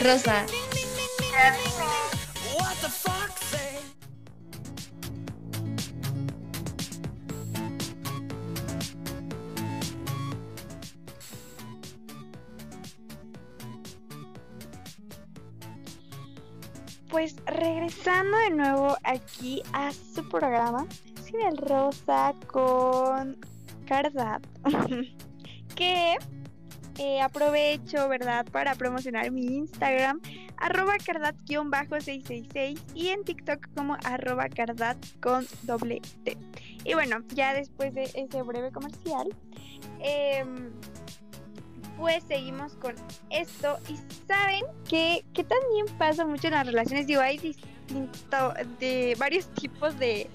rosa. 0.00 0.46
Pues 17.10 17.34
regresando 17.44 18.36
de 18.38 18.50
nuevo 18.50 18.96
aquí 19.04 19.62
a 19.72 19.92
su 19.92 20.26
programa, 20.28 20.86
Sin 21.24 21.40
el 21.42 21.56
Rosa 21.58 22.34
con 22.46 23.36
Cardat, 23.86 24.46
que 25.74 26.16
eh, 27.02 27.22
aprovecho, 27.22 28.10
¿verdad?, 28.10 28.44
para 28.52 28.74
promocionar 28.74 29.30
mi 29.30 29.46
Instagram, 29.46 30.20
arroba 30.58 30.98
cardat-666 30.98 32.78
y 32.94 33.08
en 33.08 33.24
TikTok 33.24 33.68
como 33.74 33.96
arroba 34.04 34.50
cardat 34.50 34.98
con 35.22 35.46
doble 35.62 36.02
T. 36.24 36.36
Y 36.84 36.92
bueno, 36.92 37.24
ya 37.28 37.54
después 37.54 37.94
de 37.94 38.02
ese 38.02 38.42
breve 38.42 38.70
comercial, 38.70 39.34
em, 40.00 40.72
pues 41.96 42.22
seguimos 42.24 42.74
con 42.74 42.94
esto. 43.30 43.78
Y 43.88 43.96
saben 44.28 44.66
que, 44.86 45.24
que 45.32 45.44
también 45.44 45.86
pasa 45.96 46.26
mucho 46.26 46.48
en 46.48 46.52
las 46.52 46.66
relaciones. 46.66 47.06
Digo, 47.06 47.22
hay 47.22 47.38
distinto, 47.38 48.52
de 48.78 49.16
varios 49.18 49.46
tipos 49.54 49.98
de, 49.98 50.28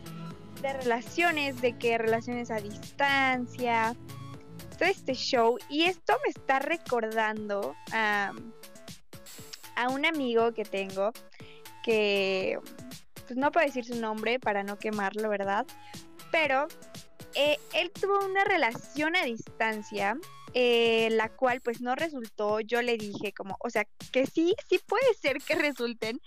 de 0.63 0.73
relaciones, 0.73 1.61
de 1.61 1.73
que 1.77 1.99
relaciones 1.99 2.49
a 2.49 2.55
distancia, 2.55 3.95
este 4.83 5.13
show. 5.13 5.57
Y 5.69 5.83
esto 5.83 6.13
me 6.25 6.31
está 6.31 6.59
recordando 6.59 7.75
a, 7.93 8.33
a 9.77 9.89
un 9.89 10.05
amigo 10.05 10.53
que 10.53 10.65
tengo 10.65 11.11
que, 11.83 12.59
pues 13.27 13.37
no 13.37 13.51
puedo 13.51 13.65
decir 13.65 13.85
su 13.85 13.95
nombre 13.95 14.39
para 14.39 14.63
no 14.63 14.77
quemarlo, 14.77 15.29
¿verdad? 15.29 15.65
Pero 16.31 16.67
eh, 17.35 17.57
él 17.73 17.91
tuvo 17.91 18.25
una 18.25 18.43
relación 18.43 19.15
a 19.15 19.23
distancia 19.23 20.17
eh, 20.57 21.09
la 21.11 21.27
cual 21.27 21.59
pues 21.59 21.81
no 21.81 21.95
resultó, 21.95 22.61
yo 22.61 22.81
le 22.81 22.95
dije 22.95 23.33
como, 23.33 23.57
o 23.59 23.69
sea, 23.69 23.85
que 24.13 24.25
sí, 24.25 24.55
sí 24.69 24.79
puede 24.87 25.13
ser 25.13 25.41
que 25.41 25.53
resulten, 25.55 26.21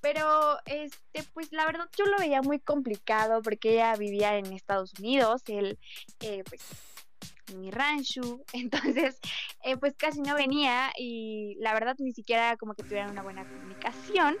pero 0.00 0.56
este, 0.64 1.22
pues 1.34 1.52
la 1.52 1.66
verdad 1.66 1.86
yo 1.94 2.06
lo 2.06 2.16
veía 2.16 2.40
muy 2.40 2.60
complicado 2.60 3.42
porque 3.42 3.74
ella 3.74 3.94
vivía 3.96 4.38
en 4.38 4.54
Estados 4.54 4.94
Unidos, 4.98 5.42
él 5.48 5.78
eh, 6.20 6.44
pues 6.48 6.62
mi 7.56 7.70
rancho, 7.70 8.40
entonces 8.52 9.20
eh, 9.62 9.76
pues 9.76 9.94
casi 9.96 10.20
no 10.20 10.34
venía 10.34 10.90
y 10.96 11.56
la 11.60 11.72
verdad 11.72 11.96
ni 11.98 12.12
siquiera 12.12 12.56
como 12.56 12.74
que 12.74 12.82
tuvieran 12.82 13.10
una 13.10 13.22
buena 13.22 13.44
comunicación, 13.44 14.36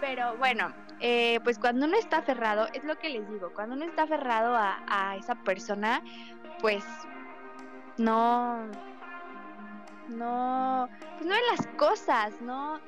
pero 0.00 0.36
bueno, 0.36 0.74
eh, 1.00 1.40
pues 1.44 1.58
cuando 1.58 1.86
uno 1.86 1.96
está 1.98 2.18
aferrado, 2.18 2.68
es 2.72 2.84
lo 2.84 2.98
que 2.98 3.10
les 3.10 3.28
digo, 3.30 3.52
cuando 3.54 3.76
uno 3.76 3.84
está 3.84 4.02
aferrado 4.02 4.54
a, 4.54 4.82
a 4.88 5.16
esa 5.16 5.34
persona, 5.42 6.02
pues 6.60 6.84
no, 7.98 8.66
no, 10.08 10.88
pues 11.14 11.26
no 11.26 11.34
ven 11.34 11.42
las 11.56 11.66
cosas, 11.78 12.40
no, 12.40 12.80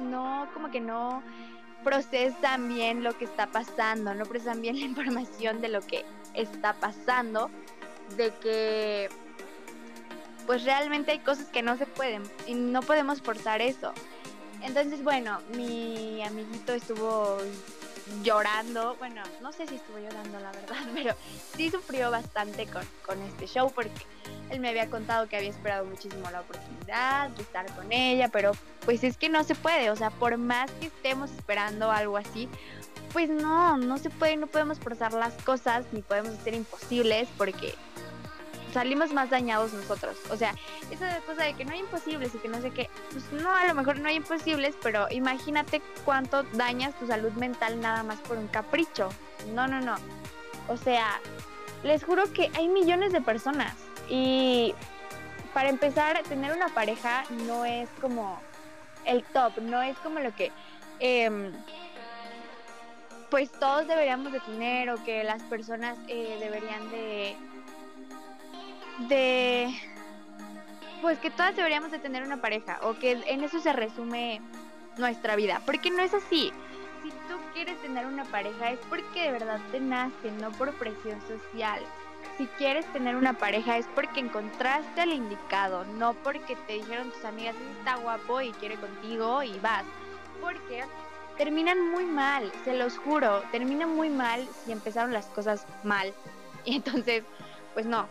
no, 0.00 0.48
como 0.54 0.70
que 0.70 0.80
no 0.80 1.22
procesan 1.82 2.68
bien 2.68 3.02
lo 3.02 3.16
que 3.18 3.24
está 3.24 3.48
pasando, 3.48 4.14
no 4.14 4.24
procesan 4.24 4.60
bien 4.62 4.78
la 4.78 4.86
información 4.86 5.60
de 5.60 5.68
lo 5.68 5.80
que 5.80 6.04
está 6.34 6.74
pasando, 6.74 7.50
de 8.16 8.32
que 8.40 9.08
pues 10.46 10.64
realmente 10.64 11.12
hay 11.12 11.20
cosas 11.20 11.46
que 11.46 11.62
no 11.62 11.76
se 11.76 11.86
pueden 11.86 12.22
y 12.46 12.54
no 12.54 12.82
podemos 12.82 13.22
forzar 13.22 13.62
eso. 13.62 13.92
Entonces, 14.62 15.02
bueno, 15.02 15.40
mi 15.56 16.22
amiguito 16.22 16.72
estuvo 16.72 17.38
llorando, 18.22 18.96
bueno, 18.96 19.22
no 19.40 19.52
sé 19.52 19.66
si 19.66 19.76
estuvo 19.76 19.98
llorando 19.98 20.38
la 20.40 20.52
verdad, 20.52 20.76
pero 20.94 21.14
sí 21.56 21.70
sufrió 21.70 22.10
bastante 22.10 22.66
con, 22.66 22.82
con 23.06 23.20
este 23.22 23.46
show 23.46 23.70
porque 23.72 24.06
él 24.50 24.60
me 24.60 24.68
había 24.68 24.90
contado 24.90 25.28
que 25.28 25.36
había 25.36 25.50
esperado 25.50 25.84
muchísimo 25.84 26.30
la 26.30 26.40
oportunidad 26.40 27.30
de 27.30 27.42
estar 27.42 27.66
con 27.74 27.90
ella, 27.92 28.28
pero 28.28 28.52
pues 28.84 29.04
es 29.04 29.16
que 29.16 29.28
no 29.28 29.44
se 29.44 29.54
puede, 29.54 29.90
o 29.90 29.96
sea, 29.96 30.10
por 30.10 30.36
más 30.36 30.70
que 30.72 30.86
estemos 30.86 31.30
esperando 31.30 31.90
algo 31.90 32.16
así, 32.16 32.48
pues 33.12 33.28
no, 33.28 33.76
no 33.76 33.98
se 33.98 34.10
puede, 34.10 34.36
no 34.36 34.46
podemos 34.46 34.78
forzar 34.78 35.12
las 35.12 35.34
cosas, 35.42 35.84
ni 35.92 36.02
podemos 36.02 36.32
hacer 36.32 36.54
imposibles 36.54 37.28
porque 37.36 37.74
salimos 38.72 39.12
más 39.12 39.30
dañados 39.30 39.72
nosotros. 39.72 40.16
O 40.30 40.36
sea, 40.36 40.54
esa 40.90 41.18
cosa 41.20 41.44
de 41.44 41.54
que 41.54 41.64
no 41.64 41.72
hay 41.72 41.80
imposibles 41.80 42.34
y 42.34 42.38
que 42.38 42.48
no 42.48 42.60
sé 42.60 42.70
qué, 42.70 42.88
pues 43.10 43.30
no, 43.32 43.50
a 43.54 43.66
lo 43.66 43.74
mejor 43.74 43.98
no 44.00 44.08
hay 44.08 44.16
imposibles, 44.16 44.74
pero 44.82 45.06
imagínate 45.10 45.82
cuánto 46.04 46.42
dañas 46.54 46.94
tu 46.98 47.06
salud 47.06 47.32
mental 47.32 47.80
nada 47.80 48.02
más 48.02 48.18
por 48.20 48.36
un 48.36 48.48
capricho. 48.48 49.08
No, 49.54 49.66
no, 49.66 49.80
no. 49.80 49.96
O 50.68 50.76
sea, 50.76 51.20
les 51.82 52.04
juro 52.04 52.32
que 52.32 52.50
hay 52.54 52.68
millones 52.68 53.12
de 53.12 53.20
personas 53.20 53.74
y 54.08 54.74
para 55.54 55.68
empezar, 55.68 56.22
tener 56.24 56.52
una 56.52 56.68
pareja 56.68 57.24
no 57.46 57.64
es 57.64 57.88
como 58.00 58.40
el 59.04 59.22
top, 59.24 59.58
no 59.60 59.82
es 59.82 59.96
como 59.98 60.20
lo 60.20 60.34
que... 60.34 60.50
Em, 60.98 61.52
pues 63.30 63.50
todos 63.50 63.88
deberíamos 63.88 64.30
de 64.30 64.40
tener 64.40 64.90
o 64.90 65.02
que 65.04 65.24
las 65.24 65.42
personas 65.44 65.96
eh, 66.06 66.36
deberían 66.38 66.90
de 66.90 67.34
de 68.98 69.74
pues 71.00 71.18
que 71.18 71.30
todas 71.30 71.56
deberíamos 71.56 71.90
de 71.90 71.98
tener 71.98 72.22
una 72.22 72.40
pareja 72.40 72.78
o 72.82 72.94
que 72.94 73.12
en 73.26 73.42
eso 73.42 73.58
se 73.60 73.72
resume 73.72 74.40
nuestra 74.96 75.36
vida, 75.36 75.60
porque 75.66 75.90
no 75.90 76.02
es 76.02 76.14
así. 76.14 76.52
Si 77.02 77.10
tú 77.10 77.36
quieres 77.52 77.80
tener 77.82 78.06
una 78.06 78.24
pareja 78.24 78.70
es 78.70 78.78
porque 78.88 79.22
de 79.22 79.32
verdad 79.32 79.60
te 79.72 79.80
nace, 79.80 80.30
no 80.40 80.52
por 80.52 80.72
presión 80.74 81.20
social. 81.22 81.80
Si 82.38 82.46
quieres 82.46 82.86
tener 82.92 83.16
una 83.16 83.32
pareja 83.32 83.78
es 83.78 83.86
porque 83.96 84.20
encontraste 84.20 85.00
al 85.00 85.12
indicado, 85.12 85.84
no 85.84 86.14
porque 86.14 86.54
te 86.68 86.74
dijeron 86.74 87.10
tus 87.10 87.24
amigas, 87.24 87.56
está 87.78 87.96
guapo 87.96 88.40
y 88.40 88.52
quiere 88.52 88.76
contigo 88.76 89.42
y 89.42 89.58
vas. 89.58 89.84
Porque 90.40 90.84
terminan 91.36 91.90
muy 91.90 92.04
mal, 92.04 92.52
se 92.64 92.74
los 92.74 92.96
juro, 92.98 93.42
terminan 93.50 93.94
muy 93.96 94.08
mal 94.08 94.48
si 94.64 94.70
empezaron 94.70 95.12
las 95.12 95.26
cosas 95.26 95.66
mal. 95.82 96.14
Y 96.64 96.76
entonces, 96.76 97.24
pues 97.74 97.86
no, 97.86 98.06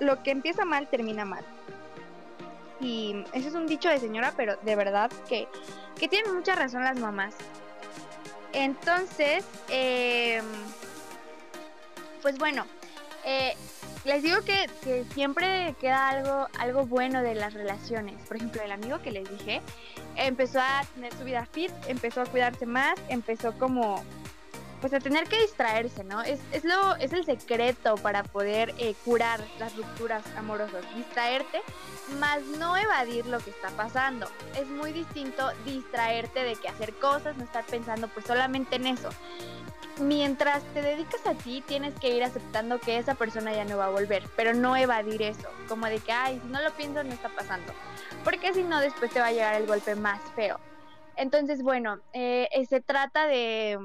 lo 0.00 0.22
que 0.22 0.30
empieza 0.30 0.64
mal 0.64 0.88
termina 0.88 1.24
mal. 1.24 1.44
Y 2.80 3.24
eso 3.32 3.48
es 3.48 3.54
un 3.54 3.66
dicho 3.66 3.88
de 3.88 3.98
señora, 3.98 4.32
pero 4.36 4.56
de 4.62 4.76
verdad 4.76 5.10
que, 5.28 5.48
que 5.98 6.08
tienen 6.08 6.34
mucha 6.34 6.54
razón 6.54 6.84
las 6.84 6.98
mamás. 6.98 7.34
Entonces, 8.52 9.44
em, 9.68 10.44
pues 12.22 12.38
bueno, 12.38 12.66
eh, 13.24 13.54
les 14.04 14.22
digo 14.22 14.40
que, 14.42 14.66
que, 14.82 15.04
siempre 15.12 15.74
queda 15.80 16.08
algo, 16.08 16.48
algo 16.58 16.86
bueno 16.86 17.22
de 17.22 17.34
las 17.34 17.52
relaciones. 17.52 18.14
Por 18.26 18.36
ejemplo, 18.36 18.62
el 18.62 18.72
amigo 18.72 19.00
que 19.02 19.10
les 19.10 19.28
dije 19.28 19.60
empezó 20.16 20.60
a 20.60 20.84
tener 20.94 21.12
su 21.14 21.24
vida 21.24 21.46
fit, 21.52 21.70
empezó 21.88 22.22
a 22.22 22.26
cuidarse 22.26 22.64
más, 22.64 22.94
empezó 23.08 23.52
como 23.58 24.02
pues 24.80 24.92
a 24.92 25.00
tener 25.00 25.28
que 25.28 25.40
distraerse, 25.40 26.04
¿no? 26.04 26.22
Es, 26.22 26.40
es, 26.52 26.64
lo, 26.64 26.96
es 26.96 27.12
el 27.12 27.24
secreto 27.24 27.96
para 27.96 28.22
poder 28.22 28.74
eh, 28.78 28.94
curar 29.04 29.40
las 29.58 29.76
rupturas 29.76 30.22
amorosas, 30.36 30.84
distraerte, 30.94 31.60
más 32.18 32.42
no 32.58 32.76
evadir 32.76 33.26
lo 33.26 33.38
que 33.40 33.50
está 33.50 33.68
pasando. 33.70 34.28
Es 34.56 34.68
muy 34.68 34.92
distinto 34.92 35.50
distraerte 35.64 36.44
de 36.44 36.56
que 36.56 36.68
hacer 36.68 36.94
cosas, 36.94 37.36
no 37.36 37.44
estar 37.44 37.64
pensando 37.64 38.08
pues 38.08 38.26
solamente 38.26 38.76
en 38.76 38.86
eso. 38.86 39.10
Mientras 40.00 40.62
te 40.74 40.80
dedicas 40.80 41.26
a 41.26 41.34
ti, 41.34 41.62
tienes 41.66 41.92
que 41.94 42.14
ir 42.14 42.22
aceptando 42.22 42.78
que 42.78 42.98
esa 42.98 43.14
persona 43.14 43.52
ya 43.52 43.64
no 43.64 43.78
va 43.78 43.86
a 43.86 43.90
volver, 43.90 44.22
pero 44.36 44.54
no 44.54 44.76
evadir 44.76 45.22
eso, 45.22 45.48
como 45.68 45.86
de 45.86 45.98
que, 45.98 46.12
ay, 46.12 46.40
si 46.40 46.48
no 46.48 46.62
lo 46.62 46.70
pienso, 46.72 47.02
no 47.02 47.12
está 47.12 47.28
pasando. 47.30 47.72
Porque 48.22 48.54
si 48.54 48.62
no, 48.62 48.78
después 48.78 49.10
te 49.10 49.18
va 49.18 49.26
a 49.26 49.32
llegar 49.32 49.54
el 49.54 49.66
golpe 49.66 49.96
más 49.96 50.20
feo. 50.36 50.60
Entonces, 51.16 51.62
bueno, 51.62 51.98
eh, 52.12 52.48
se 52.68 52.80
trata 52.80 53.26
de 53.26 53.76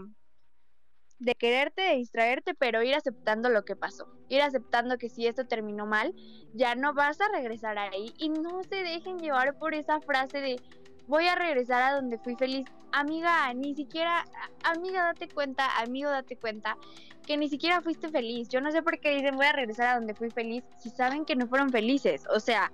de 1.24 1.36
quererte, 1.36 1.82
de 1.82 1.96
distraerte, 1.96 2.54
pero 2.54 2.84
ir 2.84 2.96
aceptando 2.96 3.50
lo 3.50 3.64
que 3.64 3.76
pasó. 3.76 4.08
Ir 4.30 4.42
aceptando 4.42 4.98
que 4.98 5.10
si 5.10 5.28
esto 5.28 5.46
terminó 5.46 5.86
mal, 5.86 6.14
ya 6.54 6.76
no 6.76 6.94
vas 6.94 7.20
a 7.22 7.30
regresar 7.30 7.78
ahí 7.78 8.14
y 8.18 8.30
no 8.30 8.64
se 8.64 8.76
dejen 8.76 9.20
llevar 9.20 9.58
por 9.58 9.74
esa 9.74 10.02
frase 10.02 10.42
de 10.42 10.62
voy 11.08 11.28
a 11.28 11.36
regresar 11.36 11.82
a 11.82 11.96
donde 11.96 12.18
fui 12.18 12.36
feliz. 12.36 12.66
Amiga, 12.92 13.54
ni 13.54 13.74
siquiera, 13.74 14.26
amiga, 14.64 15.06
date 15.06 15.28
cuenta, 15.28 15.78
amigo, 15.80 16.10
date 16.10 16.36
cuenta 16.36 16.78
que 17.26 17.38
ni 17.38 17.50
siquiera 17.50 17.82
fuiste 17.82 18.10
feliz. 18.10 18.50
Yo 18.50 18.62
no 18.62 18.72
sé 18.72 18.84
por 18.84 19.00
qué 19.00 19.16
dicen 19.16 19.36
voy 19.36 19.46
a 19.46 19.54
regresar 19.54 19.88
a 19.88 19.96
donde 19.96 20.14
fui 20.14 20.30
feliz 20.30 20.64
si 20.78 20.90
saben 20.90 21.26
que 21.26 21.36
no 21.36 21.48
fueron 21.48 21.72
felices. 21.72 22.26
O 22.30 22.40
sea, 22.40 22.72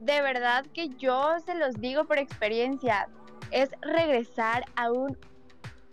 de 0.00 0.22
verdad 0.22 0.64
que 0.72 0.88
yo 0.88 1.38
se 1.44 1.54
los 1.54 1.74
digo 1.80 2.04
por 2.06 2.18
experiencia, 2.18 3.08
es 3.50 3.70
regresar 3.82 4.64
a 4.76 4.90
un 4.90 5.16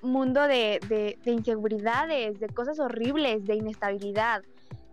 mundo 0.05 0.41
de, 0.47 0.79
de, 1.23 1.31
inseguridades, 1.31 2.39
de 2.39 2.47
cosas 2.49 2.79
horribles, 2.79 3.45
de 3.45 3.55
inestabilidad. 3.55 4.43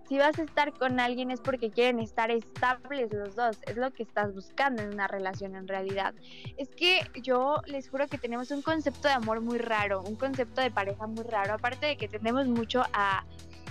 Si 0.08 0.18
vas 0.18 0.38
a 0.38 0.42
estar 0.42 0.72
con 0.74 1.00
alguien 1.00 1.30
es 1.30 1.40
porque 1.40 1.70
quieren 1.70 1.98
estar 2.00 2.30
estables 2.30 3.12
los 3.12 3.34
dos, 3.34 3.56
es 3.66 3.76
lo 3.76 3.90
que 3.92 4.02
estás 4.02 4.34
buscando 4.34 4.82
en 4.82 4.92
una 4.92 5.08
relación 5.08 5.54
en 5.54 5.66
realidad. 5.66 6.12
Es 6.58 6.68
que 6.68 7.00
yo 7.22 7.62
les 7.66 7.88
juro 7.88 8.08
que 8.08 8.18
tenemos 8.18 8.50
un 8.50 8.62
concepto 8.62 9.08
de 9.08 9.14
amor 9.14 9.40
muy 9.40 9.58
raro, 9.58 10.02
un 10.02 10.16
concepto 10.16 10.60
de 10.60 10.70
pareja 10.70 11.06
muy 11.06 11.24
raro, 11.24 11.54
aparte 11.54 11.86
de 11.86 11.96
que 11.96 12.08
tenemos 12.08 12.46
mucho 12.46 12.82
a 12.92 13.24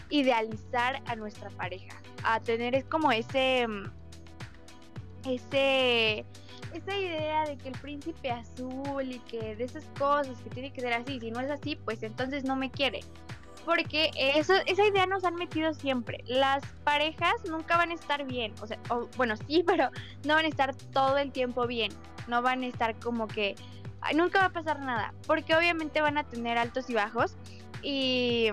idealizar 0.09 1.01
a 1.05 1.15
nuestra 1.15 1.49
pareja, 1.51 1.95
a 2.23 2.39
tener 2.39 2.85
como 2.85 3.11
ese 3.11 3.67
ese 5.25 6.25
esa 6.73 6.95
idea 6.95 7.45
de 7.45 7.57
que 7.57 7.69
el 7.69 7.77
príncipe 7.79 8.31
azul 8.31 9.11
y 9.11 9.19
que 9.19 9.55
de 9.55 9.63
esas 9.63 9.83
cosas 9.97 10.41
que 10.41 10.49
tiene 10.49 10.71
que 10.71 10.81
ser 10.81 10.93
así, 10.93 11.19
si 11.19 11.31
no 11.31 11.39
es 11.39 11.51
así, 11.51 11.75
pues 11.75 12.01
entonces 12.03 12.43
no 12.43 12.55
me 12.55 12.71
quiere. 12.71 13.01
Porque 13.65 14.09
eso, 14.15 14.53
esa 14.65 14.85
idea 14.85 15.05
nos 15.05 15.23
han 15.23 15.35
metido 15.35 15.73
siempre. 15.73 16.23
Las 16.25 16.63
parejas 16.83 17.33
nunca 17.47 17.77
van 17.77 17.91
a 17.91 17.93
estar 17.93 18.25
bien. 18.25 18.53
O 18.61 18.67
sea, 18.67 18.79
bueno, 19.17 19.35
sí, 19.47 19.63
pero 19.67 19.89
no 20.25 20.35
van 20.35 20.45
a 20.45 20.47
estar 20.47 20.75
todo 20.75 21.17
el 21.17 21.31
tiempo 21.31 21.67
bien. 21.67 21.91
No 22.27 22.41
van 22.41 22.63
a 22.63 22.67
estar 22.67 22.97
como 22.99 23.27
que 23.27 23.55
nunca 24.15 24.39
va 24.39 24.45
a 24.45 24.51
pasar 24.51 24.79
nada. 24.79 25.13
Porque 25.27 25.55
obviamente 25.55 26.01
van 26.01 26.17
a 26.17 26.23
tener 26.23 26.57
altos 26.57 26.89
y 26.89 26.95
bajos. 26.95 27.35
Y 27.83 28.49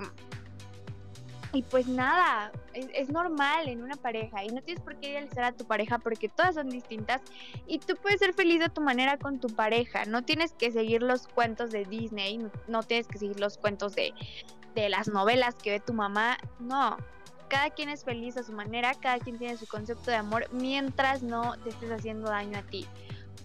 y 1.52 1.62
pues 1.62 1.86
nada, 1.86 2.52
es, 2.74 3.08
normal 3.08 3.68
en 3.68 3.82
una 3.82 3.96
pareja 3.96 4.44
y 4.44 4.48
no 4.48 4.60
tienes 4.60 4.82
por 4.82 4.96
qué 4.96 5.10
idealizar 5.10 5.44
a 5.44 5.52
tu 5.52 5.64
pareja 5.64 5.98
porque 5.98 6.28
todas 6.28 6.56
son 6.56 6.68
distintas 6.68 7.22
y 7.66 7.78
tú 7.78 7.96
puedes 7.96 8.20
ser 8.20 8.34
feliz 8.34 8.60
de 8.60 8.68
tu 8.68 8.80
manera 8.80 9.16
con 9.16 9.40
tu 9.40 9.48
pareja. 9.48 10.04
No 10.04 10.22
tienes 10.22 10.52
que 10.52 10.70
seguir 10.70 11.02
los 11.02 11.26
cuentos 11.26 11.70
de 11.70 11.84
Disney, 11.84 12.38
no, 12.66 12.82
tienes 12.82 13.08
que 13.08 13.18
seguir 13.18 13.40
los 13.40 13.56
cuentos 13.56 13.94
de, 13.94 14.12
de 14.74 14.88
las 14.88 15.08
novelas 15.08 15.54
que 15.54 15.70
ve 15.70 15.80
tu 15.80 15.94
mamá. 15.94 16.36
No, 16.58 16.96
cada 17.48 17.70
quien 17.70 17.88
es 17.88 18.04
feliz 18.04 18.36
a 18.36 18.42
su 18.42 18.52
manera, 18.52 18.92
cada 18.94 19.18
quien 19.18 19.38
tiene 19.38 19.56
su 19.56 19.66
concepto 19.66 20.10
de 20.10 20.16
amor 20.16 20.46
mientras 20.52 21.22
no 21.22 21.56
te 21.58 21.70
estés 21.70 21.90
haciendo 21.90 22.28
daño 22.28 22.58
a 22.58 22.62
ti 22.62 22.86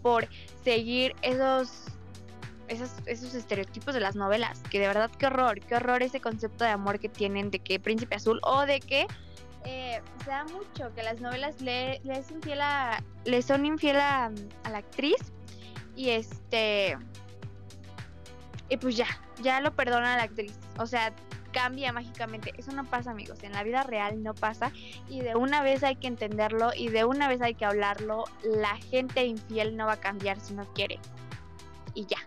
por 0.02 0.28
seguir 0.64 1.16
esos 1.22 1.86
esos, 2.74 2.92
esos 3.06 3.34
estereotipos 3.34 3.94
de 3.94 4.00
las 4.00 4.16
novelas, 4.16 4.62
que 4.70 4.80
de 4.80 4.88
verdad 4.88 5.10
qué 5.18 5.28
horror, 5.28 5.60
qué 5.62 5.76
horror 5.76 6.04
ese 6.04 6.20
concepto 6.20 6.64
de 6.64 6.72
amor 6.72 7.00
que 7.00 7.10
tienen 7.10 7.52
de 7.52 7.60
que 7.60 7.80
príncipe 7.80 8.16
azul 8.16 8.40
o 8.44 8.66
de 8.66 8.80
que 8.80 9.08
eh, 9.66 10.02
se 10.24 10.30
da 10.30 10.44
mucho 10.46 10.94
que 10.94 11.04
las 11.04 11.22
novelas 11.22 11.62
le, 11.62 12.02
le, 12.04 12.20
es 12.20 12.32
infiel 12.32 12.62
a, 12.62 13.02
le 13.24 13.42
son 13.42 13.66
infiel 13.66 13.98
a, 13.98 14.32
la 14.70 14.78
actriz 14.78 15.32
y 15.96 16.10
este 16.10 16.98
y 18.70 18.78
pues 18.78 18.98
ya, 18.98 19.08
ya 19.42 19.62
lo 19.62 19.74
perdona 19.76 20.18
la 20.18 20.24
actriz. 20.24 20.54
O 20.80 20.88
sea, 20.88 21.14
cambia 21.52 21.94
mágicamente. 21.94 22.54
Eso 22.58 22.72
no 22.72 22.84
pasa, 22.86 23.12
amigos. 23.12 23.44
En 23.44 23.52
la 23.52 23.64
vida 23.64 23.84
real 23.84 24.24
no 24.24 24.34
pasa. 24.34 24.72
Y 25.08 25.22
de 25.22 25.36
una 25.36 25.62
vez 25.62 25.84
hay 25.84 25.96
que 25.96 26.08
entenderlo 26.08 26.72
y 26.76 26.90
de 26.90 27.06
una 27.06 27.28
vez 27.28 27.42
hay 27.42 27.54
que 27.54 27.66
hablarlo. 27.66 28.26
La 28.44 28.76
gente 28.78 29.24
infiel 29.26 29.78
no 29.78 29.86
va 29.86 29.94
a 29.94 30.00
cambiar 30.00 30.40
si 30.40 30.56
no 30.56 30.66
quiere. 30.74 31.00
Y 31.94 32.06
ya. 32.08 32.18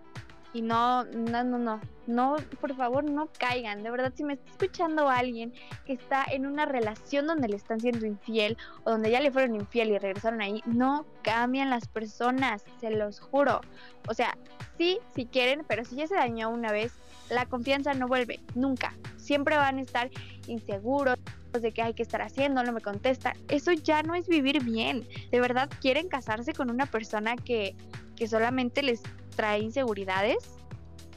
Y 0.56 0.62
no, 0.62 1.04
no, 1.04 1.44
no, 1.44 1.58
no. 1.58 1.80
No, 2.06 2.36
por 2.62 2.74
favor, 2.74 3.04
no 3.04 3.28
caigan. 3.38 3.82
De 3.82 3.90
verdad, 3.90 4.10
si 4.16 4.24
me 4.24 4.32
está 4.32 4.50
escuchando 4.52 5.06
alguien 5.10 5.52
que 5.84 5.92
está 5.92 6.24
en 6.24 6.46
una 6.46 6.64
relación 6.64 7.26
donde 7.26 7.46
le 7.46 7.56
están 7.56 7.78
siendo 7.78 8.06
infiel 8.06 8.56
o 8.84 8.92
donde 8.92 9.10
ya 9.10 9.20
le 9.20 9.30
fueron 9.30 9.54
infiel 9.54 9.90
y 9.90 9.98
regresaron 9.98 10.40
ahí, 10.40 10.62
no 10.64 11.04
cambian 11.20 11.68
las 11.68 11.88
personas, 11.88 12.64
se 12.80 12.88
los 12.88 13.20
juro. 13.20 13.60
O 14.08 14.14
sea, 14.14 14.38
sí, 14.78 14.98
si 15.14 15.26
quieren, 15.26 15.62
pero 15.68 15.84
si 15.84 15.96
ya 15.96 16.06
se 16.06 16.14
dañó 16.14 16.48
una 16.48 16.72
vez, 16.72 16.94
la 17.28 17.44
confianza 17.44 17.92
no 17.92 18.08
vuelve, 18.08 18.40
nunca. 18.54 18.94
Siempre 19.18 19.58
van 19.58 19.76
a 19.76 19.82
estar 19.82 20.08
inseguros 20.46 21.18
de 21.52 21.72
qué 21.72 21.82
hay 21.82 21.92
que 21.92 22.02
estar 22.02 22.22
haciendo, 22.22 22.62
no 22.62 22.72
me 22.72 22.80
contesta. 22.80 23.34
Eso 23.48 23.72
ya 23.72 24.02
no 24.02 24.14
es 24.14 24.26
vivir 24.26 24.64
bien. 24.64 25.06
De 25.30 25.38
verdad, 25.38 25.68
quieren 25.82 26.08
casarse 26.08 26.54
con 26.54 26.70
una 26.70 26.86
persona 26.86 27.36
que, 27.36 27.76
que 28.16 28.26
solamente 28.26 28.82
les 28.82 29.02
trae 29.36 29.60
inseguridades? 29.60 30.56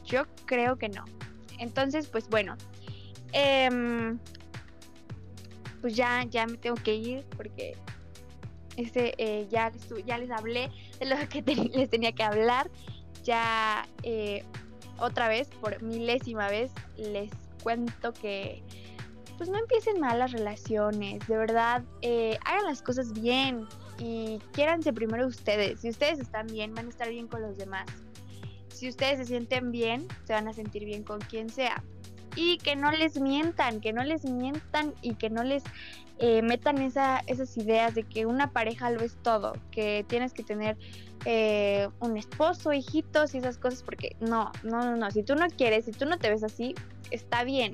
Yo 0.05 0.26
creo 0.45 0.78
que 0.78 0.89
no. 0.89 1.05
Entonces, 1.57 2.07
pues 2.07 2.30
bueno, 2.30 2.55
em, 3.32 4.20
pues 5.82 5.95
ya, 5.95 6.24
ya 6.24 6.45
me 6.45 6.57
tengo 6.57 6.76
que 6.76 6.95
ir 6.95 7.26
porque 7.36 7.76
este, 8.78 9.13
eh, 9.17 9.47
ya, 9.49 9.72
ya 10.05 10.17
les 10.17 10.32
hablé 10.32 10.72
de 10.99 11.05
lo 11.05 11.15
que 11.30 11.41
les 11.74 11.89
tenía 11.89 12.11
que 12.11 12.24
hablar. 12.24 12.70
Ya 13.24 13.88
eh, 14.03 14.43
otra 14.99 15.28
vez, 15.28 15.49
por 15.61 15.82
milésima 15.82 16.49
vez, 16.49 16.72
les 16.97 17.32
cuento 17.63 18.13
que 18.13 18.63
pues 19.38 19.49
no 19.49 19.57
empiecen 19.57 20.01
mal 20.01 20.20
las 20.20 20.34
relaciones, 20.34 21.26
de 21.26 21.38
verdad, 21.38 21.82
eh, 22.01 22.38
hagan 22.43 22.65
las 22.65 22.82
cosas 22.82 23.13
bien 23.13 23.65
y 23.97 24.39
quiéranse 24.51 24.91
primero 24.91 25.26
ustedes. 25.28 25.80
Si 25.80 25.89
ustedes 25.89 26.20
están 26.20 26.47
bien, 26.47 26.74
van 26.74 26.88
a 26.88 26.89
estar 26.89 27.09
bien 27.09 27.28
con 27.28 27.41
los 27.41 27.57
demás 27.57 27.86
si 28.80 28.88
ustedes 28.88 29.17
se 29.17 29.25
sienten 29.25 29.71
bien, 29.71 30.07
se 30.23 30.34
van 30.34 30.47
a 30.47 30.53
sentir 30.53 30.86
bien 30.86 31.03
con 31.03 31.19
quien 31.19 31.49
sea. 31.49 31.84
Y 32.36 32.57
que 32.59 32.77
no 32.77 32.91
les 32.91 33.19
mientan, 33.19 33.82
que 33.82 33.91
no 33.91 34.03
les 34.03 34.23
mientan 34.23 34.93
y 35.01 35.15
que 35.15 35.30
no 35.30 35.43
les 35.43 35.63
eh, 36.19 36.41
metan 36.41 36.77
esa, 36.82 37.21
esas 37.27 37.57
ideas 37.57 37.93
de 37.93 38.03
que 38.03 38.25
una 38.25 38.51
pareja 38.51 38.89
lo 38.89 39.01
es 39.01 39.17
todo, 39.21 39.53
que 39.71 40.05
tienes 40.07 40.34
que 40.34 40.43
tener 40.43 40.77
eh, 41.25 41.89
un 41.99 42.15
esposo, 42.15 42.71
hijitos 42.71 43.36
y 43.36 43.39
esas 43.39 43.57
cosas, 43.57 43.84
porque 43.84 44.15
no, 44.21 44.51
no, 44.63 44.86
no, 44.86 44.95
no, 44.95 45.11
si 45.11 45.23
tú 45.23 45.36
no 45.36 45.47
quieres, 45.47 45.86
si 45.86 45.91
tú 45.91 46.05
no 46.05 46.17
te 46.17 46.30
ves 46.30 46.43
así, 46.43 46.73
está 47.11 47.43
bien. 47.43 47.73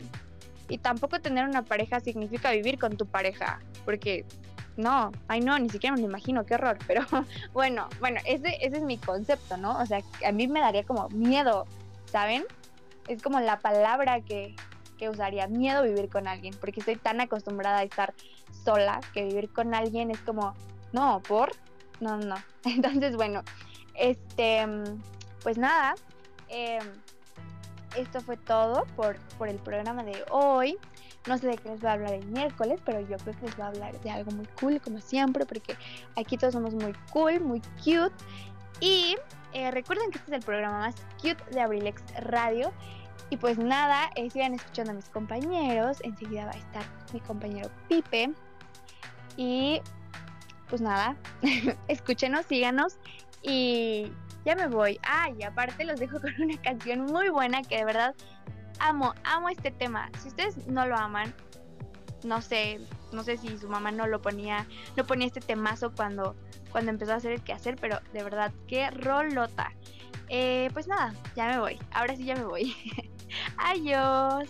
Y 0.69 0.79
tampoco 0.79 1.21
tener 1.21 1.47
una 1.47 1.63
pareja 1.63 1.99
significa 1.99 2.51
vivir 2.51 2.79
con 2.79 2.97
tu 2.97 3.05
pareja, 3.05 3.59
porque 3.83 4.25
no, 4.77 5.11
ay 5.27 5.41
no, 5.41 5.57
ni 5.57 5.69
siquiera 5.69 5.95
me 5.95 6.01
lo 6.01 6.07
imagino, 6.07 6.45
qué 6.45 6.55
horror, 6.55 6.77
pero 6.87 7.01
bueno, 7.53 7.87
bueno, 7.99 8.19
ese, 8.25 8.57
ese 8.61 8.77
es 8.77 8.83
mi 8.83 8.97
concepto, 8.97 9.57
¿no? 9.57 9.77
O 9.79 9.85
sea, 9.85 9.99
a 10.25 10.31
mí 10.31 10.47
me 10.47 10.59
daría 10.59 10.83
como 10.83 11.09
miedo, 11.09 11.65
¿saben? 12.05 12.43
Es 13.07 13.21
como 13.21 13.39
la 13.39 13.59
palabra 13.59 14.21
que, 14.21 14.55
que 14.97 15.09
usaría, 15.09 15.47
miedo 15.47 15.83
vivir 15.83 16.09
con 16.09 16.27
alguien, 16.27 16.55
porque 16.59 16.79
estoy 16.79 16.95
tan 16.95 17.21
acostumbrada 17.21 17.79
a 17.79 17.83
estar 17.83 18.13
sola 18.63 18.99
que 19.13 19.23
vivir 19.23 19.51
con 19.51 19.73
alguien 19.73 20.11
es 20.11 20.19
como, 20.19 20.55
no, 20.91 21.21
por, 21.27 21.51
no, 21.99 22.17
no. 22.17 22.35
Entonces, 22.65 23.15
bueno, 23.15 23.43
este, 23.93 24.65
pues 25.43 25.57
nada, 25.57 25.95
eh, 26.49 26.79
esto 27.95 28.19
fue 28.21 28.37
todo 28.37 28.85
por, 28.95 29.17
por 29.37 29.47
el 29.47 29.57
programa 29.57 30.03
de 30.03 30.23
hoy. 30.29 30.77
No 31.27 31.37
sé 31.37 31.47
de 31.47 31.57
qué 31.57 31.69
les 31.69 31.81
voy 31.81 31.89
a 31.89 31.93
hablar 31.93 32.13
el 32.13 32.25
miércoles, 32.27 32.79
pero 32.85 32.99
yo 33.01 33.17
creo 33.17 33.35
que 33.35 33.45
les 33.45 33.55
voy 33.55 33.65
a 33.65 33.69
hablar 33.69 33.99
de 33.99 34.09
algo 34.11 34.31
muy 34.31 34.45
cool, 34.59 34.79
como 34.79 34.99
siempre, 34.99 35.45
porque 35.45 35.75
aquí 36.15 36.37
todos 36.37 36.53
somos 36.53 36.73
muy 36.73 36.93
cool, 37.11 37.39
muy 37.39 37.61
cute. 37.83 38.13
Y 38.79 39.15
eh, 39.53 39.71
recuerden 39.71 40.11
que 40.11 40.17
este 40.17 40.31
es 40.31 40.37
el 40.37 40.43
programa 40.43 40.79
más 40.79 40.95
cute 41.21 41.43
de 41.51 41.61
Abrilex 41.61 42.03
Radio. 42.19 42.71
Y 43.29 43.37
pues 43.37 43.57
nada, 43.57 44.11
eh, 44.15 44.29
sigan 44.29 44.53
escuchando 44.53 44.91
a 44.91 44.95
mis 44.95 45.09
compañeros. 45.09 45.97
Enseguida 46.03 46.45
va 46.45 46.51
a 46.51 46.57
estar 46.57 46.83
mi 47.13 47.19
compañero 47.21 47.69
Pipe. 47.89 48.31
Y 49.37 49.81
pues 50.69 50.81
nada, 50.81 51.15
escúchenos, 51.87 52.45
síganos. 52.45 52.97
Y 53.41 54.11
ya 54.45 54.55
me 54.55 54.67
voy. 54.67 54.99
Ah, 55.07 55.29
y 55.37 55.43
aparte 55.43 55.85
los 55.85 55.99
dejo 55.99 56.19
con 56.21 56.33
una 56.39 56.61
canción 56.61 57.05
muy 57.05 57.29
buena 57.29 57.63
que 57.63 57.77
de 57.77 57.85
verdad 57.85 58.15
amo, 58.79 59.13
amo 59.23 59.49
este 59.49 59.71
tema. 59.71 60.09
Si 60.21 60.29
ustedes 60.29 60.67
no 60.67 60.85
lo 60.85 60.95
aman, 60.95 61.33
no 62.23 62.41
sé, 62.41 62.79
no 63.11 63.23
sé 63.23 63.37
si 63.37 63.57
su 63.57 63.69
mamá 63.69 63.91
no 63.91 64.07
lo 64.07 64.21
ponía, 64.21 64.67
no 64.95 65.05
ponía 65.05 65.27
este 65.27 65.41
temazo 65.41 65.91
cuando, 65.93 66.35
cuando 66.71 66.91
empezó 66.91 67.13
a 67.13 67.15
hacer 67.15 67.31
el 67.31 67.43
quehacer, 67.43 67.77
pero 67.79 67.99
de 68.13 68.23
verdad, 68.23 68.51
qué 68.67 68.89
rolota. 68.91 69.71
Eh, 70.27 70.69
pues 70.73 70.87
nada, 70.87 71.13
ya 71.35 71.47
me 71.47 71.59
voy. 71.59 71.79
Ahora 71.91 72.15
sí 72.15 72.25
ya 72.25 72.35
me 72.35 72.45
voy. 72.45 72.75
Adiós. 73.57 74.49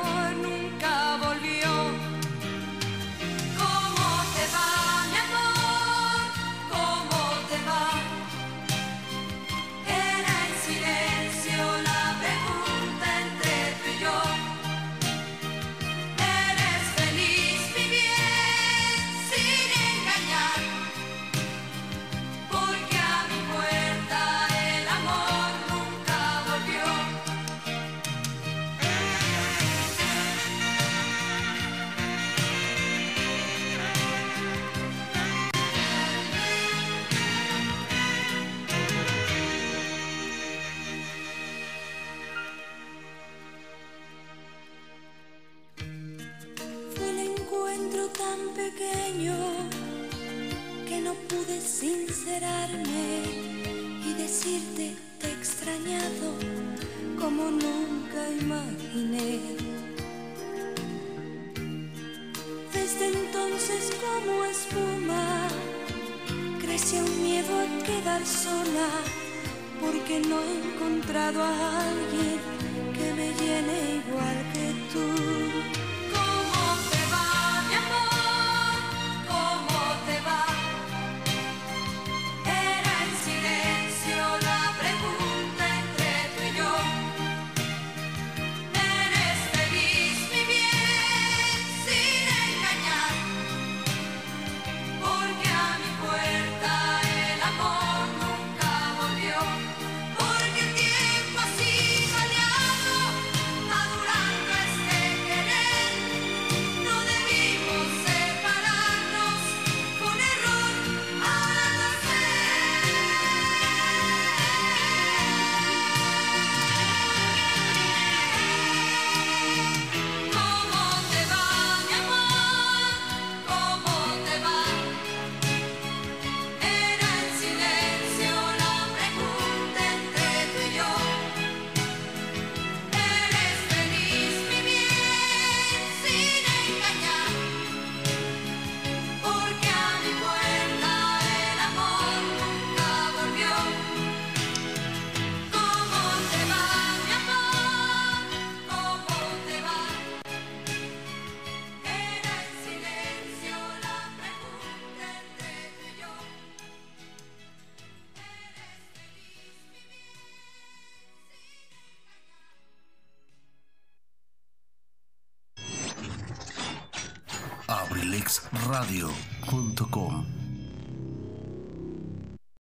porque 70.11 70.27
no 70.27 70.41
he 70.41 70.73
encontrado 70.73 71.41
a 71.41 71.89
alguien 71.89 72.40